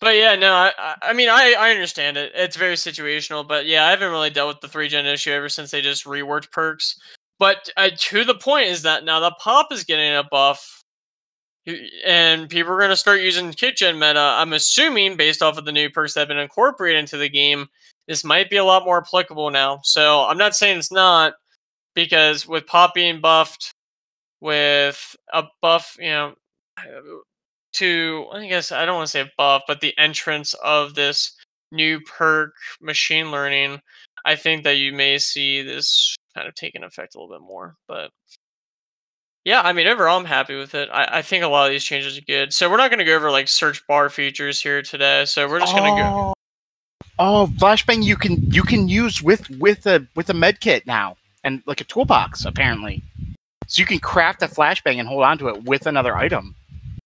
But 0.00 0.16
yeah, 0.16 0.34
no, 0.36 0.52
I 0.52 0.72
I- 0.78 0.96
I 1.00 1.12
mean 1.14 1.30
I 1.30 1.54
I 1.58 1.70
understand 1.70 2.18
it. 2.18 2.32
It's 2.34 2.56
very 2.56 2.74
situational, 2.74 3.48
but 3.48 3.64
yeah, 3.66 3.86
I 3.86 3.90
haven't 3.90 4.10
really 4.10 4.30
dealt 4.30 4.48
with 4.48 4.60
the 4.60 4.68
three 4.68 4.88
gen 4.88 5.06
issue 5.06 5.30
ever 5.30 5.48
since 5.48 5.70
they 5.70 5.80
just 5.80 6.04
reworked 6.04 6.50
perks. 6.52 7.00
But 7.38 7.68
uh, 7.76 7.90
to 7.96 8.24
the 8.24 8.34
point 8.34 8.68
is 8.68 8.82
that 8.82 9.04
now 9.04 9.20
the 9.20 9.34
pop 9.38 9.72
is 9.72 9.84
getting 9.84 10.14
a 10.14 10.24
buff, 10.24 10.82
and 12.06 12.48
people 12.48 12.72
are 12.72 12.78
going 12.78 12.90
to 12.90 12.96
start 12.96 13.20
using 13.20 13.52
kick 13.52 13.76
gen 13.76 13.98
meta. 13.98 14.20
I'm 14.20 14.52
assuming 14.52 15.16
based 15.16 15.42
off 15.42 15.58
of 15.58 15.64
the 15.64 15.72
new 15.72 15.90
perks 15.90 16.14
that 16.14 16.20
have 16.20 16.28
been 16.28 16.38
incorporated 16.38 17.00
into 17.00 17.16
the 17.16 17.28
game 17.28 17.68
this 18.06 18.24
might 18.24 18.50
be 18.50 18.56
a 18.56 18.64
lot 18.64 18.84
more 18.84 18.98
applicable 18.98 19.50
now. 19.50 19.80
So 19.82 20.24
I'm 20.24 20.38
not 20.38 20.54
saying 20.54 20.78
it's 20.78 20.92
not, 20.92 21.34
because 21.94 22.46
with 22.46 22.66
Pop 22.66 22.94
being 22.94 23.20
buffed, 23.20 23.72
with 24.40 25.16
a 25.32 25.44
buff, 25.62 25.96
you 25.98 26.10
know, 26.10 26.34
to 27.74 28.26
I 28.32 28.46
guess 28.48 28.72
I 28.72 28.86
don't 28.86 28.96
want 28.96 29.08
to 29.08 29.12
say 29.12 29.30
buff, 29.36 29.62
but 29.66 29.80
the 29.80 29.96
entrance 29.98 30.54
of 30.64 30.94
this 30.94 31.36
new 31.72 32.00
perk, 32.00 32.54
machine 32.80 33.30
learning, 33.30 33.80
I 34.24 34.36
think 34.36 34.64
that 34.64 34.78
you 34.78 34.92
may 34.92 35.18
see 35.18 35.62
this 35.62 36.16
kind 36.36 36.46
of 36.46 36.54
taking 36.54 36.84
effect 36.84 37.14
a 37.14 37.18
little 37.18 37.34
bit 37.34 37.42
more. 37.42 37.76
But 37.88 38.10
yeah, 39.44 39.62
I 39.62 39.72
mean, 39.72 39.86
overall, 39.86 40.18
I'm 40.18 40.24
happy 40.24 40.56
with 40.56 40.74
it. 40.74 40.88
I, 40.92 41.18
I 41.18 41.22
think 41.22 41.44
a 41.44 41.48
lot 41.48 41.66
of 41.66 41.72
these 41.72 41.84
changes 41.84 42.18
are 42.18 42.22
good. 42.22 42.52
So 42.52 42.68
we're 42.68 42.76
not 42.76 42.90
going 42.90 42.98
to 42.98 43.04
go 43.04 43.16
over 43.16 43.30
like 43.30 43.48
search 43.48 43.86
bar 43.86 44.10
features 44.10 44.60
here 44.60 44.82
today. 44.82 45.24
So 45.24 45.48
we're 45.48 45.60
just 45.60 45.74
going 45.74 45.96
to 45.96 46.02
go. 46.02 46.08
Oh, 46.08 46.34
oh, 47.18 47.46
flashbang! 47.56 48.04
You 48.04 48.16
can 48.16 48.42
you 48.52 48.62
can 48.62 48.88
use 48.88 49.22
with 49.22 49.48
with 49.50 49.86
a 49.86 50.06
with 50.14 50.28
a 50.30 50.34
med 50.34 50.60
kit 50.60 50.86
now, 50.86 51.16
and 51.44 51.62
like 51.66 51.80
a 51.80 51.84
toolbox 51.84 52.44
apparently. 52.44 53.02
So 53.68 53.80
you 53.80 53.86
can 53.86 53.98
craft 53.98 54.42
a 54.42 54.46
flashbang 54.46 54.96
and 54.96 55.08
hold 55.08 55.24
on 55.24 55.38
to 55.38 55.48
it 55.48 55.64
with 55.64 55.86
another 55.86 56.16
item. 56.16 56.54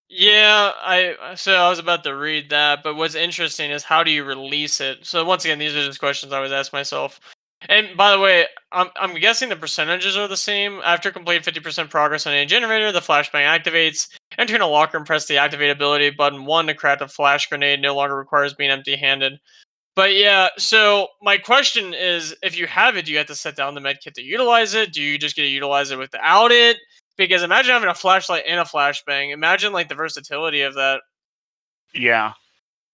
Yeah, 0.09 0.72
I 0.83 1.14
uh, 1.22 1.37
so 1.37 1.55
I 1.55 1.68
was 1.68 1.78
about 1.78 2.05
to 2.05 2.16
read 2.16 2.51
that, 2.51 2.83
but 2.83 2.97
what's 2.97 3.14
interesting 3.14 3.70
is 3.70 3.85
how 3.85 4.03
do 4.03 4.11
you 4.11 4.24
release 4.24 4.81
it? 4.81 5.07
So 5.07 5.24
once 5.24 5.45
again, 5.45 5.59
these 5.59 5.76
are 5.76 5.85
just 5.85 6.01
questions 6.01 6.33
I 6.33 6.41
was 6.41 6.53
ask 6.53 6.72
myself. 6.72 7.20
And 7.68 7.96
by 7.96 8.12
the 8.12 8.18
way, 8.18 8.46
I'm 8.72 8.88
I'm 8.96 9.14
guessing 9.14 9.48
the 9.48 9.56
percentages 9.56 10.16
are 10.16 10.28
the 10.28 10.36
same. 10.36 10.80
After 10.84 11.11
complete 11.11 11.42
50% 11.42 11.90
progress 11.90 12.26
on 12.26 12.32
a 12.32 12.46
generator, 12.46 12.90
the 12.90 13.00
flashbang 13.00 13.46
activates. 13.46 14.08
Enter 14.38 14.54
in 14.54 14.62
a 14.62 14.66
locker 14.66 14.96
and 14.96 15.06
press 15.06 15.26
the 15.26 15.36
activate 15.36 15.70
ability 15.70 16.11
button 16.11 16.46
one 16.46 16.66
to 16.66 16.74
craft 16.74 17.02
a 17.02 17.08
flash 17.08 17.48
grenade. 17.48 17.82
No 17.82 17.94
longer 17.94 18.16
requires 18.16 18.54
being 18.54 18.70
empty-handed. 18.70 19.38
But 19.96 20.14
yeah, 20.14 20.48
so 20.56 21.08
my 21.20 21.36
question 21.36 21.92
is 21.92 22.34
if 22.42 22.56
you 22.56 22.66
have 22.66 22.96
it, 22.96 23.04
do 23.04 23.12
you 23.12 23.18
have 23.18 23.26
to 23.26 23.34
set 23.34 23.56
down 23.56 23.74
the 23.74 23.80
med 23.80 23.98
kit 24.02 24.14
to 24.14 24.22
utilize 24.22 24.72
it? 24.74 24.92
Do 24.92 25.02
you 25.02 25.18
just 25.18 25.36
get 25.36 25.42
to 25.42 25.48
utilize 25.48 25.90
it 25.90 25.98
without 25.98 26.52
it? 26.52 26.78
Because 27.18 27.42
imagine 27.42 27.72
having 27.72 27.90
a 27.90 27.94
flashlight 27.94 28.44
and 28.48 28.61
a 28.61 28.64
flashbang. 28.64 29.32
Imagine 29.32 29.72
like 29.74 29.88
the 29.88 29.94
versatility 29.94 30.62
of 30.62 30.74
that. 30.74 31.02
Yeah. 31.92 32.32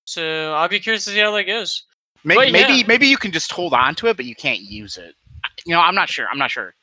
So 0.05 0.55
I'll 0.55 0.69
be 0.69 0.81
curious 0.81 1.05
to 1.05 1.11
see 1.11 1.19
how 1.19 1.31
that 1.33 1.45
goes. 1.45 1.85
Maybe 2.27 2.39
But 2.41 2.53
maybe 2.53 2.73
yeah. 2.81 2.87
maybe 2.89 3.07
you 3.07 3.17
can 3.17 3.31
just 3.31 3.53
hold 3.53 3.73
on 3.73 3.95
to 3.95 4.09
it, 4.09 4.17
but 4.17 4.27
you 4.27 4.35
can't 4.35 4.61
use 4.61 4.97
it. 4.97 5.15
You 5.65 5.75
know, 5.75 5.81
I'm 5.81 5.95
not 5.95 6.09
sure. 6.09 6.27
I'm 6.29 6.39
not 6.39 6.51
sure. 6.51 6.75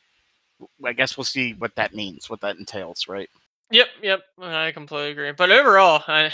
I 0.86 0.94
guess 0.94 1.18
we'll 1.18 1.26
see 1.26 1.54
what 1.56 1.76
that 1.76 1.94
means, 1.94 2.30
what 2.30 2.40
that 2.42 2.56
entails, 2.56 3.10
right? 3.10 3.30
Yep, 3.70 3.88
yep. 4.02 4.22
I 4.42 4.72
completely 4.72 5.12
agree. 5.12 5.34
But 5.34 5.52
overall, 5.52 6.02
I 6.08 6.32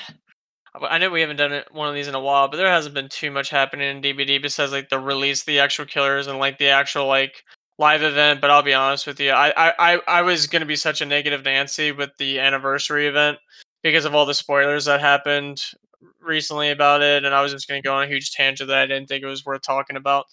I 0.80 1.00
know 1.00 1.10
we 1.10 1.22
haven't 1.22 1.38
done 1.38 1.54
it, 1.54 1.68
one 1.74 1.90
of 1.90 1.96
these 1.96 2.08
in 2.08 2.14
a 2.14 2.20
while, 2.20 2.50
but 2.50 2.58
there 2.58 2.70
hasn't 2.70 2.94
been 2.94 3.10
too 3.10 3.32
much 3.32 3.50
happening 3.50 3.90
in 3.90 4.04
DBD 4.04 4.44
besides 4.44 4.72
like 4.72 4.90
the 4.90 5.00
release, 5.00 5.44
the 5.44 5.60
actual 5.60 5.86
killers, 5.86 6.28
and 6.28 6.38
like 6.38 6.60
the 6.60 6.68
actual 6.68 7.08
like 7.08 7.44
live 7.80 8.04
event. 8.04 8.42
But 8.42 8.52
I'll 8.52 8.62
be 8.62 8.76
honest 8.76 9.08
with 9.08 9.20
you, 9.20 9.32
I 9.32 9.52
I 9.58 9.74
I, 9.80 10.02
I 10.08 10.22
was 10.22 10.46
gonna 10.46 10.68
be 10.68 10.76
such 10.76 11.02
a 11.02 11.06
negative 11.08 11.44
Nancy 11.46 11.92
with 11.92 12.12
the 12.20 12.40
anniversary 12.40 13.08
event 13.08 13.40
because 13.82 14.06
of 14.06 14.14
all 14.14 14.28
the 14.28 14.36
spoilers 14.36 14.86
that 14.86 15.00
happened 15.00 15.64
recently 16.22 16.70
about 16.72 17.02
it, 17.02 17.26
and 17.26 17.34
I 17.36 17.42
was 17.42 17.52
just 17.54 17.68
gonna 17.68 17.82
go 17.82 17.96
on 17.96 18.04
a 18.04 18.08
huge 18.08 18.32
tangent 18.32 18.68
that 18.70 18.80
I 18.80 18.86
didn't 18.86 19.08
think 19.08 19.24
it 19.24 19.28
was 19.28 19.46
worth 19.46 19.62
talking 19.62 19.96
about. 19.98 20.26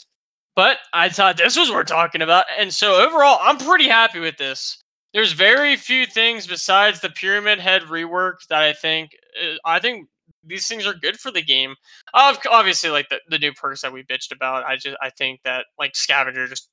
But 0.54 0.78
I 0.92 1.08
thought 1.10 1.36
this 1.36 1.56
was 1.56 1.70
worth 1.70 1.86
talking 1.86 2.22
about, 2.22 2.46
and 2.58 2.72
so 2.72 2.94
overall, 3.06 3.38
I'm 3.42 3.58
pretty 3.58 3.88
happy 3.88 4.20
with 4.20 4.38
this 4.38 4.82
there's 5.16 5.32
very 5.32 5.76
few 5.76 6.04
things 6.04 6.46
besides 6.46 7.00
the 7.00 7.08
pyramid 7.08 7.58
head 7.58 7.80
rework 7.84 8.46
that 8.50 8.62
I 8.62 8.74
think 8.74 9.12
uh, 9.42 9.56
I 9.64 9.78
think 9.78 10.08
these 10.44 10.68
things 10.68 10.86
are 10.86 10.92
good 10.92 11.18
for 11.18 11.30
the 11.30 11.40
game. 11.40 11.74
Obviously, 12.12 12.90
like 12.90 13.08
the, 13.08 13.20
the 13.30 13.38
new 13.38 13.52
perks 13.54 13.80
that 13.80 13.94
we 13.94 14.02
bitched 14.02 14.30
about, 14.30 14.66
I 14.66 14.76
just 14.76 14.94
I 15.00 15.08
think 15.08 15.40
that 15.44 15.64
like 15.78 15.96
scavenger 15.96 16.46
just 16.46 16.68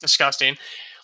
disgusting. 0.00 0.56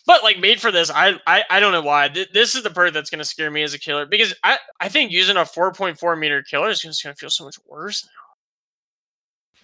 But 0.07 0.23
like 0.23 0.39
made 0.39 0.61
for 0.61 0.73
this, 0.73 0.91
I 0.91 1.21
I, 1.27 1.45
I 1.49 1.61
don't 1.61 1.73
know 1.73 1.83
why. 1.83 2.09
Th- 2.09 2.31
this 2.33 2.55
is 2.55 2.63
the 2.63 2.71
perk 2.71 2.93
that's 2.93 3.11
gonna 3.11 3.25
scare 3.25 3.51
me 3.51 3.63
as 3.63 3.75
a 3.75 3.79
killer 3.79 4.07
because 4.07 4.35
I 4.43 4.59
I 4.81 4.89
think 4.89 5.13
using 5.13 5.37
a 5.37 5.41
4.4 5.41 6.19
meter 6.19 6.43
killer 6.43 6.71
is 6.71 6.81
just 6.81 7.03
gonna 7.03 7.15
feel 7.15 7.31
so 7.31 7.45
much 7.45 7.57
worse. 7.67 8.09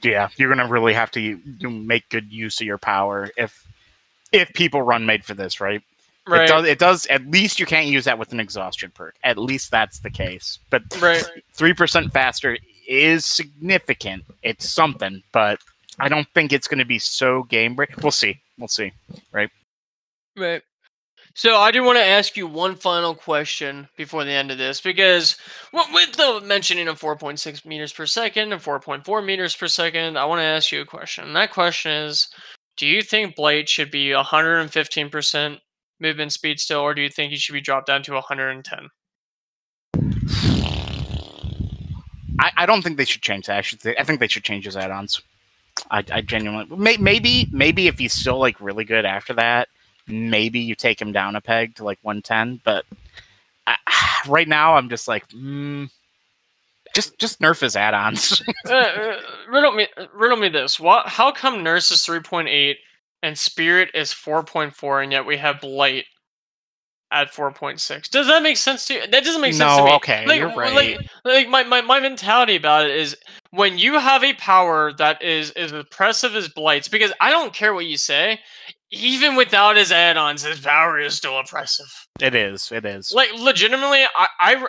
Yeah, 0.03 0.29
you're 0.37 0.49
gonna 0.49 0.69
really 0.69 0.95
have 0.95 1.11
to 1.13 1.41
make 1.61 2.09
good 2.09 2.33
use 2.33 2.61
of 2.61 2.67
your 2.67 2.79
power 2.79 3.31
if 3.37 3.67
if 4.31 4.53
people 4.53 4.83
run 4.83 5.07
made 5.07 5.25
for 5.25 5.35
this, 5.35 5.61
right? 5.61 5.83
Right. 6.29 6.43
It 6.43 6.49
does. 6.49 6.65
It 6.67 6.79
does. 6.79 7.07
At 7.07 7.27
least 7.31 7.59
you 7.59 7.67
can't 7.67 7.87
use 7.87 8.05
that 8.05 8.19
with 8.19 8.33
an 8.33 8.41
exhaustion 8.41 8.93
perk. 8.95 9.17
At 9.25 9.39
least 9.39 9.71
that's 9.71 10.01
the 10.01 10.11
case. 10.11 10.59
But 10.69 10.83
three 11.55 11.73
percent 11.73 12.13
faster 12.13 12.59
is 12.87 13.25
significant. 13.25 14.25
It's 14.43 14.69
something, 14.69 15.23
but 15.33 15.59
I 15.99 16.09
don't 16.09 16.29
think 16.35 16.53
it's 16.53 16.69
going 16.69 16.79
to 16.79 16.85
be 16.85 16.99
so 16.99 17.45
game 17.45 17.75
break. 17.75 17.97
We'll 18.03 18.13
see. 18.13 18.41
We'll 18.59 18.69
see. 18.69 18.93
Right. 19.33 19.51
So 21.35 21.57
I 21.57 21.71
do 21.71 21.85
want 21.85 21.99
to 21.99 22.05
ask 22.05 22.37
you 22.37 22.47
one 22.47 22.75
final 22.75 23.15
question 23.15 23.89
before 23.97 24.25
the 24.25 24.33
end 24.33 24.51
of 24.51 24.59
this, 24.59 24.81
because 24.81 25.37
with 25.73 26.13
the 26.17 26.41
mentioning 26.45 26.89
of 26.89 27.01
4.6 27.01 27.65
meters 27.65 27.93
per 27.93 28.07
second 28.07 28.53
and 28.53 28.61
4.4 28.61 29.25
meters 29.25 29.55
per 29.55 29.69
second, 29.69 30.19
I 30.19 30.25
want 30.25 30.41
to 30.41 30.45
ask 30.45 30.73
you 30.73 30.81
a 30.81 30.87
question. 30.87 31.25
And 31.25 31.37
that 31.37 31.53
question 31.53 31.93
is, 31.93 32.29
do 32.77 32.87
you 32.87 33.03
think 33.03 33.37
Blight 33.37 33.69
should 33.69 33.91
be 33.91 34.09
115% 34.09 35.59
movement 36.01 36.33
speed 36.33 36.61
still, 36.61 36.81
or 36.81 36.95
do 36.95 37.03
you 37.03 37.09
think 37.09 37.31
he 37.31 37.39
should 37.39 37.53
be 37.53 37.61
dropped 37.61 37.87
down 37.87 38.03
to 38.05 38.15
110? 38.15 38.89
I, 42.41 42.53
I 42.57 42.67
don't 42.67 42.83
think 42.83 42.97
they 42.97 43.05
should 43.05 43.23
change 43.23 43.47
that. 43.47 43.59
I 43.59 43.61
should. 43.63 43.81
I 43.99 44.05
think 44.05 44.21
they 44.21 44.29
should 44.29 44.45
change 44.45 44.65
his 44.65 44.77
add-ons. 44.77 45.21
I, 45.91 46.05
I 46.13 46.21
genuinely 46.21 46.77
may, 46.77 46.97
maybe 46.97 47.49
maybe 47.53 47.89
if 47.89 47.99
he's 47.99 48.13
still 48.13 48.39
like 48.39 48.61
really 48.61 48.85
good 48.85 49.05
after 49.05 49.35
that, 49.35 49.69
maybe 50.09 50.59
you 50.59 50.75
take 50.75 51.01
him 51.01 51.13
down 51.13 51.37
a 51.37 51.41
peg 51.41 51.75
to 51.77 51.85
like 51.85 51.99
110. 52.03 52.61
But 52.65 52.85
I, 53.67 53.77
right 54.29 54.49
now, 54.49 54.75
I'm 54.77 54.89
just 54.89 55.09
like, 55.09 55.29
mm, 55.29 55.89
just 56.95 57.19
just 57.19 57.41
nerf 57.41 57.61
his 57.61 57.77
add-ons. 57.77 58.43
uh, 58.69 58.73
uh, 58.73 59.21
riddle 59.51 59.73
me, 59.73 59.87
riddle 60.15 60.39
me 60.39 60.49
this: 60.49 60.81
What? 60.81 61.07
How 61.09 61.31
come 61.31 61.63
Nurse 61.63 61.91
is 61.91 62.01
3.8 62.01 62.75
and 63.23 63.37
Spirit 63.39 63.91
is 63.95 64.11
4.4, 64.13 65.03
and 65.03 65.13
yet 65.13 65.27
we 65.27 65.37
have 65.37 65.61
Blight 65.61 66.05
at 67.11 67.33
4.6? 67.33 68.11
Does 68.11 68.27
that 68.27 68.43
make 68.43 68.57
sense 68.57 68.85
to 68.87 68.95
you? 68.95 69.01
That 69.07 69.25
doesn't 69.25 69.41
make 69.41 69.55
sense 69.55 69.73
to 69.77 69.79
No, 69.79 69.85
me. 69.87 69.93
okay, 69.95 70.27
like, 70.27 70.39
you're 70.39 70.49
Like, 70.49 70.57
right. 70.57 70.99
like 71.25 71.49
my, 71.49 71.65
my, 71.65 71.81
my 71.81 72.01
mentality 72.01 72.57
about 72.57 72.87
it 72.87 72.95
is 72.97 73.17
when 73.51 73.79
you 73.79 73.99
have 73.99 74.23
a 74.23 74.35
power 74.35 74.93
that 74.95 75.23
is 75.23 75.51
as 75.53 75.73
oppressive 75.73 76.35
as 76.35 76.49
Blight's, 76.49 76.89
because 76.89 77.13
I 77.21 77.31
don't 77.31 77.55
care 77.55 77.73
what 77.75 77.87
you 77.87 77.97
say, 77.97 78.41
even 78.91 79.37
without 79.37 79.77
his 79.77 79.93
add-ons, 79.93 80.43
his 80.43 80.61
power 80.61 80.99
is 80.99 81.15
still 81.15 81.39
oppressive. 81.39 81.93
it 82.21 82.35
is. 82.35 82.71
It 82.73 82.85
is. 82.85 83.13
Like 83.13 83.33
legitimately, 83.35 84.05
I, 84.17 84.29
I 84.41 84.67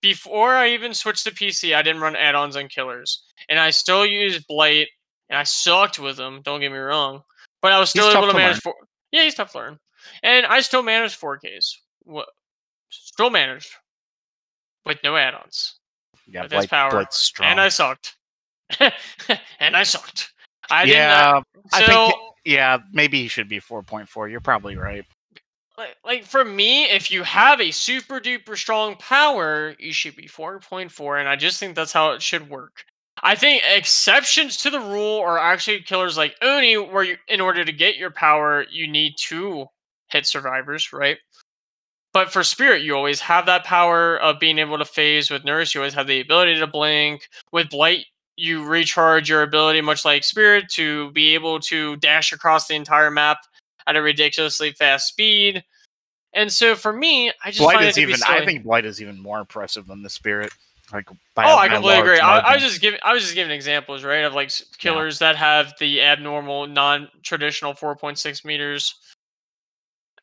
before 0.00 0.54
I 0.54 0.70
even 0.70 0.94
switched 0.94 1.24
to 1.24 1.30
PC, 1.30 1.74
I 1.74 1.82
didn't 1.82 2.00
run 2.00 2.16
add-ons 2.16 2.56
on 2.56 2.68
killers, 2.68 3.22
and 3.48 3.58
I 3.58 3.70
still 3.70 4.06
used 4.06 4.46
Blight, 4.46 4.88
and 5.28 5.38
I 5.38 5.42
sucked 5.42 5.98
with 5.98 6.16
them. 6.16 6.40
Don't 6.42 6.60
get 6.60 6.72
me 6.72 6.78
wrong, 6.78 7.22
but 7.62 7.72
I 7.72 7.78
was 7.78 7.92
He's 7.92 8.02
still 8.02 8.16
able 8.16 8.26
to 8.26 8.32
to 8.32 8.38
manage 8.38 8.60
four. 8.60 8.74
Yeah, 9.12 9.22
he's 9.22 9.34
tough 9.34 9.52
to 9.52 9.58
learn, 9.58 9.78
and 10.22 10.46
I 10.46 10.60
still 10.60 10.82
managed 10.82 11.20
4Ks. 11.20 11.72
What? 12.04 12.26
Still 12.90 13.30
managed 13.30 13.70
with 14.84 14.98
no 15.04 15.16
add-ons, 15.16 15.78
yeah, 16.26 16.42
with 16.42 16.52
his 16.52 16.60
Blight, 16.60 16.70
power, 16.70 16.90
Blight's 16.90 17.18
strong. 17.18 17.50
and 17.50 17.60
I 17.60 17.68
sucked, 17.68 18.16
and 18.80 19.76
I 19.76 19.82
sucked. 19.82 20.32
I 20.70 20.84
didn't. 20.84 21.00
uh, 21.00 21.02
yeah, 21.04 21.40
I 21.72 21.86
think 21.86 22.14
yeah, 22.48 22.78
maybe 22.92 23.20
he 23.20 23.28
should 23.28 23.48
be 23.48 23.60
4.4. 23.60 24.30
You're 24.30 24.40
probably 24.40 24.74
right. 24.76 25.04
like, 25.76 25.96
like 26.02 26.24
for 26.24 26.46
me, 26.46 26.84
if 26.84 27.10
you 27.10 27.22
have 27.22 27.60
a 27.60 27.70
super 27.70 28.20
duper 28.20 28.56
strong 28.56 28.96
power, 28.96 29.74
you 29.78 29.92
should 29.92 30.16
be 30.16 30.26
4.4, 30.26 31.20
and 31.20 31.28
I 31.28 31.36
just 31.36 31.60
think 31.60 31.76
that's 31.76 31.92
how 31.92 32.12
it 32.12 32.22
should 32.22 32.48
work. 32.48 32.84
I 33.22 33.34
think 33.34 33.62
exceptions 33.68 34.56
to 34.58 34.70
the 34.70 34.80
rule 34.80 35.20
are 35.20 35.38
actually 35.38 35.82
killers 35.82 36.16
like 36.16 36.36
Oni, 36.40 36.78
where 36.78 37.04
you, 37.04 37.16
in 37.28 37.42
order 37.42 37.66
to 37.66 37.72
get 37.72 37.96
your 37.96 38.10
power, 38.10 38.64
you 38.70 38.88
need 38.88 39.16
to 39.18 39.66
hit 40.10 40.24
survivors, 40.24 40.90
right? 40.90 41.18
But 42.14 42.32
for 42.32 42.42
Spirit, 42.42 42.82
you 42.82 42.96
always 42.96 43.20
have 43.20 43.44
that 43.46 43.64
power 43.64 44.16
of 44.20 44.40
being 44.40 44.58
able 44.58 44.78
to 44.78 44.86
phase. 44.86 45.30
With 45.30 45.44
Nurse, 45.44 45.74
you 45.74 45.82
always 45.82 45.94
have 45.94 46.06
the 46.06 46.20
ability 46.20 46.58
to 46.60 46.66
blink. 46.66 47.28
With 47.52 47.68
Blight, 47.68 48.06
you 48.38 48.64
recharge 48.64 49.28
your 49.28 49.42
ability, 49.42 49.80
much 49.80 50.04
like 50.04 50.22
Spirit, 50.22 50.68
to 50.70 51.10
be 51.10 51.34
able 51.34 51.58
to 51.58 51.96
dash 51.96 52.32
across 52.32 52.68
the 52.68 52.74
entire 52.74 53.10
map 53.10 53.38
at 53.88 53.96
a 53.96 54.02
ridiculously 54.02 54.70
fast 54.70 55.08
speed. 55.08 55.64
And 56.34 56.52
so 56.52 56.76
for 56.76 56.92
me, 56.92 57.32
I 57.44 57.50
just 57.50 57.58
Blight 57.58 57.74
find 57.74 57.86
it 57.86 57.88
is 57.88 57.94
to 57.96 58.06
be 58.06 58.12
even. 58.12 58.22
I 58.26 58.44
think 58.44 58.62
Blight 58.62 58.84
is 58.84 59.02
even 59.02 59.20
more 59.20 59.40
impressive 59.40 59.88
than 59.88 60.04
the 60.04 60.10
Spirit. 60.10 60.52
Like, 60.92 61.08
by 61.34 61.50
Oh, 61.50 61.58
I 61.58 61.68
completely 61.68 62.00
agree. 62.00 62.20
I, 62.20 62.38
I 62.38 62.54
was 62.54 62.62
just 62.62 62.80
giving 62.80 63.00
I 63.02 63.12
was 63.12 63.22
just 63.22 63.34
giving 63.34 63.50
examples, 63.50 64.04
right, 64.04 64.24
of 64.24 64.34
like 64.34 64.52
killers 64.78 65.18
that 65.18 65.34
have 65.36 65.74
the 65.80 66.00
abnormal, 66.00 66.68
non-traditional 66.68 67.74
4.6 67.74 68.44
meters. 68.44 68.94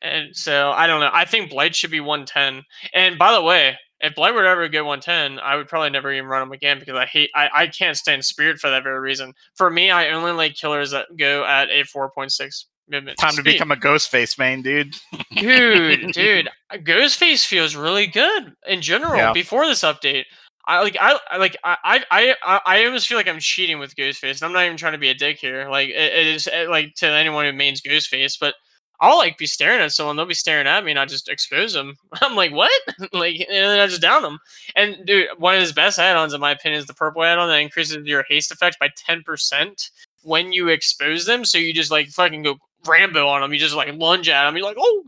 And 0.01 0.35
so 0.35 0.71
I 0.71 0.87
don't 0.87 1.01
know. 1.01 1.09
I 1.11 1.25
think 1.25 1.49
Blight 1.49 1.75
should 1.75 1.91
be 1.91 1.99
110. 1.99 2.63
And 2.93 3.17
by 3.17 3.33
the 3.33 3.41
way, 3.41 3.77
if 4.01 4.15
Blight 4.15 4.33
would 4.33 4.45
ever 4.45 4.67
get 4.67 4.85
110, 4.85 5.39
I 5.39 5.55
would 5.55 5.67
probably 5.67 5.89
never 5.89 6.11
even 6.11 6.29
run 6.29 6.41
him 6.41 6.51
again 6.51 6.79
because 6.79 6.95
I 6.95 7.05
hate 7.05 7.29
I, 7.33 7.49
I 7.53 7.67
can't 7.67 7.97
stand 7.97 8.25
Spirit 8.25 8.59
for 8.59 8.69
that 8.69 8.83
very 8.83 8.99
reason. 8.99 9.33
For 9.55 9.69
me, 9.69 9.91
I 9.91 10.09
only 10.09 10.31
like 10.31 10.55
killers 10.55 10.91
that 10.91 11.07
go 11.17 11.45
at 11.45 11.69
a 11.69 11.83
4.6 11.83 12.65
movement. 12.89 13.17
Time 13.17 13.35
to 13.35 13.43
become 13.43 13.71
a 13.71 13.75
ghost 13.75 14.09
face 14.09 14.37
main, 14.37 14.61
dude. 14.61 14.95
dude, 15.35 16.11
dude, 16.13 16.49
Ghostface 16.73 17.45
feels 17.45 17.75
really 17.75 18.07
good 18.07 18.53
in 18.67 18.81
general 18.81 19.17
Yeah. 19.17 19.33
before 19.33 19.65
this 19.65 19.81
update. 19.81 20.25
I 20.67 20.81
like 20.81 20.97
I 20.99 21.37
like 21.37 21.55
I 21.63 21.77
I 22.09 22.35
I 22.43 22.61
I 22.65 22.85
almost 22.85 23.07
feel 23.07 23.17
like 23.17 23.27
I'm 23.27 23.39
cheating 23.39 23.77
with 23.77 23.95
Ghostface, 23.95 24.41
and 24.41 24.43
I'm 24.43 24.53
not 24.53 24.65
even 24.65 24.77
trying 24.77 24.93
to 24.93 24.99
be 24.99 25.09
a 25.09 25.13
dick 25.13 25.37
here. 25.37 25.69
Like 25.69 25.89
it, 25.89 26.13
it 26.13 26.27
is 26.27 26.47
uh, 26.47 26.65
like 26.69 26.95
to 26.95 27.07
anyone 27.07 27.45
who 27.45 27.53
mains 27.53 27.81
Ghostface, 27.81 28.37
but 28.39 28.55
I'll 29.01 29.17
like 29.17 29.37
be 29.37 29.45
staring 29.45 29.81
at 29.81 29.91
someone, 29.91 30.15
they'll 30.15 30.25
be 30.25 30.33
staring 30.33 30.67
at 30.67 30.83
me, 30.83 30.91
and 30.91 30.99
I 30.99 31.05
just 31.05 31.29
expose 31.29 31.73
them. 31.73 31.95
I'm 32.21 32.35
like, 32.35 32.51
what? 32.51 32.71
like, 33.13 33.35
and 33.39 33.47
then 33.49 33.79
I 33.79 33.87
just 33.87 34.01
down 34.01 34.21
them. 34.21 34.39
And 34.75 35.05
dude, 35.05 35.27
one 35.37 35.55
of 35.55 35.61
his 35.61 35.73
best 35.73 35.99
add-ons, 35.99 36.33
in 36.33 36.41
my 36.41 36.51
opinion, 36.51 36.79
is 36.79 36.87
the 36.87 36.93
purple 36.93 37.23
add-on 37.23 37.49
that 37.49 37.59
increases 37.59 38.05
your 38.05 38.25
haste 38.29 38.51
effect 38.51 38.77
by 38.79 38.89
ten 38.95 39.23
percent 39.23 39.89
when 40.23 40.51
you 40.51 40.69
expose 40.69 41.25
them. 41.25 41.45
So 41.45 41.57
you 41.57 41.73
just 41.73 41.91
like 41.91 42.07
fucking 42.09 42.43
go 42.43 42.57
Rambo 42.85 43.27
on 43.27 43.41
them. 43.41 43.53
You 43.53 43.59
just 43.59 43.75
like 43.75 43.93
lunge 43.93 44.29
at 44.29 44.45
them. 44.45 44.55
You're 44.55 44.65
like, 44.65 44.77
oh, 44.79 45.03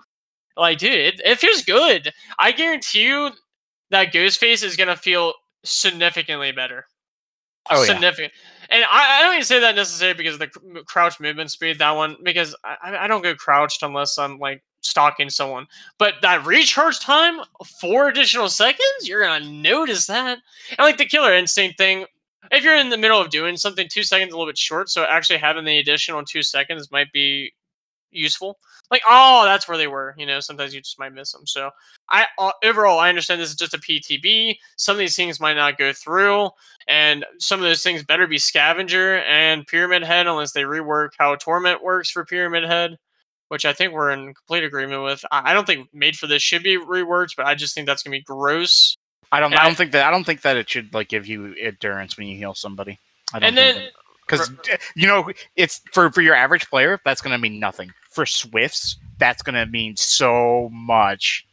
like 0.55 0.77
dude, 0.79 0.93
it, 0.93 1.21
it 1.23 1.39
feels 1.39 1.63
good. 1.63 2.11
I 2.39 2.51
guarantee 2.51 3.03
you 3.03 3.31
that 3.91 4.13
Ghostface 4.13 4.63
is 4.63 4.75
gonna 4.75 4.95
feel 4.95 5.33
significantly 5.63 6.51
better. 6.51 6.85
Oh 7.69 7.81
yeah. 7.81 7.87
And 8.69 8.83
I, 8.83 9.19
I 9.19 9.23
don't 9.23 9.33
even 9.35 9.45
say 9.45 9.59
that 9.59 9.75
necessarily 9.75 10.17
because 10.17 10.33
of 10.35 10.39
the 10.39 10.83
crouch 10.85 11.19
movement 11.19 11.51
speed. 11.51 11.79
That 11.79 11.91
one 11.91 12.17
because 12.23 12.55
I, 12.63 12.97
I- 12.99 13.07
don't 13.07 13.23
go 13.23 13.35
crouched 13.35 13.83
unless 13.83 14.17
I'm 14.17 14.39
like 14.39 14.63
stalking 14.81 15.29
someone. 15.29 15.67
But 15.97 16.15
that 16.21 16.45
recharge 16.45 16.99
time, 16.99 17.39
four 17.81 18.07
additional 18.09 18.49
seconds, 18.49 18.83
you're 19.07 19.23
gonna 19.23 19.45
notice 19.45 20.05
that. 20.07 20.39
And 20.69 20.79
like 20.79 20.97
the 20.97 21.05
killer 21.05 21.33
instinct 21.35 21.77
thing, 21.77 22.05
if 22.51 22.63
you're 22.63 22.77
in 22.77 22.89
the 22.89 22.97
middle 22.97 23.19
of 23.19 23.29
doing 23.29 23.57
something, 23.57 23.87
two 23.89 24.03
seconds 24.03 24.31
a 24.31 24.37
little 24.37 24.49
bit 24.49 24.57
short. 24.57 24.89
So 24.89 25.03
actually 25.03 25.39
having 25.39 25.65
the 25.65 25.79
additional 25.79 26.23
two 26.23 26.41
seconds 26.43 26.91
might 26.91 27.11
be 27.11 27.53
useful. 28.11 28.57
Like, 28.89 29.01
oh, 29.07 29.43
that's 29.45 29.67
where 29.67 29.77
they 29.77 29.87
were. 29.87 30.15
You 30.17 30.25
know, 30.25 30.39
sometimes 30.39 30.73
you 30.73 30.81
just 30.81 30.99
might 30.99 31.13
miss 31.13 31.31
them. 31.31 31.45
So 31.45 31.71
I 32.09 32.25
uh, 32.37 32.51
overall 32.63 32.99
I 32.99 33.09
understand 33.09 33.41
this 33.41 33.49
is 33.49 33.55
just 33.55 33.73
a 33.73 33.79
PTB. 33.79 34.57
Some 34.77 34.95
of 34.95 34.99
these 34.99 35.15
things 35.15 35.39
might 35.39 35.55
not 35.55 35.77
go 35.77 35.93
through, 35.93 36.49
and 36.87 37.25
some 37.39 37.59
of 37.59 37.65
those 37.65 37.83
things 37.83 38.03
better 38.03 38.27
be 38.27 38.37
scavenger 38.37 39.17
and 39.19 39.67
pyramid 39.67 40.03
head 40.03 40.27
unless 40.27 40.51
they 40.51 40.63
rework 40.63 41.09
how 41.17 41.35
torment 41.35 41.83
works 41.83 42.09
for 42.09 42.25
pyramid 42.25 42.63
head. 42.63 42.97
Which 43.49 43.65
I 43.65 43.71
think 43.71 43.93
we're 43.93 44.11
in 44.11 44.33
complete 44.33 44.65
agreement 44.65 45.03
with. 45.03 45.23
I 45.31 45.51
I 45.51 45.53
don't 45.53 45.65
think 45.65 45.87
made 45.93 46.17
for 46.17 46.27
this 46.27 46.41
should 46.41 46.63
be 46.63 46.77
reworked, 46.77 47.35
but 47.37 47.45
I 47.45 47.55
just 47.55 47.73
think 47.75 47.87
that's 47.87 48.03
gonna 48.03 48.17
be 48.17 48.21
gross. 48.21 48.97
I 49.31 49.39
don't. 49.39 49.51
And 49.51 49.59
I 49.59 49.65
don't 49.65 49.75
think 49.75 49.91
that. 49.91 50.05
I 50.05 50.11
don't 50.11 50.23
think 50.23 50.41
that 50.41 50.57
it 50.57 50.69
should 50.69 50.93
like 50.93 51.09
give 51.09 51.27
you 51.27 51.53
endurance 51.53 52.17
when 52.17 52.27
you 52.27 52.37
heal 52.37 52.53
somebody. 52.53 52.99
I 53.33 53.39
don't 53.39 53.49
And 53.49 53.57
then 53.57 53.89
because 54.27 54.51
you 54.95 55.07
know 55.07 55.31
it's 55.55 55.81
for 55.93 56.11
for 56.11 56.21
your 56.21 56.35
average 56.35 56.69
player 56.69 56.99
that's 57.05 57.21
going 57.21 57.31
to 57.31 57.37
mean 57.37 57.59
nothing. 57.59 57.91
For 58.09 58.25
SWFs, 58.25 58.95
that's 59.19 59.41
going 59.41 59.55
to 59.55 59.65
mean 59.65 59.95
so 59.95 60.69
much. 60.71 61.47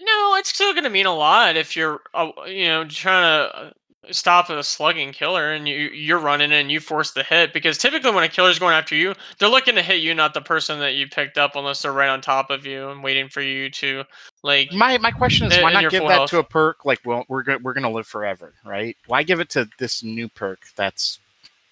No, 0.00 0.36
it's 0.36 0.50
still 0.50 0.72
going 0.72 0.84
to 0.84 0.90
mean 0.90 1.06
a 1.06 1.14
lot 1.14 1.56
if 1.56 1.74
you're, 1.74 2.00
uh, 2.12 2.30
you 2.46 2.66
know, 2.66 2.84
trying 2.84 3.22
to 3.22 3.56
uh, 3.56 3.70
stop 4.10 4.50
a 4.50 4.62
slugging 4.62 5.12
killer 5.12 5.52
and 5.52 5.66
you 5.68 5.88
you're 5.90 6.18
running 6.18 6.52
and 6.52 6.70
you 6.70 6.80
force 6.80 7.12
the 7.12 7.22
hit 7.22 7.52
because 7.52 7.78
typically 7.78 8.10
when 8.10 8.24
a 8.24 8.28
killer's 8.28 8.58
going 8.58 8.74
after 8.74 8.94
you, 8.94 9.14
they're 9.38 9.48
looking 9.48 9.74
to 9.74 9.82
hit 9.82 10.00
you, 10.00 10.14
not 10.14 10.34
the 10.34 10.40
person 10.40 10.78
that 10.80 10.94
you 10.94 11.06
picked 11.08 11.38
up, 11.38 11.56
unless 11.56 11.82
they're 11.82 11.92
right 11.92 12.08
on 12.08 12.20
top 12.20 12.50
of 12.50 12.64
you 12.66 12.88
and 12.90 13.02
waiting 13.02 13.28
for 13.28 13.40
you 13.42 13.70
to 13.70 14.04
like. 14.42 14.72
My 14.72 14.98
my 14.98 15.10
question 15.10 15.50
is, 15.50 15.60
why 15.62 15.72
not 15.72 15.90
give 15.90 16.02
that 16.02 16.10
health. 16.10 16.30
to 16.30 16.38
a 16.38 16.44
perk 16.44 16.84
like 16.84 17.00
well, 17.04 17.24
we're 17.28 17.42
go- 17.42 17.58
we're 17.62 17.74
going 17.74 17.84
to 17.84 17.90
live 17.90 18.06
forever, 18.06 18.54
right? 18.64 18.96
Why 19.06 19.22
give 19.22 19.40
it 19.40 19.48
to 19.50 19.68
this 19.78 20.02
new 20.02 20.28
perk 20.28 20.60
that's 20.76 21.18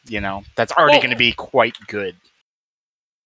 you 0.07 0.21
know 0.21 0.45
that's 0.57 0.73
already 0.73 0.95
Well- 0.95 1.01
going 1.03 1.11
to 1.11 1.17
be 1.17 1.33
quite 1.33 1.77
good? 1.89 2.17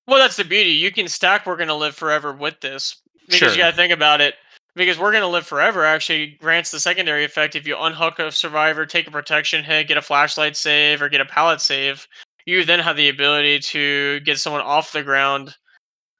Well, 0.06 0.18
that's 0.18 0.36
the 0.36 0.44
beauty. 0.44 0.70
You 0.70 0.90
can 0.90 1.06
stack. 1.09 1.44
We're 1.46 1.56
going 1.56 1.68
to 1.68 1.74
live 1.74 1.94
forever 1.94 2.32
with 2.32 2.61
this 2.61 2.96
because 3.26 3.38
Sure. 3.38 3.50
you 3.50 3.56
got 3.59 3.70
to 3.70 3.76
think 3.76 3.92
about 3.92 4.22
it. 4.22 4.36
Because 4.79 4.97
we're 4.97 5.11
going 5.11 5.22
to 5.22 5.29
live 5.29 5.45
forever 5.45 5.85
actually 5.85 6.39
grants 6.41 6.70
the 6.70 6.79
secondary 6.79 7.24
effect 7.24 7.57
if 7.57 7.66
you 7.66 7.76
unhook 7.76 8.20
a 8.20 8.31
survivor, 8.31 8.87
take 8.87 9.09
a 9.09 9.11
protection 9.11 9.64
hit, 9.64 9.89
get 9.89 9.97
a 9.97 10.03
flashlight 10.03 10.57
save, 10.57 11.03
or 11.03 11.09
get 11.09 11.20
a 11.20 11.26
pallet 11.26 11.61
save. 11.61 12.07
You 12.47 12.64
then 12.64 12.79
have 12.79 12.97
the 12.97 13.09
ability 13.09 13.59
to 13.59 14.20
get 14.20 14.39
someone 14.39 14.62
off 14.62 14.93
the 14.93 15.03
ground 15.03 15.57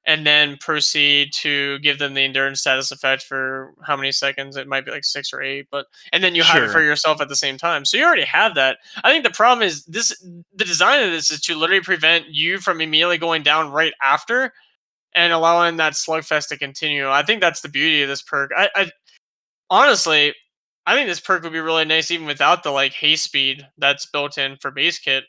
and 0.07 0.27
then 0.27 0.57
proceed 0.57 1.33
to 1.35 1.79
give 1.81 2.01
them 2.01 2.15
the 2.15 2.23
endurance 2.23 2.61
status 2.63 2.91
effect 2.91 3.23
for 3.23 3.75
how 3.87 3.97
many 3.97 4.11
seconds? 4.11 4.57
It 4.57 4.67
might 4.67 4.85
be 4.85 4.91
like 4.91 5.05
six 5.05 5.33
or 5.33 5.41
eight, 5.41 5.69
but 5.71 5.87
and 6.13 6.25
then 6.25 6.35
you 6.35 6.43
have 6.43 6.63
it 6.63 6.71
for 6.71 6.83
yourself 6.83 7.21
at 7.21 7.29
the 7.29 7.37
same 7.37 7.59
time. 7.59 7.85
So 7.85 7.97
you 7.97 8.05
already 8.05 8.25
have 8.25 8.57
that. 8.57 8.79
I 9.05 9.13
think 9.13 9.23
the 9.23 9.31
problem 9.31 9.65
is 9.65 9.85
this 9.85 10.19
the 10.55 10.65
design 10.65 11.03
of 11.05 11.13
this 11.13 11.31
is 11.31 11.41
to 11.43 11.55
literally 11.55 11.83
prevent 11.83 12.27
you 12.29 12.59
from 12.59 12.81
immediately 12.81 13.19
going 13.19 13.45
down 13.45 13.71
right 13.71 13.93
after 14.03 14.53
and 15.15 15.33
allowing 15.33 15.77
that 15.77 15.95
slugfest 15.95 16.49
to 16.49 16.59
continue. 16.59 17.09
I 17.09 17.23
think 17.23 17.41
that's 17.41 17.61
the 17.61 17.69
beauty 17.69 18.03
of 18.03 18.09
this 18.09 18.23
perk. 18.23 18.51
I, 18.57 18.69
I 18.75 18.91
honestly 19.71 20.35
I 20.89 20.95
think 20.95 21.07
this 21.07 21.21
perk 21.21 21.43
would 21.43 21.53
be 21.53 21.61
really 21.61 21.85
nice 21.85 22.11
even 22.11 22.27
without 22.27 22.63
the 22.63 22.71
like 22.71 22.95
haste 22.95 23.25
speed 23.25 23.67
that's 23.77 24.07
built 24.07 24.39
in 24.39 24.57
for 24.57 24.71
base 24.71 24.99
kit. 24.99 25.25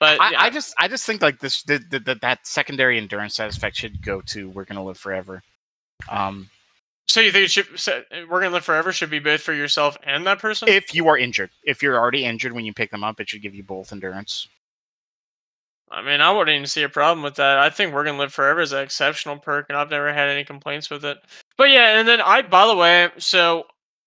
But 0.00 0.18
I, 0.18 0.30
yeah, 0.30 0.40
I 0.40 0.50
just 0.50 0.74
I 0.78 0.88
just 0.88 1.04
think 1.04 1.20
like 1.20 1.40
this 1.40 1.62
the, 1.64 1.76
the, 1.90 1.98
the, 1.98 2.14
that 2.16 2.46
secondary 2.46 2.96
endurance 2.96 3.38
aspect 3.38 3.76
should 3.76 4.02
go 4.02 4.22
to 4.22 4.48
we're 4.48 4.64
to 4.64 4.80
live 4.80 4.96
forever. 4.96 5.42
Um, 6.08 6.48
so 7.06 7.20
you 7.20 7.32
think 7.32 7.44
it 7.44 7.50
should 7.50 7.78
so 7.78 8.02
we're 8.30 8.40
gonna 8.40 8.54
live 8.54 8.64
forever 8.64 8.92
should 8.92 9.10
be 9.10 9.18
both 9.18 9.42
for 9.42 9.52
yourself 9.52 9.98
and 10.04 10.26
that 10.26 10.38
person? 10.38 10.68
if 10.68 10.94
you 10.94 11.06
are 11.08 11.18
injured, 11.18 11.50
if 11.64 11.82
you're 11.82 11.98
already 11.98 12.24
injured 12.24 12.52
when 12.52 12.64
you 12.64 12.72
pick 12.72 12.90
them 12.90 13.04
up, 13.04 13.20
it 13.20 13.28
should 13.28 13.42
give 13.42 13.54
you 13.54 13.62
both 13.62 13.92
endurance. 13.92 14.48
I 15.90 16.02
mean, 16.02 16.20
I 16.20 16.32
wouldn't 16.32 16.54
even 16.54 16.66
see 16.66 16.82
a 16.82 16.88
problem 16.88 17.22
with 17.22 17.36
that. 17.36 17.58
I 17.58 17.70
think 17.70 17.94
we're 17.94 18.04
gonna 18.04 18.18
live 18.18 18.32
forever 18.32 18.60
is 18.60 18.72
an 18.72 18.82
exceptional 18.82 19.38
perk, 19.38 19.66
and 19.68 19.78
I've 19.78 19.90
never 19.90 20.12
had 20.12 20.28
any 20.28 20.44
complaints 20.44 20.90
with 20.90 21.04
it. 21.04 21.18
But 21.56 21.70
yeah, 21.70 21.98
and 21.98 22.08
then 22.08 22.20
I, 22.20 22.42
by 22.42 22.66
the 22.66 22.76
way, 22.76 23.10
so 23.18 23.64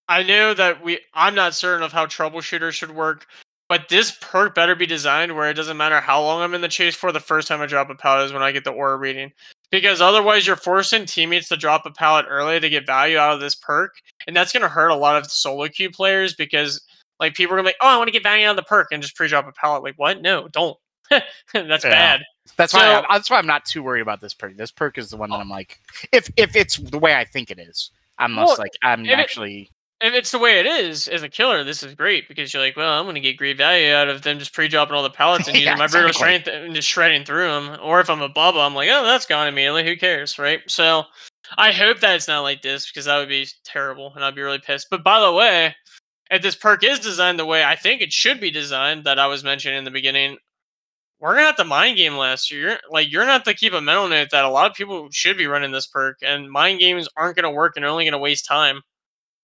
I 0.07 0.23
know 0.23 0.53
that 0.53 0.83
we, 0.83 0.99
I'm 1.13 1.35
not 1.35 1.55
certain 1.55 1.83
of 1.83 1.93
how 1.93 2.05
troubleshooter 2.05 2.71
should 2.71 2.91
work, 2.91 3.25
but 3.69 3.87
this 3.87 4.17
perk 4.19 4.55
better 4.55 4.75
be 4.75 4.85
designed 4.85 5.35
where 5.35 5.49
it 5.49 5.53
doesn't 5.53 5.77
matter 5.77 6.01
how 6.01 6.21
long 6.21 6.41
I'm 6.41 6.53
in 6.53 6.61
the 6.61 6.67
chase 6.67 6.95
for. 6.95 7.11
The 7.11 7.19
first 7.19 7.47
time 7.47 7.61
I 7.61 7.65
drop 7.65 7.89
a 7.89 7.95
pallet 7.95 8.25
is 8.25 8.33
when 8.33 8.43
I 8.43 8.51
get 8.51 8.65
the 8.65 8.71
aura 8.71 8.97
reading, 8.97 9.31
because 9.71 10.01
otherwise 10.01 10.45
you're 10.45 10.55
forcing 10.55 11.05
teammates 11.05 11.47
to 11.49 11.57
drop 11.57 11.85
a 11.85 11.91
pallet 11.91 12.25
early 12.27 12.59
to 12.59 12.69
get 12.69 12.85
value 12.85 13.17
out 13.17 13.33
of 13.33 13.39
this 13.39 13.55
perk, 13.55 13.95
and 14.27 14.35
that's 14.35 14.51
gonna 14.51 14.67
hurt 14.67 14.89
a 14.89 14.95
lot 14.95 15.15
of 15.15 15.31
solo 15.31 15.67
queue 15.69 15.91
players 15.91 16.35
because 16.35 16.81
like 17.19 17.35
people 17.35 17.53
are 17.53 17.57
gonna 17.57 17.67
be 17.67 17.69
like, 17.69 17.77
oh, 17.81 17.87
I 17.87 17.97
want 17.97 18.07
to 18.09 18.13
get 18.13 18.23
value 18.23 18.45
out 18.47 18.51
of 18.51 18.55
the 18.57 18.63
perk 18.63 18.87
and 18.91 19.01
just 19.01 19.15
pre-drop 19.15 19.47
a 19.47 19.51
pallet. 19.51 19.83
Like 19.83 19.97
what? 19.97 20.21
No, 20.21 20.47
don't. 20.49 20.77
that's 21.53 21.83
Yeah. 21.83 21.89
bad. 21.89 22.21
That's 22.57 22.73
why 22.73 22.93
I'm, 22.93 23.05
that's 23.09 23.29
why 23.29 23.37
I'm 23.37 23.47
not 23.47 23.65
too 23.65 23.83
worried 23.83 24.01
about 24.01 24.21
this 24.21 24.33
perk. 24.33 24.57
This 24.57 24.71
perk 24.71 24.97
is 24.97 25.09
the 25.09 25.17
one 25.17 25.29
that 25.29 25.37
oh. 25.37 25.41
I'm 25.41 25.49
like, 25.49 25.79
if 26.11 26.29
if 26.35 26.55
it's 26.55 26.77
the 26.77 26.99
way 26.99 27.15
I 27.15 27.23
think 27.23 27.51
it 27.51 27.59
is, 27.59 27.91
I'm 28.17 28.35
Well, 28.35 28.55
like 28.57 28.71
I'm 28.83 29.05
if 29.05 29.11
it- 29.11 29.19
actually 29.19 29.71
if 30.01 30.13
it's 30.13 30.31
the 30.31 30.39
way 30.39 30.59
it 30.59 30.65
is 30.65 31.09
as 31.09 31.23
a 31.23 31.29
killer, 31.29 31.61
this 31.61 31.83
is 31.83 31.93
great 31.93 32.29
because 32.29 32.53
you're 32.53 32.63
like, 32.63 32.77
well, 32.77 32.97
I'm 32.97 33.03
going 33.05 33.15
to 33.15 33.21
get 33.21 33.35
great 33.35 33.57
value 33.57 33.91
out 33.93 34.07
of 34.07 34.21
them 34.21 34.39
just 34.39 34.53
pre-dropping 34.53 34.95
all 34.95 35.03
the 35.03 35.09
pallets 35.09 35.49
and 35.49 35.57
Yeah, 35.57 35.71
using 35.71 35.77
my 35.77 35.87
brutal 35.87 36.13
strength 36.13 36.47
and 36.47 36.73
just 36.73 36.87
shredding 36.87 37.25
through 37.25 37.47
them. 37.49 37.77
Or 37.83 37.99
if 37.99 38.09
I'm 38.09 38.21
a 38.21 38.29
bubba, 38.29 38.65
I'm 38.65 38.73
like, 38.73 38.87
oh, 38.89 39.03
that's 39.03 39.25
gone 39.25 39.49
immediately. 39.49 39.83
Who 39.85 39.97
cares, 39.97 40.39
right? 40.39 40.61
So 40.67 41.03
I 41.57 41.73
hope 41.73 41.99
that 41.99 42.15
it's 42.15 42.29
not 42.29 42.43
like 42.43 42.61
this 42.61 42.89
because 42.89 43.05
that 43.05 43.17
would 43.17 43.27
be 43.27 43.45
terrible 43.65 44.13
and 44.15 44.23
I'd 44.23 44.35
be 44.35 44.41
really 44.41 44.59
pissed. 44.59 44.87
But 44.89 45.03
by 45.03 45.19
the 45.19 45.33
way, 45.33 45.75
if 46.31 46.41
this 46.41 46.55
perk 46.55 46.81
is 46.85 46.99
designed 46.99 47.37
the 47.37 47.45
way 47.45 47.65
I 47.65 47.75
think 47.75 48.01
it 48.01 48.13
should 48.13 48.39
be 48.39 48.51
designed, 48.51 49.03
that 49.03 49.19
I 49.19 49.27
was 49.27 49.43
mentioning 49.43 49.79
in 49.79 49.83
the 49.83 49.91
beginning, 49.91 50.37
we're 51.19 51.33
gonna 51.33 51.47
have 51.47 51.57
to 51.57 51.65
mind 51.65 51.97
game 51.97 52.15
last 52.15 52.51
year. 52.51 52.61
You're, 52.61 52.79
like 52.89 53.11
you're 53.11 53.23
gonna 53.23 53.33
have 53.33 53.43
to 53.43 53.53
keep 53.53 53.73
a 53.73 53.81
mental 53.81 54.07
note 54.07 54.29
that 54.31 54.45
a 54.45 54.49
lot 54.49 54.69
of 54.69 54.75
people 54.75 55.09
should 55.11 55.37
be 55.37 55.47
running 55.47 55.71
this 55.71 55.87
perk, 55.87 56.17
and 56.21 56.49
mind 56.49 56.79
games 56.79 57.07
aren't 57.17 57.35
gonna 57.35 57.51
work 57.51 57.73
and 57.75 57.85
only 57.85 58.05
gonna 58.05 58.17
waste 58.17 58.45
time. 58.45 58.81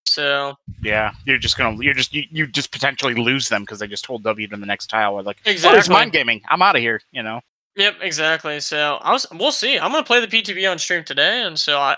So 0.05 0.53
yeah. 0.81 1.11
You're 1.25 1.37
just 1.37 1.57
gonna 1.57 1.77
you're 1.83 1.93
just 1.93 2.13
you, 2.13 2.23
you 2.31 2.47
just 2.47 2.71
potentially 2.71 3.15
lose 3.15 3.49
them 3.49 3.63
because 3.63 3.79
they 3.79 3.87
just 3.87 4.05
hold 4.05 4.23
W 4.23 4.47
to 4.47 4.57
the 4.57 4.65
next 4.65 4.87
tile. 4.87 5.15
Or 5.15 5.23
like, 5.23 5.37
oh, 5.45 5.51
exactly. 5.51 5.79
it's 5.79 5.89
mind 5.89 6.11
gaming. 6.11 6.41
I'm 6.49 6.61
out 6.61 6.75
of 6.75 6.81
here. 6.81 7.01
You 7.11 7.23
know. 7.23 7.41
Yep, 7.75 7.95
exactly. 8.01 8.61
So 8.61 8.99
I 9.01 9.11
was, 9.11 9.27
we'll 9.33 9.51
see. 9.51 9.77
I'm 9.77 9.91
gonna 9.91 10.05
play 10.05 10.21
the 10.21 10.27
PTB 10.27 10.69
on 10.69 10.79
stream 10.79 11.03
today, 11.03 11.43
and 11.43 11.59
so 11.59 11.77
I, 11.77 11.97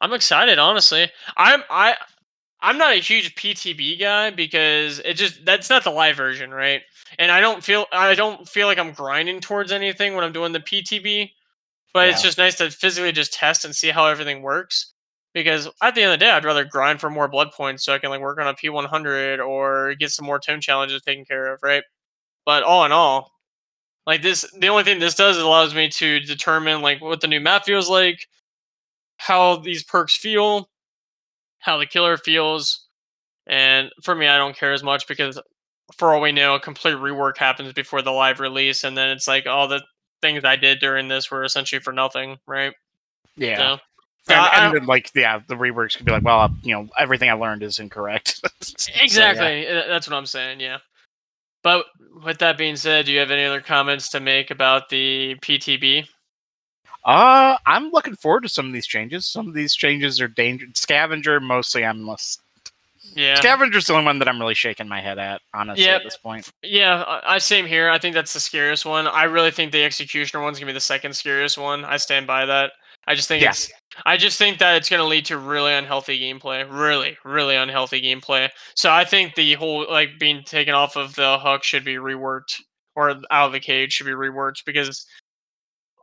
I'm 0.00 0.12
excited. 0.12 0.58
Honestly, 0.58 1.10
I'm 1.36 1.64
I, 1.68 1.96
I'm 2.60 2.78
not 2.78 2.92
a 2.92 3.00
huge 3.00 3.34
PTB 3.34 3.98
guy 3.98 4.30
because 4.30 5.00
it 5.00 5.14
just 5.14 5.44
that's 5.44 5.68
not 5.68 5.82
the 5.82 5.90
live 5.90 6.16
version, 6.16 6.52
right? 6.52 6.82
And 7.18 7.32
I 7.32 7.40
don't 7.40 7.64
feel 7.64 7.86
I 7.92 8.14
don't 8.14 8.48
feel 8.48 8.66
like 8.66 8.78
I'm 8.78 8.92
grinding 8.92 9.40
towards 9.40 9.72
anything 9.72 10.14
when 10.14 10.24
I'm 10.24 10.32
doing 10.32 10.52
the 10.52 10.60
PTB, 10.60 11.30
but 11.94 12.08
it's 12.08 12.22
just 12.22 12.38
nice 12.38 12.56
to 12.56 12.70
physically 12.70 13.12
just 13.12 13.32
test 13.32 13.64
and 13.64 13.74
see 13.74 13.88
how 13.88 14.06
everything 14.06 14.42
works. 14.42 14.92
Because 15.34 15.68
at 15.82 15.94
the 15.94 16.02
end 16.02 16.12
of 16.12 16.18
the 16.18 16.24
day, 16.24 16.30
I'd 16.30 16.44
rather 16.44 16.64
grind 16.64 17.00
for 17.00 17.10
more 17.10 17.28
blood 17.28 17.52
points 17.52 17.84
so 17.84 17.94
I 17.94 17.98
can 17.98 18.10
like 18.10 18.20
work 18.20 18.38
on 18.40 18.46
a 18.46 18.54
P100 18.54 19.46
or 19.46 19.94
get 19.96 20.10
some 20.10 20.26
more 20.26 20.38
tome 20.38 20.60
challenges 20.60 21.02
taken 21.02 21.24
care 21.24 21.52
of, 21.52 21.62
right? 21.62 21.84
But 22.46 22.62
all 22.62 22.84
in 22.86 22.92
all, 22.92 23.32
like 24.06 24.22
this, 24.22 24.50
the 24.58 24.68
only 24.68 24.84
thing 24.84 24.98
this 24.98 25.14
does 25.14 25.36
is 25.36 25.42
allows 25.42 25.74
me 25.74 25.88
to 25.90 26.20
determine 26.20 26.80
like 26.82 27.02
what 27.02 27.20
the 27.20 27.26
new 27.26 27.40
map 27.40 27.64
feels 27.66 27.90
like, 27.90 28.26
how 29.18 29.56
these 29.56 29.82
perks 29.84 30.16
feel, 30.16 30.70
how 31.58 31.78
the 31.78 31.86
killer 31.86 32.16
feels, 32.16 32.86
and 33.46 33.90
for 34.02 34.14
me, 34.14 34.26
I 34.28 34.38
don't 34.38 34.56
care 34.56 34.72
as 34.72 34.82
much 34.82 35.06
because 35.06 35.40
for 35.94 36.14
all 36.14 36.20
we 36.20 36.32
know, 36.32 36.54
a 36.54 36.60
complete 36.60 36.94
rework 36.94 37.36
happens 37.36 37.72
before 37.72 38.02
the 38.02 38.10
live 38.12 38.40
release, 38.40 38.84
and 38.84 38.96
then 38.96 39.10
it's 39.10 39.28
like 39.28 39.46
all 39.46 39.68
the 39.68 39.82
things 40.22 40.44
I 40.44 40.56
did 40.56 40.80
during 40.80 41.08
this 41.08 41.30
were 41.30 41.44
essentially 41.44 41.80
for 41.80 41.92
nothing, 41.92 42.38
right? 42.46 42.72
Yeah. 43.36 43.56
So, 44.28 44.34
And, 44.34 44.48
and 44.54 44.74
then, 44.74 44.86
like 44.86 45.10
yeah, 45.14 45.40
the 45.46 45.54
reworks 45.54 45.96
could 45.96 46.06
be 46.06 46.12
like, 46.12 46.24
well, 46.24 46.52
you 46.62 46.74
know, 46.74 46.88
everything 46.98 47.30
I 47.30 47.34
learned 47.34 47.62
is 47.62 47.78
incorrect. 47.78 48.40
So, 48.62 48.90
yeah. 48.94 49.04
exactly, 49.04 49.68
uh, 49.68 49.86
that's 49.86 50.08
what 50.08 50.16
I'm 50.16 50.26
saying. 50.26 50.60
Yeah. 50.60 50.78
But 51.62 51.86
with 52.24 52.38
that 52.38 52.58
being 52.58 52.74
said, 52.76 53.06
do 53.06 53.12
you 53.12 53.20
have 53.20 53.30
any 53.30 53.44
other 53.44 53.60
comments 53.60 54.08
to 54.10 54.20
make 54.20 54.50
about 54.50 54.88
the 54.88 55.36
PTB? 55.40 56.06
Uh, 57.04 57.56
I'm 57.66 57.90
looking 57.90 58.16
forward 58.16 58.42
to 58.42 58.48
some 58.48 58.66
of 58.66 58.72
these 58.72 58.86
changes. 58.86 59.26
Some 59.26 59.46
of 59.46 59.54
these 59.54 59.74
changes 59.74 60.20
are 60.20 60.26
dangerous. 60.26 60.72
Scavenger, 60.74 61.38
mostly, 61.38 61.84
I'm 61.84 62.06
less. 62.06 62.38
Yeah. 63.14 63.36
Scavenger's 63.36 63.86
the 63.86 63.94
only 63.94 64.04
one 64.04 64.18
that 64.18 64.28
I'm 64.28 64.38
really 64.40 64.54
shaking 64.54 64.88
my 64.88 65.00
head 65.00 65.18
at, 65.18 65.40
honestly, 65.54 65.84
Yeah. 65.84 65.96
at 65.96 66.04
this 66.04 66.16
point. 66.16 66.50
Yeah, 66.62 67.02
I 67.02 67.34
I- 67.34 67.38
same 67.38 67.66
here. 67.66 67.88
I 67.90 67.98
think 67.98 68.14
that's 68.14 68.32
the 68.32 68.40
scariest 68.40 68.84
one. 68.84 69.06
I 69.06 69.24
really 69.24 69.50
think 69.50 69.72
the 69.72 69.84
executioner 69.84 70.42
one's 70.42 70.58
gonna 70.58 70.70
be 70.70 70.74
the 70.74 70.80
second 70.80 71.14
scariest 71.14 71.56
one. 71.58 71.84
I 71.84 71.96
stand 71.96 72.26
by 72.26 72.44
that. 72.46 72.72
I 73.06 73.14
just 73.14 73.28
think 73.28 73.42
Yeah. 73.42 73.50
it's. 73.50 73.70
I 74.04 74.16
just 74.16 74.36
think 74.38 74.58
that 74.58 74.76
it's 74.76 74.88
gonna 74.90 75.04
lead 75.04 75.24
to 75.26 75.38
really 75.38 75.72
unhealthy 75.72 76.18
gameplay. 76.20 76.66
Really, 76.68 77.16
really 77.24 77.56
unhealthy 77.56 78.02
gameplay. 78.02 78.50
So 78.74 78.90
I 78.92 79.04
think 79.04 79.34
the 79.34 79.54
whole 79.54 79.86
like 79.88 80.18
being 80.18 80.42
taken 80.44 80.74
off 80.74 80.96
of 80.96 81.14
the 81.14 81.38
hook 81.38 81.62
should 81.64 81.84
be 81.84 81.94
reworked, 81.94 82.60
or 82.96 83.10
out 83.30 83.46
of 83.46 83.52
the 83.52 83.60
cage 83.60 83.92
should 83.92 84.06
be 84.06 84.12
reworked 84.12 84.64
because, 84.66 85.06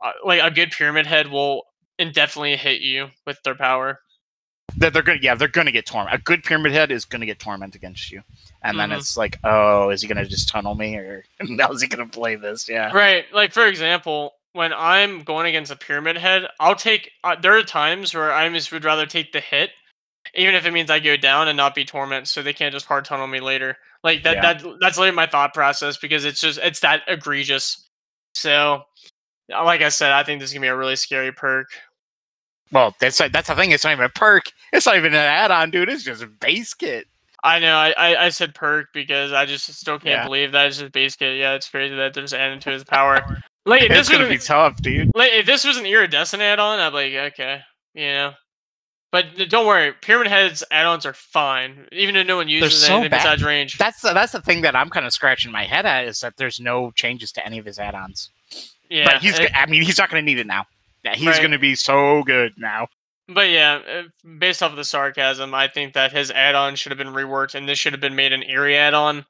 uh, 0.02 0.12
like 0.24 0.40
a 0.42 0.50
good 0.50 0.70
pyramid 0.72 1.06
head 1.06 1.28
will 1.28 1.62
indefinitely 1.98 2.56
hit 2.56 2.80
you 2.80 3.10
with 3.26 3.40
their 3.44 3.54
power. 3.54 4.00
That 4.76 4.92
they're 4.92 5.02
gonna, 5.02 5.20
yeah, 5.22 5.34
they're 5.36 5.46
gonna 5.48 5.70
get 5.70 5.86
torment. 5.86 6.14
A 6.14 6.18
good 6.18 6.42
pyramid 6.42 6.72
head 6.72 6.90
is 6.90 7.04
gonna 7.04 7.26
get 7.26 7.38
torment 7.38 7.74
against 7.76 8.10
you, 8.10 8.22
and 8.62 8.78
then 8.78 8.90
Mhm. 8.90 8.98
it's 8.98 9.16
like, 9.16 9.38
oh, 9.44 9.90
is 9.90 10.02
he 10.02 10.08
gonna 10.08 10.24
just 10.24 10.48
tunnel 10.48 10.74
me, 10.74 10.96
or 10.96 11.24
how's 11.60 11.80
he 11.80 11.86
gonna 11.86 12.08
play 12.08 12.34
this? 12.34 12.68
Yeah, 12.68 12.90
Right. 12.92 13.24
Like 13.32 13.52
for 13.52 13.66
example, 13.66 14.34
when 14.52 14.72
I'm 14.72 15.22
going 15.22 15.46
against 15.46 15.70
a 15.70 15.76
pyramid 15.76 16.16
head, 16.16 16.48
I'll 16.58 16.74
take. 16.74 17.12
Uh, 17.22 17.36
there 17.40 17.56
are 17.56 17.62
times 17.62 18.14
where 18.14 18.32
I 18.32 18.48
just 18.48 18.72
would 18.72 18.84
rather 18.84 19.06
take 19.06 19.32
the 19.32 19.40
hit, 19.40 19.70
even 20.34 20.54
if 20.56 20.66
it 20.66 20.72
means 20.72 20.90
I 20.90 20.98
go 20.98 21.16
down 21.16 21.46
and 21.46 21.56
not 21.56 21.74
be 21.74 21.84
torment, 21.84 22.26
so 22.26 22.42
they 22.42 22.52
can't 22.52 22.72
just 22.74 22.86
hard 22.86 23.04
tunnel 23.04 23.26
me 23.28 23.40
later. 23.40 23.76
Like 24.02 24.24
that. 24.24 24.36
Yeah. 24.36 24.54
That 24.54 24.62
that's 24.80 24.98
literally 24.98 25.14
my 25.14 25.26
thought 25.26 25.54
process 25.54 25.96
because 25.98 26.24
it's 26.24 26.40
just 26.40 26.58
it's 26.58 26.80
that 26.80 27.02
egregious. 27.06 27.86
So, 28.34 28.84
like 29.48 29.82
I 29.82 29.88
said, 29.90 30.10
I 30.12 30.24
think 30.24 30.40
this 30.40 30.50
is 30.50 30.54
gonna 30.54 30.64
be 30.64 30.68
a 30.68 30.76
really 30.76 30.96
scary 30.96 31.30
perk. 31.32 31.68
Well, 32.72 32.94
that's 32.98 33.18
that's 33.18 33.48
the 33.48 33.54
thing. 33.54 33.70
It's 33.70 33.84
not 33.84 33.92
even 33.92 34.04
a 34.04 34.08
perk. 34.10 34.44
It's 34.72 34.86
not 34.86 34.96
even 34.96 35.12
an 35.14 35.20
add-on, 35.20 35.70
dude. 35.70 35.88
It's 35.88 36.02
just 36.04 36.22
a 36.22 36.26
base 36.26 36.74
kit. 36.74 37.06
I 37.44 37.58
know. 37.58 37.76
I, 37.76 37.90
I, 37.96 38.24
I 38.24 38.28
said 38.30 38.54
perk 38.54 38.88
because 38.94 39.32
I 39.32 39.44
just 39.46 39.66
still 39.74 39.98
can't 39.98 40.06
Yeah. 40.10 40.24
believe 40.24 40.52
that 40.52 40.66
it's 40.68 40.78
just 40.78 40.92
base 40.92 41.14
kit. 41.14 41.36
Yeah, 41.38 41.52
it's 41.54 41.68
crazy 41.68 41.94
that 41.94 42.14
they're 42.14 42.22
just 42.24 42.34
adding 42.34 42.58
to 42.60 42.70
his 42.70 42.84
power. 42.84 43.20
Like 43.66 43.82
if 43.82 43.88
this 43.90 44.08
gonna 44.08 44.24
was 44.26 44.28
be 44.30 44.38
tough, 44.38 44.80
dude. 44.82 45.10
like 45.14 45.32
if 45.32 45.46
this 45.46 45.64
was 45.64 45.76
an 45.76 45.86
iridescent 45.86 46.42
add-on, 46.42 46.78
I'd 46.80 46.90
be 46.90 47.16
like, 47.16 47.32
okay, 47.34 47.60
you 47.94 48.06
know. 48.06 48.32
But 49.12 49.26
don't 49.48 49.66
worry, 49.66 49.92
Pyramid 50.02 50.26
Heads 50.26 50.64
add-ons 50.72 51.06
are 51.06 51.12
fine, 51.12 51.86
even 51.92 52.16
if 52.16 52.26
no 52.26 52.36
one 52.36 52.48
uses 52.48 52.82
so 52.84 52.94
anything 52.94 53.10
bad. 53.10 53.18
besides 53.18 53.44
range. 53.44 53.78
That's 53.78 54.00
the, 54.00 54.12
that's 54.12 54.32
the 54.32 54.40
thing 54.42 54.62
that 54.62 54.74
I'm 54.74 54.90
kind 54.90 55.06
of 55.06 55.12
scratching 55.12 55.52
my 55.52 55.64
head 55.66 55.86
at 55.86 56.06
is 56.06 56.18
that 56.20 56.36
there's 56.36 56.58
no 56.58 56.90
changes 56.90 57.30
to 57.32 57.46
any 57.46 57.58
of 57.58 57.64
his 57.64 57.78
add-ons. 57.78 58.30
yeah, 58.90 59.04
but 59.04 59.22
he's. 59.22 59.38
it- 59.38 59.52
I 59.54 59.66
mean, 59.66 59.82
he's 59.82 59.98
not 59.98 60.10
going 60.10 60.20
to 60.20 60.26
need 60.26 60.40
it 60.40 60.46
now. 60.48 60.66
Yeah, 61.04 61.14
he's 61.14 61.26
Right. 61.28 61.38
going 61.38 61.50
to 61.52 61.58
be 61.58 61.74
so 61.74 62.22
good 62.22 62.54
now. 62.56 62.88
But 63.28 63.50
yeah, 63.50 64.02
based 64.38 64.62
off 64.62 64.70
of 64.72 64.76
the 64.76 64.84
sarcasm, 64.84 65.54
I 65.54 65.68
think 65.68 65.94
that 65.94 66.12
his 66.12 66.30
add-on 66.30 66.76
should 66.76 66.92
have 66.92 66.98
been 66.98 67.14
reworked, 67.14 67.54
and 67.54 67.68
this 67.68 67.78
should 67.78 67.92
have 67.92 68.00
been 68.00 68.14
made 68.16 68.32
an 68.32 68.42
eerie 68.42 68.76
add-on, 68.76 69.24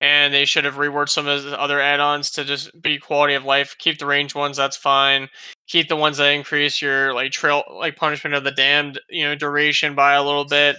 and 0.00 0.32
they 0.32 0.44
should 0.44 0.64
have 0.64 0.74
reworked 0.74 1.08
some 1.08 1.26
of 1.26 1.42
his 1.42 1.52
other 1.52 1.80
add-ons 1.80 2.30
to 2.32 2.44
just 2.44 2.80
be 2.80 2.98
quality 2.98 3.34
of 3.34 3.44
life. 3.44 3.74
Keep 3.78 3.98
the 3.98 4.06
range 4.06 4.34
ones, 4.34 4.56
that's 4.56 4.76
fine. 4.76 5.28
Keep 5.68 5.88
the 5.88 5.96
ones 5.96 6.18
that 6.18 6.30
increase 6.30 6.80
your 6.80 7.12
like 7.12 7.32
trail, 7.32 7.64
like 7.72 7.96
punishment 7.96 8.34
of 8.34 8.44
the 8.44 8.52
damned, 8.52 9.00
you 9.08 9.24
know, 9.24 9.34
duration 9.34 9.94
by 9.94 10.14
a 10.14 10.22
little 10.22 10.44
bit. 10.44 10.76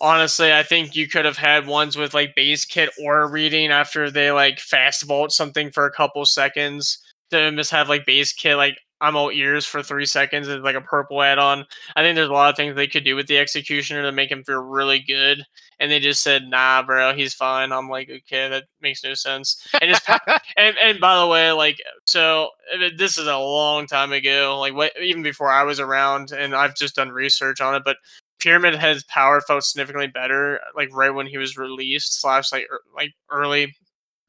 Honestly, 0.00 0.52
I 0.52 0.62
think 0.62 0.96
you 0.96 1.06
could 1.06 1.24
have 1.24 1.36
had 1.36 1.66
ones 1.66 1.96
with 1.96 2.14
like 2.14 2.34
base 2.34 2.64
kit 2.64 2.90
or 3.04 3.30
reading 3.30 3.70
after 3.70 4.10
they 4.10 4.32
like 4.32 4.58
fast 4.58 5.04
vault 5.04 5.32
something 5.32 5.70
for 5.70 5.86
a 5.86 5.92
couple 5.92 6.24
seconds. 6.24 6.98
To 7.30 7.50
just 7.52 7.70
have 7.70 7.88
like 7.88 8.06
base 8.06 8.32
kit 8.32 8.56
like 8.56 8.76
I'm 9.02 9.16
all 9.16 9.30
ears 9.32 9.66
for 9.66 9.82
three 9.82 10.06
seconds 10.06 10.46
is 10.48 10.62
like 10.62 10.76
a 10.76 10.80
purple 10.80 11.20
add-on. 11.22 11.66
I 11.96 12.02
think 12.02 12.14
there's 12.14 12.28
a 12.28 12.32
lot 12.32 12.50
of 12.50 12.56
things 12.56 12.76
they 12.76 12.86
could 12.86 13.04
do 13.04 13.16
with 13.16 13.26
the 13.26 13.36
executioner 13.36 14.02
to 14.02 14.12
make 14.12 14.30
him 14.30 14.44
feel 14.44 14.60
really 14.62 15.00
good, 15.00 15.42
and 15.80 15.90
they 15.90 15.98
just 15.98 16.22
said, 16.22 16.44
"Nah, 16.48 16.82
bro, 16.82 17.12
he's 17.14 17.34
fine." 17.34 17.72
I'm 17.72 17.88
like, 17.88 18.08
okay, 18.08 18.48
that 18.48 18.64
makes 18.80 19.02
no 19.04 19.14
sense. 19.14 19.66
And 19.82 19.92
pa- 20.06 20.20
and 20.56 20.76
and 20.80 21.00
by 21.00 21.18
the 21.18 21.26
way, 21.26 21.50
like, 21.52 21.78
so 22.06 22.50
this 22.96 23.18
is 23.18 23.26
a 23.26 23.36
long 23.36 23.86
time 23.86 24.12
ago, 24.12 24.58
like 24.60 24.74
what 24.74 24.92
even 25.02 25.22
before 25.22 25.50
I 25.50 25.64
was 25.64 25.80
around, 25.80 26.30
and 26.32 26.54
I've 26.54 26.76
just 26.76 26.94
done 26.96 27.10
research 27.10 27.60
on 27.60 27.74
it, 27.74 27.82
but. 27.84 27.96
Pyramid 28.40 28.74
Head's 28.74 29.04
power 29.04 29.40
felt 29.40 29.62
significantly 29.62 30.08
better, 30.08 30.58
like 30.74 30.88
right 30.92 31.10
when 31.14 31.28
he 31.28 31.38
was 31.38 31.56
released, 31.56 32.20
slash 32.20 32.50
like 32.50 32.66
er, 32.72 32.80
like 32.92 33.12
early 33.30 33.72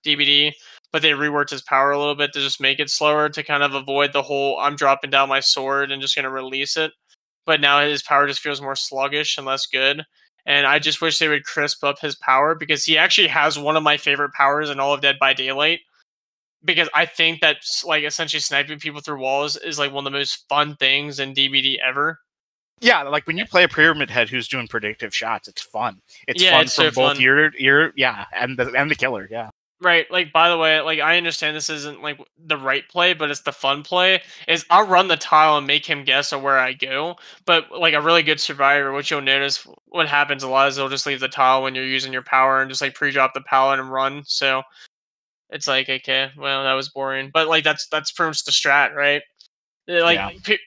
DBD 0.05 0.53
but 0.93 1.01
they 1.01 1.11
reworked 1.11 1.49
his 1.49 1.63
power 1.63 1.91
a 1.91 1.99
little 1.99 2.15
bit 2.15 2.31
to 2.33 2.39
just 2.39 2.61
make 2.61 2.79
it 2.79 2.89
slower 2.89 3.27
to 3.27 3.43
kind 3.43 3.63
of 3.63 3.73
avoid 3.73 4.13
the 4.13 4.21
whole 4.21 4.57
I'm 4.59 4.75
dropping 4.77 5.09
down 5.09 5.27
my 5.27 5.41
sword 5.41 5.91
and 5.91 6.01
just 6.01 6.15
going 6.15 6.23
to 6.23 6.29
release 6.29 6.77
it. 6.77 6.93
But 7.45 7.59
now 7.59 7.81
his 7.81 8.03
power 8.03 8.27
just 8.27 8.39
feels 8.39 8.61
more 8.61 8.75
sluggish 8.75 9.37
and 9.37 9.45
less 9.45 9.65
good. 9.67 10.03
And 10.45 10.67
I 10.67 10.79
just 10.79 11.01
wish 11.01 11.19
they 11.19 11.27
would 11.27 11.45
crisp 11.45 11.83
up 11.83 11.99
his 11.99 12.15
power 12.15 12.55
because 12.55 12.85
he 12.85 12.97
actually 12.97 13.27
has 13.29 13.57
one 13.59 13.75
of 13.75 13.83
my 13.83 13.97
favorite 13.97 14.33
powers 14.33 14.69
in 14.69 14.79
all 14.79 14.93
of 14.93 15.01
Dead 15.01 15.17
by 15.19 15.33
Daylight. 15.33 15.79
Because 16.63 16.89
I 16.93 17.05
think 17.05 17.41
that 17.41 17.57
like 17.85 18.03
essentially 18.05 18.39
sniping 18.39 18.79
people 18.79 19.01
through 19.01 19.19
walls 19.19 19.57
is 19.57 19.79
like 19.79 19.91
one 19.91 20.05
of 20.05 20.13
the 20.13 20.17
most 20.17 20.45
fun 20.47 20.75
things 20.77 21.19
in 21.19 21.33
DBD 21.33 21.77
ever. 21.85 22.19
yeah, 22.81 23.01
like 23.03 23.25
when 23.27 23.37
you 23.37 23.45
play 23.45 23.63
a 23.63 23.67
pyramid 23.69 24.09
head 24.09 24.29
who's 24.29 24.47
doing 24.47 24.67
predictive 24.67 25.13
shots, 25.15 25.47
it's 25.47 25.61
fun. 25.61 26.01
It's 26.27 26.41
Yeah, 26.43 26.51
fun 26.51 26.61
it's 26.63 26.75
from 26.75 26.85
so 26.85 26.91
both 26.91 27.13
fun. 27.15 27.21
your 27.21 27.53
your 27.57 27.91
yeah, 27.97 28.25
and 28.33 28.57
the 28.57 28.71
and 28.73 28.89
the 28.91 28.95
killer. 28.95 29.27
Yeah, 29.31 29.49
Right. 29.83 30.09
Like, 30.09 30.31
by 30.31 30.49
the 30.49 30.57
way, 30.57 30.79
like 30.81 30.99
I 31.01 31.17
understand 31.17 31.55
this 31.57 31.69
isn't 31.69 32.01
like 32.01 32.17
the 32.37 32.57
right 32.57 32.87
play, 32.87 33.13
but 33.13 33.29
it's 33.29 33.41
the 33.41 33.51
fun 33.51 33.83
play. 33.83 34.21
Is 34.47 34.65
I'll 34.69 34.87
run 34.87 35.09
the 35.09 35.17
tile 35.17 35.57
and 35.57 35.67
make 35.67 35.85
him 35.85 36.05
guess 36.05 36.31
where 36.31 36.57
I 36.59 36.73
go. 36.73 37.17
But 37.45 37.71
like 37.71 37.93
a 37.93 38.01
really 38.01 38.23
good 38.23 38.39
survivor, 38.39 38.93
what 38.93 39.11
you'll 39.11 39.21
notice 39.21 39.67
what 39.87 40.07
happens 40.07 40.43
a 40.43 40.47
lot 40.47 40.69
is 40.69 40.77
they'll 40.77 40.89
just 40.89 41.05
leave 41.07 41.19
the 41.19 41.27
tile 41.27 41.63
when 41.63 41.75
you're 41.75 41.83
using 41.85 42.13
your 42.13 42.23
power 42.23 42.61
and 42.61 42.69
just 42.69 42.81
like 42.81 42.95
pre-drop 42.95 43.33
the 43.33 43.41
pallet 43.41 43.79
and 43.79 43.91
run. 43.91 44.23
So 44.25 44.63
it's 45.49 45.67
like 45.67 45.89
okay, 45.89 46.31
well 46.37 46.63
that 46.63 46.73
was 46.73 46.89
boring, 46.89 47.31
but 47.33 47.47
like 47.47 47.63
that's 47.63 47.87
that's 47.89 48.11
pretty 48.11 48.29
much 48.31 48.45
the 48.45 48.51
strat, 48.51 48.93
right? 48.95 49.23
Uh, 49.89 50.03
Like 50.03 50.17
Yeah. 50.19 50.31
pe- 50.45 50.57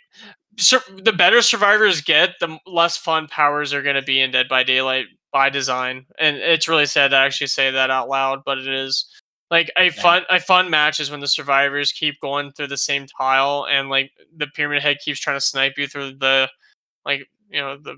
the 1.02 1.12
better 1.12 1.42
survivors 1.42 2.00
get, 2.00 2.30
the 2.40 2.58
less 2.66 2.96
fun 2.96 3.28
powers 3.28 3.72
are 3.74 3.82
going 3.82 3.96
to 3.96 4.02
be 4.02 4.20
in 4.20 4.30
Dead 4.30 4.48
by 4.48 4.62
Daylight 4.64 5.06
by 5.36 5.50
design. 5.50 6.06
And 6.18 6.38
it's 6.38 6.66
really 6.66 6.86
sad 6.86 7.10
to 7.10 7.16
actually 7.18 7.48
say 7.48 7.70
that 7.70 7.90
out 7.90 8.08
loud, 8.08 8.40
but 8.46 8.56
it 8.58 8.68
is. 8.68 9.06
Like 9.50 9.70
a 9.76 9.90
fun 9.90 10.22
a 10.30 10.40
fun 10.40 10.70
match 10.70 10.98
is 10.98 11.10
when 11.10 11.20
the 11.20 11.28
survivors 11.28 11.92
keep 11.92 12.20
going 12.22 12.52
through 12.52 12.68
the 12.68 12.78
same 12.78 13.06
tile 13.18 13.66
and 13.70 13.90
like 13.90 14.10
the 14.36 14.46
pyramid 14.48 14.82
head 14.82 14.96
keeps 15.04 15.20
trying 15.20 15.36
to 15.36 15.40
snipe 15.40 15.74
you 15.78 15.86
through 15.86 16.14
the 16.14 16.48
like 17.04 17.28
you 17.50 17.60
know 17.60 17.76
the 17.78 17.96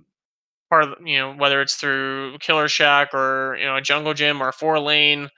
part 0.71 0.85
of 0.85 0.91
the- 0.91 1.11
you 1.11 1.19
know 1.19 1.35
whether 1.35 1.61
it's 1.63 1.77
through 1.77 2.39
killer 2.41 2.69
shack 2.69 3.15
or 3.15 3.57
you 3.59 3.67
know 3.67 3.77
a 3.77 3.83
jungle 3.83 4.15
gym 4.15 4.43
or 4.43 4.49
a 4.49 4.53
four 4.53 4.79
lane 4.81 5.29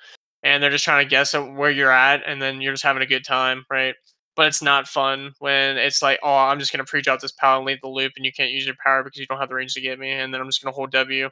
and 0.42 0.62
they're 0.62 0.70
just 0.70 0.84
trying 0.84 1.04
to 1.04 1.10
guess 1.10 1.34
at 1.34 1.54
where 1.54 1.70
you're 1.70 1.92
at 1.92 2.22
and 2.26 2.42
then 2.42 2.60
you're 2.60 2.72
just 2.74 2.84
having 2.84 3.02
a 3.02 3.06
good 3.06 3.24
time 3.24 3.64
right 3.70 3.94
but 4.36 4.46
it's 4.48 4.62
not 4.62 4.88
fun 4.88 5.32
when 5.40 5.78
it's 5.78 6.02
like 6.02 6.18
oh 6.22 6.36
i'm 6.36 6.58
just 6.58 6.72
going 6.72 6.84
to 6.84 6.90
pre-drop 6.90 7.20
this 7.20 7.32
power 7.32 7.58
and 7.58 7.66
leave 7.66 7.80
the 7.82 7.88
loop 7.88 8.12
and 8.16 8.24
you 8.26 8.32
can't 8.32 8.52
use 8.52 8.66
your 8.66 8.76
power 8.84 9.02
because 9.04 9.20
you 9.20 9.26
don't 9.26 9.38
have 9.38 9.48
the 9.50 9.54
range 9.54 9.74
to 9.74 9.80
get 9.80 9.98
me 9.98 10.10
and 10.10 10.34
then 10.34 10.40
i'm 10.40 10.48
just 10.48 10.62
going 10.62 10.72
to 10.72 10.76
hold 10.76 10.90
w 10.92 11.28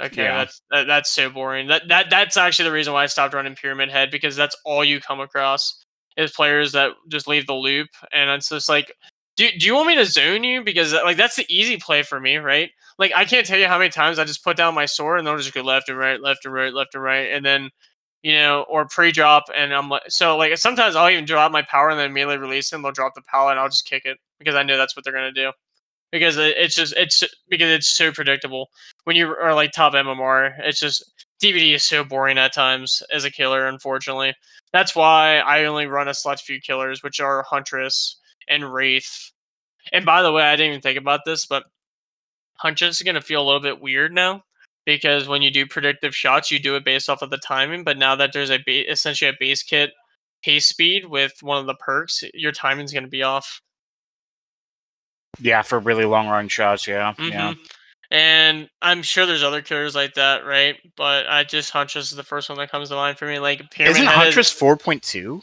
okay 0.00 0.24
Yeah. 0.24 0.38
that's 0.38 0.62
that, 0.70 0.86
that's 0.86 1.10
so 1.10 1.30
boring 1.30 1.68
that, 1.68 1.88
that 1.88 2.10
that's 2.10 2.36
actually 2.36 2.66
the 2.68 2.72
reason 2.72 2.92
why 2.92 3.04
i 3.04 3.06
stopped 3.06 3.34
running 3.34 3.54
pyramid 3.54 3.90
head 3.90 4.10
because 4.10 4.36
that's 4.36 4.56
all 4.64 4.84
you 4.84 5.00
come 5.00 5.20
across 5.20 5.84
is 6.16 6.32
players 6.32 6.72
that 6.72 6.92
just 7.08 7.28
leave 7.28 7.46
the 7.46 7.54
loop 7.54 7.88
and 8.12 8.30
it's 8.30 8.48
just 8.48 8.68
like 8.68 8.92
do, 9.36 9.48
do 9.58 9.66
you 9.66 9.74
want 9.74 9.88
me 9.88 9.96
to 9.96 10.04
zone 10.06 10.44
you 10.44 10.62
because 10.62 10.94
uh, 10.94 11.00
like 11.04 11.16
that's 11.16 11.36
the 11.36 11.46
easy 11.48 11.76
play 11.76 12.02
for 12.02 12.20
me 12.20 12.36
right 12.36 12.70
like 12.98 13.12
I 13.14 13.24
can't 13.24 13.46
tell 13.46 13.58
you 13.58 13.66
how 13.66 13.78
many 13.78 13.90
times 13.90 14.18
I 14.18 14.24
just 14.24 14.44
put 14.44 14.56
down 14.56 14.74
my 14.74 14.86
sword 14.86 15.18
and 15.18 15.26
they'll 15.26 15.36
just 15.36 15.52
go 15.52 15.62
left 15.62 15.88
and 15.88 15.98
right, 15.98 16.20
left 16.20 16.44
and 16.44 16.54
right, 16.54 16.72
left 16.72 16.94
and 16.94 17.02
right, 17.02 17.30
and 17.32 17.44
then 17.44 17.70
you 18.22 18.32
know, 18.32 18.64
or 18.70 18.86
pre-drop, 18.88 19.44
and 19.54 19.74
I'm 19.74 19.90
like, 19.90 20.02
so 20.08 20.36
like 20.38 20.56
sometimes 20.56 20.96
I'll 20.96 21.10
even 21.10 21.26
drop 21.26 21.52
my 21.52 21.62
power 21.62 21.90
and 21.90 21.98
then 21.98 22.10
immediately 22.10 22.38
release 22.38 22.70
them. 22.70 22.82
They'll 22.82 22.92
drop 22.92 23.14
the 23.14 23.22
power, 23.30 23.50
and 23.50 23.60
I'll 23.60 23.68
just 23.68 23.84
kick 23.86 24.04
it 24.06 24.18
because 24.38 24.54
I 24.54 24.62
know 24.62 24.76
that's 24.78 24.96
what 24.96 25.04
they're 25.04 25.12
gonna 25.12 25.32
do. 25.32 25.52
Because 26.14 26.36
it's 26.36 26.76
just 26.76 26.94
it's 26.96 27.24
because 27.48 27.70
it's 27.70 27.88
so 27.88 28.12
predictable 28.12 28.70
when 29.02 29.16
you 29.16 29.26
are 29.34 29.52
like 29.52 29.72
top 29.72 29.94
MMR. 29.94 30.54
It's 30.60 30.78
just 30.78 31.12
DBD 31.42 31.74
is 31.74 31.82
so 31.82 32.04
boring 32.04 32.38
at 32.38 32.54
times 32.54 33.02
as 33.12 33.24
a 33.24 33.32
killer. 33.32 33.66
Unfortunately, 33.66 34.32
that's 34.72 34.94
why 34.94 35.38
I 35.38 35.64
only 35.64 35.86
run 35.86 36.06
a 36.06 36.14
select 36.14 36.42
few 36.42 36.60
killers, 36.60 37.02
which 37.02 37.18
are 37.18 37.42
Huntress 37.42 38.16
and 38.48 38.72
Wraith. 38.72 39.32
And 39.92 40.06
by 40.06 40.22
the 40.22 40.30
way, 40.30 40.44
I 40.44 40.54
didn't 40.54 40.70
even 40.70 40.80
think 40.82 40.98
about 40.98 41.20
this, 41.26 41.46
but 41.46 41.64
Huntress 42.58 43.00
is 43.00 43.04
to 43.04 43.20
feel 43.20 43.42
a 43.42 43.44
little 43.44 43.60
bit 43.60 43.82
weird 43.82 44.12
now 44.12 44.44
because 44.84 45.26
when 45.26 45.42
you 45.42 45.50
do 45.50 45.66
predictive 45.66 46.14
shots, 46.14 46.50
you 46.50 46.58
do 46.58 46.76
it 46.76 46.84
based 46.84 47.10
off 47.10 47.22
of 47.22 47.30
the 47.30 47.38
timing. 47.38 47.84
But 47.84 47.98
now 47.98 48.14
that 48.16 48.32
there's 48.32 48.50
a 48.50 48.58
ba- 48.58 48.90
essentially 48.90 49.30
a 49.30 49.34
base 49.38 49.62
kit 49.62 49.90
pace 50.42 50.66
speed 50.66 51.06
with 51.06 51.32
one 51.40 51.58
of 51.58 51.66
the 51.66 51.74
perks, 51.74 52.22
your 52.34 52.52
timing's 52.52 52.92
going 52.92 53.04
to 53.04 53.10
be 53.10 53.22
off. 53.22 53.60
Yeah, 55.40 55.62
for 55.62 55.78
really 55.78 56.04
long 56.04 56.28
run 56.28 56.48
shots. 56.48 56.86
Yeah, 56.86 57.14
yeah. 57.18 57.52
Mhm. 57.54 57.58
And 58.10 58.68
I'm 58.82 59.02
sure 59.02 59.26
there's 59.26 59.42
other 59.42 59.62
killers 59.62 59.94
like 59.94 60.14
that, 60.14 60.44
right? 60.44 60.76
But 60.96 61.26
I 61.28 61.42
just 61.44 61.70
Huntress 61.70 62.10
is 62.10 62.16
the 62.16 62.22
first 62.22 62.48
one 62.48 62.58
that 62.58 62.70
comes 62.70 62.88
to 62.90 62.94
mind 62.94 63.18
for 63.18 63.26
me. 63.26 63.38
Like 63.38 63.70
Pyramid 63.70 63.96
Isn't 63.96 64.06
Huntress 64.08 64.50
four 64.50 64.76
point 64.76 65.02
two? 65.02 65.42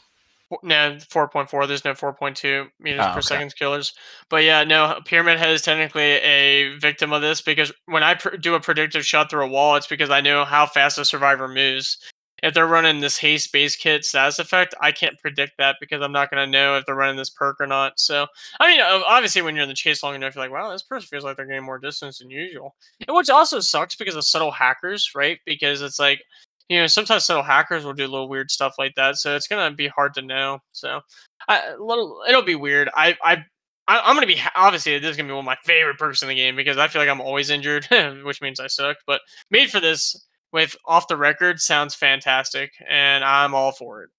no, 0.63 0.97
four 1.09 1.27
point 1.27 1.49
four. 1.49 1.65
There's 1.65 1.83
no 1.85 1.95
four 1.95 2.13
point 2.13 2.37
two 2.37 2.67
meters 2.79 3.01
Oh, 3.03 3.07
per 3.07 3.11
okay. 3.19 3.21
second 3.21 3.55
killers. 3.55 3.93
But 4.29 4.43
yeah, 4.43 4.63
no, 4.63 4.99
Pyramid 5.05 5.39
Head 5.39 5.49
is 5.49 5.61
technically 5.61 6.01
a 6.01 6.77
victim 6.77 7.11
of 7.13 7.21
this 7.21 7.41
because 7.41 7.71
when 7.87 8.03
I 8.03 8.13
pr- 8.15 8.37
do 8.37 8.53
a 8.55 8.59
predictive 8.59 9.05
shot 9.05 9.29
through 9.29 9.45
a 9.45 9.47
wall, 9.49 9.75
it's 9.75 9.87
because 9.87 10.09
I 10.09 10.21
know 10.21 10.45
how 10.45 10.65
fast 10.65 10.97
a 10.97 11.05
survivor 11.05 11.47
moves. 11.47 11.97
If 12.43 12.53
they're 12.53 12.67
running 12.67 12.99
this 12.99 13.17
haste 13.17 13.51
base 13.53 13.75
kit 13.75 14.03
status 14.03 14.39
effect, 14.39 14.73
I 14.81 14.91
can't 14.91 15.19
predict 15.19 15.53
that 15.59 15.75
because 15.79 16.01
I'm 16.01 16.11
not 16.11 16.31
going 16.31 16.43
to 16.45 16.51
know 16.51 16.75
if 16.75 16.85
they're 16.85 16.95
running 16.95 17.17
this 17.17 17.29
perk 17.29 17.57
or 17.59 17.67
not. 17.67 17.99
So, 17.99 18.25
I 18.59 18.67
mean, 18.67 18.81
obviously, 18.81 19.41
when 19.41 19.55
you're 19.55 19.63
in 19.63 19.69
the 19.69 19.75
chase 19.75 20.01
long 20.01 20.15
enough, 20.15 20.35
you're 20.35 20.43
like, 20.43 20.51
wow, 20.51 20.71
this 20.71 20.83
person 20.83 21.07
feels 21.07 21.23
like 21.23 21.37
they're 21.37 21.45
getting 21.45 21.63
more 21.63 21.79
distance 21.79 22.19
than 22.19 22.29
usual. 22.31 22.75
And 23.07 23.15
which 23.15 23.29
also 23.29 23.59
sucks 23.59 23.95
because 23.95 24.15
of 24.15 24.25
subtle 24.25 24.51
hackers, 24.51 25.11
right? 25.15 25.39
Because 25.45 25.81
it's 25.81 25.99
like, 25.99 26.23
you 26.67 26.77
know, 26.77 26.87
sometimes 26.87 27.25
subtle 27.25 27.43
hackers 27.43 27.85
will 27.85 27.93
do 27.93 28.07
little 28.07 28.29
weird 28.29 28.49
stuff 28.49 28.75
like 28.79 28.95
that. 28.95 29.17
So 29.17 29.35
it's 29.35 29.47
gonna 29.47 29.75
be 29.75 29.87
hard 29.87 30.13
to 30.15 30.21
know. 30.21 30.59
So, 30.71 31.01
I, 31.47 31.75
little, 31.75 32.23
it'll 32.27 32.41
be 32.41 32.55
weird. 32.55 32.89
I, 32.95 33.15
I, 33.23 33.43
I 33.87 33.99
I'm 33.99 34.15
gonna 34.15 34.27
be 34.27 34.41
obviously 34.55 34.97
this 34.99 35.11
is 35.11 35.17
gonna 35.17 35.27
be 35.27 35.33
one 35.33 35.39
of 35.39 35.45
my 35.45 35.57
favorite 35.63 35.97
perks 35.97 36.21
in 36.21 36.29
the 36.29 36.35
game 36.35 36.55
because 36.55 36.77
I 36.77 36.87
feel 36.87 37.01
like 37.01 37.09
I'm 37.09 37.21
always 37.21 37.49
injured, 37.49 37.87
which 38.23 38.41
means 38.41 38.59
I 38.59 38.67
suck. 38.67 38.97
But 39.05 39.21
made 39.49 39.69
for 39.69 39.79
this, 39.79 40.15
with 40.51 40.75
off 40.85 41.07
the 41.07 41.17
record 41.17 41.59
sounds 41.59 41.95
fantastic, 41.95 42.73
and 42.87 43.23
I'm 43.23 43.53
all 43.53 43.71
for 43.71 44.03
it. 44.03 44.09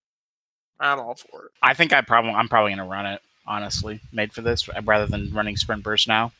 I'm 0.80 0.98
all 1.00 1.14
for 1.14 1.46
it. 1.46 1.52
I 1.62 1.74
think 1.74 1.92
I 1.92 2.00
probably 2.00 2.32
I'm 2.32 2.48
probably 2.48 2.72
gonna 2.72 2.88
run 2.88 3.06
it 3.06 3.20
honestly, 3.46 4.00
made 4.12 4.32
for 4.32 4.42
this 4.42 4.68
uh, 4.68 4.80
rather 4.84 5.06
than 5.06 5.32
running 5.32 5.56
sprint 5.56 5.82
burst 5.82 6.08
now. 6.08 6.32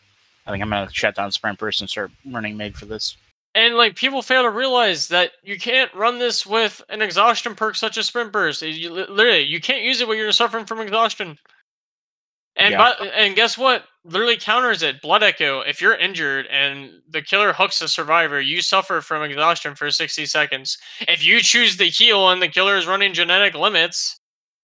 I 0.47 0.51
think 0.51 0.63
I'm 0.63 0.71
gonna 0.71 0.91
shut 0.93 1.15
down 1.15 1.31
sprint 1.33 1.59
burst 1.59 1.81
and 1.81 1.91
start 1.91 2.11
running 2.25 2.57
made 2.57 2.77
for 2.77 2.87
this. 2.87 3.17
And 3.55 3.75
like 3.75 3.97
people 3.97 4.23
fail 4.23 4.43
to 4.43 4.51
realize 4.51 5.09
that 5.09 5.33
you 5.43 5.59
can't 5.59 5.93
run 5.95 6.19
this 6.19 6.47
with 6.47 6.83
an 6.89 7.03
exhaustion 7.03 7.55
perk 7.55 7.77
such 7.77 7.99
as 7.99 8.07
sprint 8.07 8.33
burst. 8.33 8.63
You, 8.63 8.91
literally, 8.91 9.43
you 9.43 9.61
can't 9.61 9.83
use 9.83 10.01
it 10.01 10.09
when 10.09 10.17
you're 10.17 10.33
suffering 10.33 10.65
from 10.65 10.81
exhaustion. 10.81 11.39
And 12.57 12.73
Yeah. 12.73 12.79
but, 12.99 13.07
and 13.15 13.37
guess 13.37 13.59
what? 13.59 13.85
Literally 14.05 14.37
counters 14.37 14.83
it. 14.83 15.01
Blood 15.01 15.23
Echo. 15.23 15.61
If 15.61 15.81
you're 15.81 15.95
injured 15.95 16.47
and 16.47 16.91
the 17.09 17.23
killer 17.23 17.53
hooks 17.53 17.79
the 17.79 17.87
survivor, 17.87 18.41
you 18.41 18.61
suffer 18.61 19.01
from 19.01 19.23
exhaustion 19.23 19.77
for 19.77 19.91
60 19.91 20.27
seconds. 20.27 20.77
If 21.03 21.25
you 21.25 21.41
choose 21.41 21.77
the 21.77 21.85
heal 21.85 22.31
and 22.31 22.43
the 22.43 22.49
killer 22.49 22.77
is 22.77 22.87
running 22.87 23.13
genetic 23.13 23.55
limits, 23.55 24.19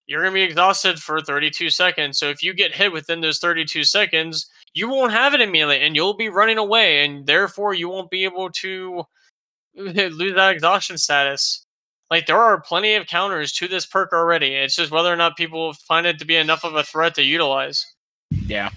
you're 0.09 0.23
gonna 0.23 0.35
be 0.35 0.43
exhausted 0.43 0.99
for 0.99 1.21
32 1.21 1.71
seconds. 1.71 2.19
So 2.19 2.31
if 2.31 2.43
you 2.43 2.53
get 2.53 2.75
hit 2.75 2.93
within 2.93 3.21
those 3.21 3.39
32 3.39 3.85
seconds, 3.85 4.51
you 4.75 4.89
won't 4.89 5.13
have 5.13 5.35
it 5.35 5.41
immediately, 5.41 5.81
and 5.81 5.95
you'll 5.95 6.17
be 6.17 6.31
running 6.31 6.59
away, 6.59 7.05
and 7.05 7.27
therefore 7.27 7.75
you 7.75 7.89
won't 7.89 8.11
be 8.11 8.25
able 8.25 8.51
to 8.51 9.05
lose 9.77 10.35
that 10.35 10.53
exhaustion 10.53 10.99
status. 10.99 11.65
Like 12.11 12.27
there 12.27 12.39
are 12.39 12.61
plenty 12.61 12.95
of 12.95 13.07
counters 13.07 13.53
to 13.53 13.69
this 13.69 13.87
perk 13.87 14.13
already. 14.13 14.55
It's 14.55 14.77
just 14.77 14.91
whether 14.91 15.13
or 15.13 15.17
not 15.17 15.37
people 15.37 15.75
find 15.75 16.07
it 16.07 16.19
to 16.19 16.25
be 16.25 16.37
enough 16.37 16.65
of 16.65 16.75
a 16.75 16.83
threat 16.83 17.15
to 17.17 17.23
utilize. 17.23 17.87
Yeah. 18.31 18.71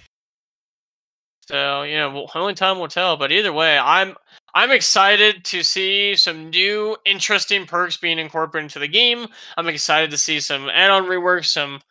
So 1.52 1.84
you 1.84 1.98
know, 1.98 2.28
only 2.36 2.54
time 2.54 2.80
will 2.80 2.88
tell. 2.88 3.18
But 3.18 3.32
either 3.32 3.52
way, 3.54 3.78
I'm 3.78 4.16
I'm 4.56 4.72
excited 4.72 5.44
to 5.46 5.64
see 5.64 6.16
some 6.16 6.50
new 6.50 6.96
interesting 7.06 7.66
perks 7.66 7.98
being 7.98 8.20
incorporated 8.20 8.66
into 8.66 8.80
the 8.80 8.88
game. 8.88 9.28
I'm 9.58 9.68
excited 9.68 10.12
to 10.12 10.18
see 10.18 10.40
some 10.40 10.70
add-on 10.70 11.04
reworks, 11.06 11.48
some 11.48 11.82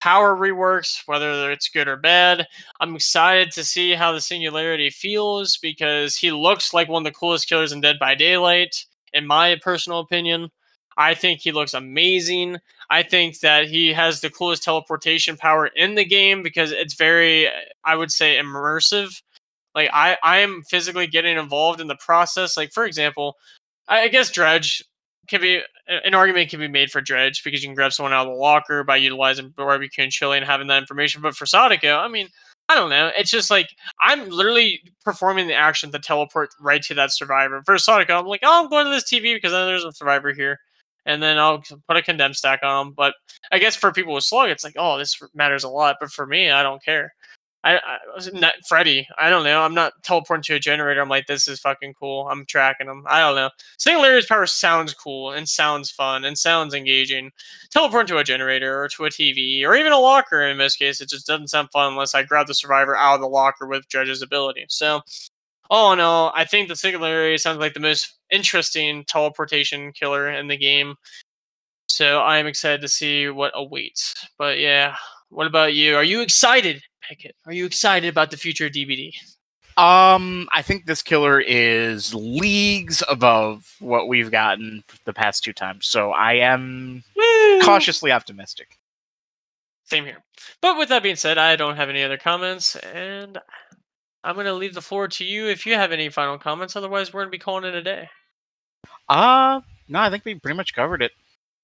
power 0.00 0.36
reworks, 0.36 1.02
whether 1.06 1.50
it's 1.50 1.68
good 1.68 1.88
or 1.88 1.96
bad. 1.96 2.46
I'm 2.80 2.94
excited 2.94 3.50
to 3.52 3.64
see 3.64 3.94
how 3.94 4.12
the 4.12 4.20
Singularity 4.20 4.90
feels 4.90 5.56
because 5.56 6.16
he 6.16 6.30
looks 6.30 6.72
like 6.72 6.88
one 6.88 7.06
of 7.06 7.12
the 7.12 7.18
coolest 7.18 7.48
killers 7.48 7.72
in 7.72 7.80
Dead 7.80 7.98
by 7.98 8.14
Daylight, 8.14 8.84
in 9.12 9.26
my 9.26 9.56
personal 9.62 10.00
opinion. 10.00 10.50
I 10.96 11.14
think 11.14 11.40
he 11.40 11.52
looks 11.52 11.74
amazing. 11.74 12.58
I 12.90 13.02
think 13.02 13.40
that 13.40 13.68
he 13.68 13.92
has 13.92 14.20
the 14.20 14.30
coolest 14.30 14.62
teleportation 14.62 15.36
power 15.36 15.66
in 15.66 15.94
the 15.94 16.04
game 16.04 16.42
because 16.42 16.72
it's 16.72 16.94
very, 16.94 17.48
I 17.84 17.94
would 17.94 18.10
say, 18.10 18.38
immersive. 18.38 19.22
Like 19.74 19.90
I, 19.92 20.16
I 20.22 20.38
am 20.38 20.62
physically 20.68 21.06
getting 21.06 21.36
involved 21.36 21.80
in 21.80 21.86
the 21.86 21.96
process. 21.96 22.56
Like 22.56 22.72
for 22.72 22.84
example, 22.84 23.36
I, 23.88 24.02
I 24.02 24.08
guess 24.08 24.30
Dredge 24.30 24.82
can 25.28 25.40
be 25.40 25.60
an 25.88 26.14
argument 26.14 26.50
can 26.50 26.60
be 26.60 26.68
made 26.68 26.90
for 26.90 27.00
Dredge 27.00 27.42
because 27.44 27.62
you 27.62 27.68
can 27.68 27.74
grab 27.74 27.92
someone 27.92 28.12
out 28.12 28.26
of 28.26 28.32
the 28.32 28.38
locker 28.38 28.84
by 28.84 28.96
utilizing 28.96 29.50
barbecue 29.50 30.02
and 30.02 30.12
chili 30.12 30.36
and 30.36 30.46
having 30.46 30.66
that 30.68 30.82
information. 30.82 31.22
But 31.22 31.36
for 31.36 31.46
Sadako, 31.46 31.96
I 31.96 32.08
mean, 32.08 32.28
I 32.68 32.74
don't 32.74 32.90
know. 32.90 33.10
It's 33.16 33.30
just 33.30 33.50
like 33.50 33.68
I'm 34.00 34.28
literally 34.28 34.82
performing 35.04 35.46
the 35.46 35.54
action 35.54 35.90
to 35.92 35.98
teleport 35.98 36.50
right 36.60 36.82
to 36.82 36.94
that 36.94 37.12
survivor. 37.12 37.62
For 37.64 37.78
Sadako, 37.78 38.18
I'm 38.18 38.26
like, 38.26 38.40
oh, 38.42 38.62
I'm 38.62 38.68
going 38.68 38.84
to 38.86 38.90
this 38.90 39.10
TV 39.10 39.34
because 39.34 39.52
there's 39.52 39.84
a 39.84 39.92
survivor 39.92 40.32
here, 40.32 40.58
and 41.08 41.22
then 41.22 41.38
I'll 41.38 41.62
put 41.88 41.96
a 41.96 42.02
condemn 42.02 42.34
stack 42.34 42.60
on 42.62 42.86
them. 42.86 42.94
But 42.94 43.14
I 43.50 43.58
guess 43.58 43.74
for 43.74 43.90
people 43.92 44.12
with 44.14 44.24
slug, 44.24 44.50
it's 44.50 44.62
like, 44.62 44.76
oh, 44.76 44.98
this 44.98 45.20
matters 45.34 45.64
a 45.64 45.68
lot. 45.68 45.96
But 45.98 46.12
for 46.12 46.26
me, 46.26 46.50
I 46.50 46.62
don't 46.62 46.84
care. 46.84 47.14
I, 47.64 47.78
I 47.78 47.98
not 48.34 48.54
Freddy. 48.68 49.08
I 49.18 49.30
don't 49.30 49.42
know. 49.42 49.62
I'm 49.62 49.74
not 49.74 49.94
teleporting 50.04 50.42
to 50.44 50.54
a 50.54 50.60
generator. 50.60 51.00
I'm 51.00 51.08
like, 51.08 51.26
this 51.26 51.48
is 51.48 51.60
fucking 51.60 51.94
cool. 51.94 52.28
I'm 52.28 52.44
tracking 52.44 52.86
them. 52.86 53.04
I 53.08 53.20
don't 53.20 53.36
know. 53.36 53.50
Singularity's 53.78 54.26
power 54.26 54.46
sounds 54.46 54.92
cool 54.92 55.32
and 55.32 55.48
sounds 55.48 55.90
fun 55.90 56.26
and 56.26 56.38
sounds 56.38 56.74
engaging. 56.74 57.30
Teleporting 57.70 58.06
to 58.08 58.18
a 58.18 58.24
generator 58.24 58.84
or 58.84 58.88
to 58.90 59.06
a 59.06 59.10
TV 59.10 59.64
or 59.64 59.74
even 59.74 59.92
a 59.92 59.98
locker 59.98 60.42
in 60.46 60.58
this 60.58 60.76
case, 60.76 61.00
it 61.00 61.08
just 61.08 61.26
doesn't 61.26 61.48
sound 61.48 61.70
fun 61.72 61.92
unless 61.92 62.14
I 62.14 62.22
grab 62.22 62.46
the 62.46 62.54
survivor 62.54 62.96
out 62.96 63.14
of 63.14 63.22
the 63.22 63.28
locker 63.28 63.66
with 63.66 63.88
Dredge's 63.88 64.22
ability. 64.22 64.66
So, 64.68 65.00
all 65.70 65.92
in 65.92 66.00
all, 66.00 66.32
I 66.34 66.44
think 66.44 66.68
the 66.68 66.76
Singularity 66.76 67.38
sounds 67.38 67.58
like 67.58 67.74
the 67.74 67.80
most 67.80 68.18
interesting 68.30 69.04
teleportation 69.04 69.92
killer 69.92 70.30
in 70.30 70.48
the 70.48 70.56
game. 70.56 70.94
So 71.88 72.20
I 72.20 72.38
am 72.38 72.46
excited 72.46 72.80
to 72.82 72.88
see 72.88 73.28
what 73.28 73.52
awaits. 73.54 74.14
But 74.38 74.58
yeah, 74.58 74.96
what 75.30 75.46
about 75.46 75.74
you? 75.74 75.96
Are 75.96 76.04
you 76.04 76.20
excited, 76.20 76.82
Beckett? 77.08 77.34
Are 77.46 77.52
you 77.52 77.66
excited 77.66 78.08
about 78.08 78.30
the 78.30 78.36
future 78.36 78.66
of 78.66 78.72
DBD? 78.72 79.12
Um, 79.78 80.48
I 80.52 80.60
think 80.62 80.86
this 80.86 81.02
killer 81.02 81.40
is 81.40 82.12
leagues 82.12 83.02
above 83.08 83.76
what 83.78 84.08
we've 84.08 84.30
gotten 84.30 84.82
the 85.04 85.12
past 85.12 85.44
two 85.44 85.52
times, 85.52 85.86
so 85.86 86.10
I 86.10 86.34
am 86.34 87.04
cautiously 87.62 88.10
optimistic. 88.10 88.76
Same 89.84 90.04
here. 90.04 90.24
But 90.60 90.78
with 90.78 90.88
that 90.88 91.04
being 91.04 91.14
said, 91.14 91.38
I 91.38 91.54
don't 91.54 91.76
have 91.76 91.90
any 91.90 92.02
other 92.02 92.18
comments, 92.18 92.74
and 92.76 93.38
I'm 94.24 94.34
going 94.34 94.46
to 94.46 94.52
leave 94.54 94.74
the 94.74 94.82
floor 94.82 95.08
to 95.08 95.24
you 95.24 95.46
if 95.48 95.64
you 95.66 95.74
have 95.74 95.92
any 95.92 96.08
final 96.08 96.38
comments. 96.38 96.74
Otherwise, 96.76 97.12
we're 97.12 97.20
going 97.22 97.28
to 97.28 97.36
be 97.36 97.38
calling 97.38 97.64
it 97.64 97.74
a 97.74 97.82
day. 97.82 98.08
Uh 99.08 99.60
no, 99.88 100.00
I 100.00 100.10
think 100.10 100.24
we 100.24 100.34
pretty 100.34 100.56
much 100.56 100.74
covered 100.74 101.02
it. 101.02 101.12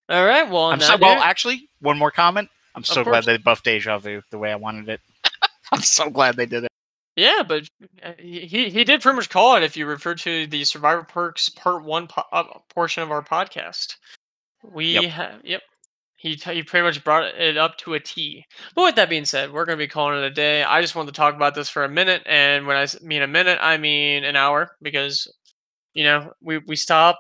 All 0.09 0.25
right. 0.25 0.49
Well, 0.51 0.71
I'm 0.71 0.81
so, 0.81 0.97
well, 1.01 1.23
actually, 1.23 1.69
one 1.81 1.99
more 1.99 2.11
comment. 2.11 2.49
I'm 2.75 2.85
so 2.85 3.05
glad 3.05 3.25
they 3.25 3.37
buffed 3.37 3.65
Deja 3.65 3.99
Vu 3.99 4.23
the 4.31 4.39
way 4.39 4.51
I 4.51 4.57
wanted 4.57 4.89
it. 4.89 5.01
I'm 5.73 5.83
so 5.83 6.09
glad 6.11 6.37
they 6.37 6.47
did 6.47 6.65
it. 6.65 6.71
Yeah, 7.17 7.43
but 7.47 7.69
uh, 8.03 8.13
he 8.19 8.41
he- 8.41 8.71
he 8.71 8.85
did 8.85 9.01
pretty 9.03 9.17
much 9.17 9.29
call 9.31 9.57
it 9.57 9.63
if 9.63 9.77
you 9.77 9.87
refer 9.87 10.15
to 10.17 10.47
the 10.47 10.65
Survivor 10.65 11.05
Perks 11.05 11.49
Part 11.49 11.85
One 11.85 12.09
po- 12.09 12.25
uh, 12.33 12.45
portion 12.75 13.03
of 13.03 13.11
our 13.13 13.23
podcast. 13.23 13.97
We 14.63 14.95
Yep. 14.95 15.05
have 15.05 15.41
yep. 15.45 15.63
He 16.25 16.37
t- 16.37 16.55
he 16.55 16.63
pretty 16.63 16.85
much 16.85 17.05
brought 17.05 17.25
it 17.25 17.59
up 17.59 17.77
to 17.79 17.93
a 17.93 18.01
T. 18.01 18.47
But 18.75 18.85
with 18.85 18.95
that 18.95 19.11
being 19.11 19.27
said, 19.27 19.53
we're 19.53 19.67
gonna 19.67 19.77
be 19.77 19.87
calling 19.87 20.17
it 20.17 20.25
a 20.25 20.31
day. 20.31 20.65
I 20.65 20.81
just 20.81 20.95
wanted 20.95 21.13
to 21.13 21.19
talk 21.19 21.35
about 21.35 21.55
this 21.55 21.69
for 21.69 21.85
a 21.85 21.89
minute, 21.89 22.23
and 22.25 22.67
when 22.67 22.79
I 22.79 22.87
mean 23.03 23.21
a 23.21 23.27
minute, 23.27 23.59
I 23.61 23.77
mean 23.77 24.25
an 24.25 24.35
hour 24.35 24.75
because 24.81 25.31
you 25.93 26.03
know 26.03 26.33
we 26.41 26.59
we 26.67 26.77
stop 26.77 27.19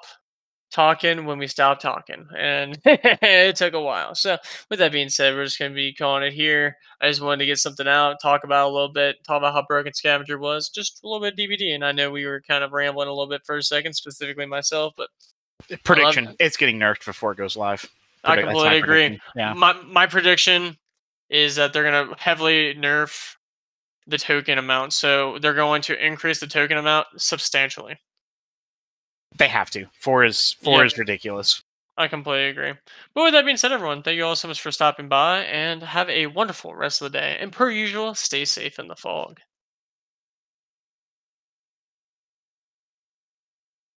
talking 0.73 1.27
when 1.27 1.37
we 1.37 1.47
stop 1.47 1.81
talking, 1.81 2.27
and 2.35 2.79
it 2.87 3.57
took 3.57 3.75
a 3.75 3.81
while. 3.81 4.15
So 4.15 4.39
with 4.71 4.79
that 4.79 4.91
being 4.91 5.11
said, 5.11 5.35
we're 5.35 5.45
just 5.45 5.59
gonna 5.59 5.75
be 5.75 5.93
calling 5.93 6.23
it 6.23 6.33
here. 6.33 6.75
I 7.03 7.09
just 7.11 7.21
wanted 7.21 7.41
to 7.41 7.47
get 7.47 7.59
something 7.59 7.87
out, 7.87 8.23
talk 8.23 8.43
about 8.43 8.71
a 8.71 8.73
little 8.73 8.91
bit, 8.91 9.17
talk 9.27 9.37
about 9.37 9.53
how 9.53 9.67
broken 9.69 9.93
Scavenger 9.93 10.39
was, 10.39 10.71
just 10.71 11.05
a 11.05 11.07
little 11.07 11.21
bit 11.21 11.37
DBD. 11.37 11.75
And 11.75 11.85
I 11.85 11.93
know 11.93 12.11
we 12.11 12.25
were 12.25 12.41
kind 12.41 12.65
of 12.65 12.73
rambling 12.73 13.09
a 13.09 13.13
little 13.13 13.29
bit 13.29 13.43
for 13.45 13.59
a 13.59 13.63
second, 13.63 13.93
specifically 13.93 14.47
myself, 14.47 14.95
but 14.97 15.11
Prediction: 15.85 16.35
It's 16.41 16.57
getting 16.57 16.79
nerfed 16.79 17.05
before 17.05 17.33
it 17.33 17.37
goes 17.37 17.55
live. 17.55 17.87
I 18.25 18.41
completely 18.41 18.79
agree. 18.79 19.21
Yeah. 19.37 19.53
my 19.55 19.73
my 19.85 20.07
prediction 20.07 20.77
is 21.31 21.57
that 21.57 21.73
they're 21.73 21.85
gonna 21.85 22.15
heavily 22.19 22.75
nerf 22.75 23.37
the 24.07 24.19
token 24.19 24.59
amount. 24.59 24.93
So 24.93 25.39
they're 25.39 25.55
going 25.55 25.83
to 25.83 26.07
increase 26.07 26.41
the 26.41 26.47
token 26.47 26.77
amount 26.77 27.07
substantially. 27.17 27.99
They 29.37 29.49
have 29.49 29.71
to. 29.71 29.87
Four 30.01 30.25
is 30.25 30.57
four 30.63 30.81
Yeah. 30.81 30.87
is 30.87 30.99
ridiculous. 30.99 31.63
I 31.97 32.09
completely 32.09 32.49
agree. 32.49 32.73
But 33.15 33.23
with 33.25 33.33
that 33.35 33.45
being 33.45 33.57
said, 33.57 33.73
everyone, 33.73 34.03
thank 34.03 34.17
you 34.17 34.25
all 34.25 34.37
so 34.37 34.49
much 34.49 34.61
for 34.61 34.73
stopping 34.73 35.09
by 35.09 35.41
and 35.45 35.83
have 35.83 36.11
a 36.11 36.27
wonderful 36.27 36.75
rest 36.75 37.01
of 37.01 37.11
the 37.13 37.19
day. 37.19 37.37
And 37.41 37.53
per 37.53 37.71
usual, 37.71 38.15
stay 38.15 38.45
safe 38.45 38.79
in 38.79 38.89
the 38.89 38.97
fog. 38.97 39.41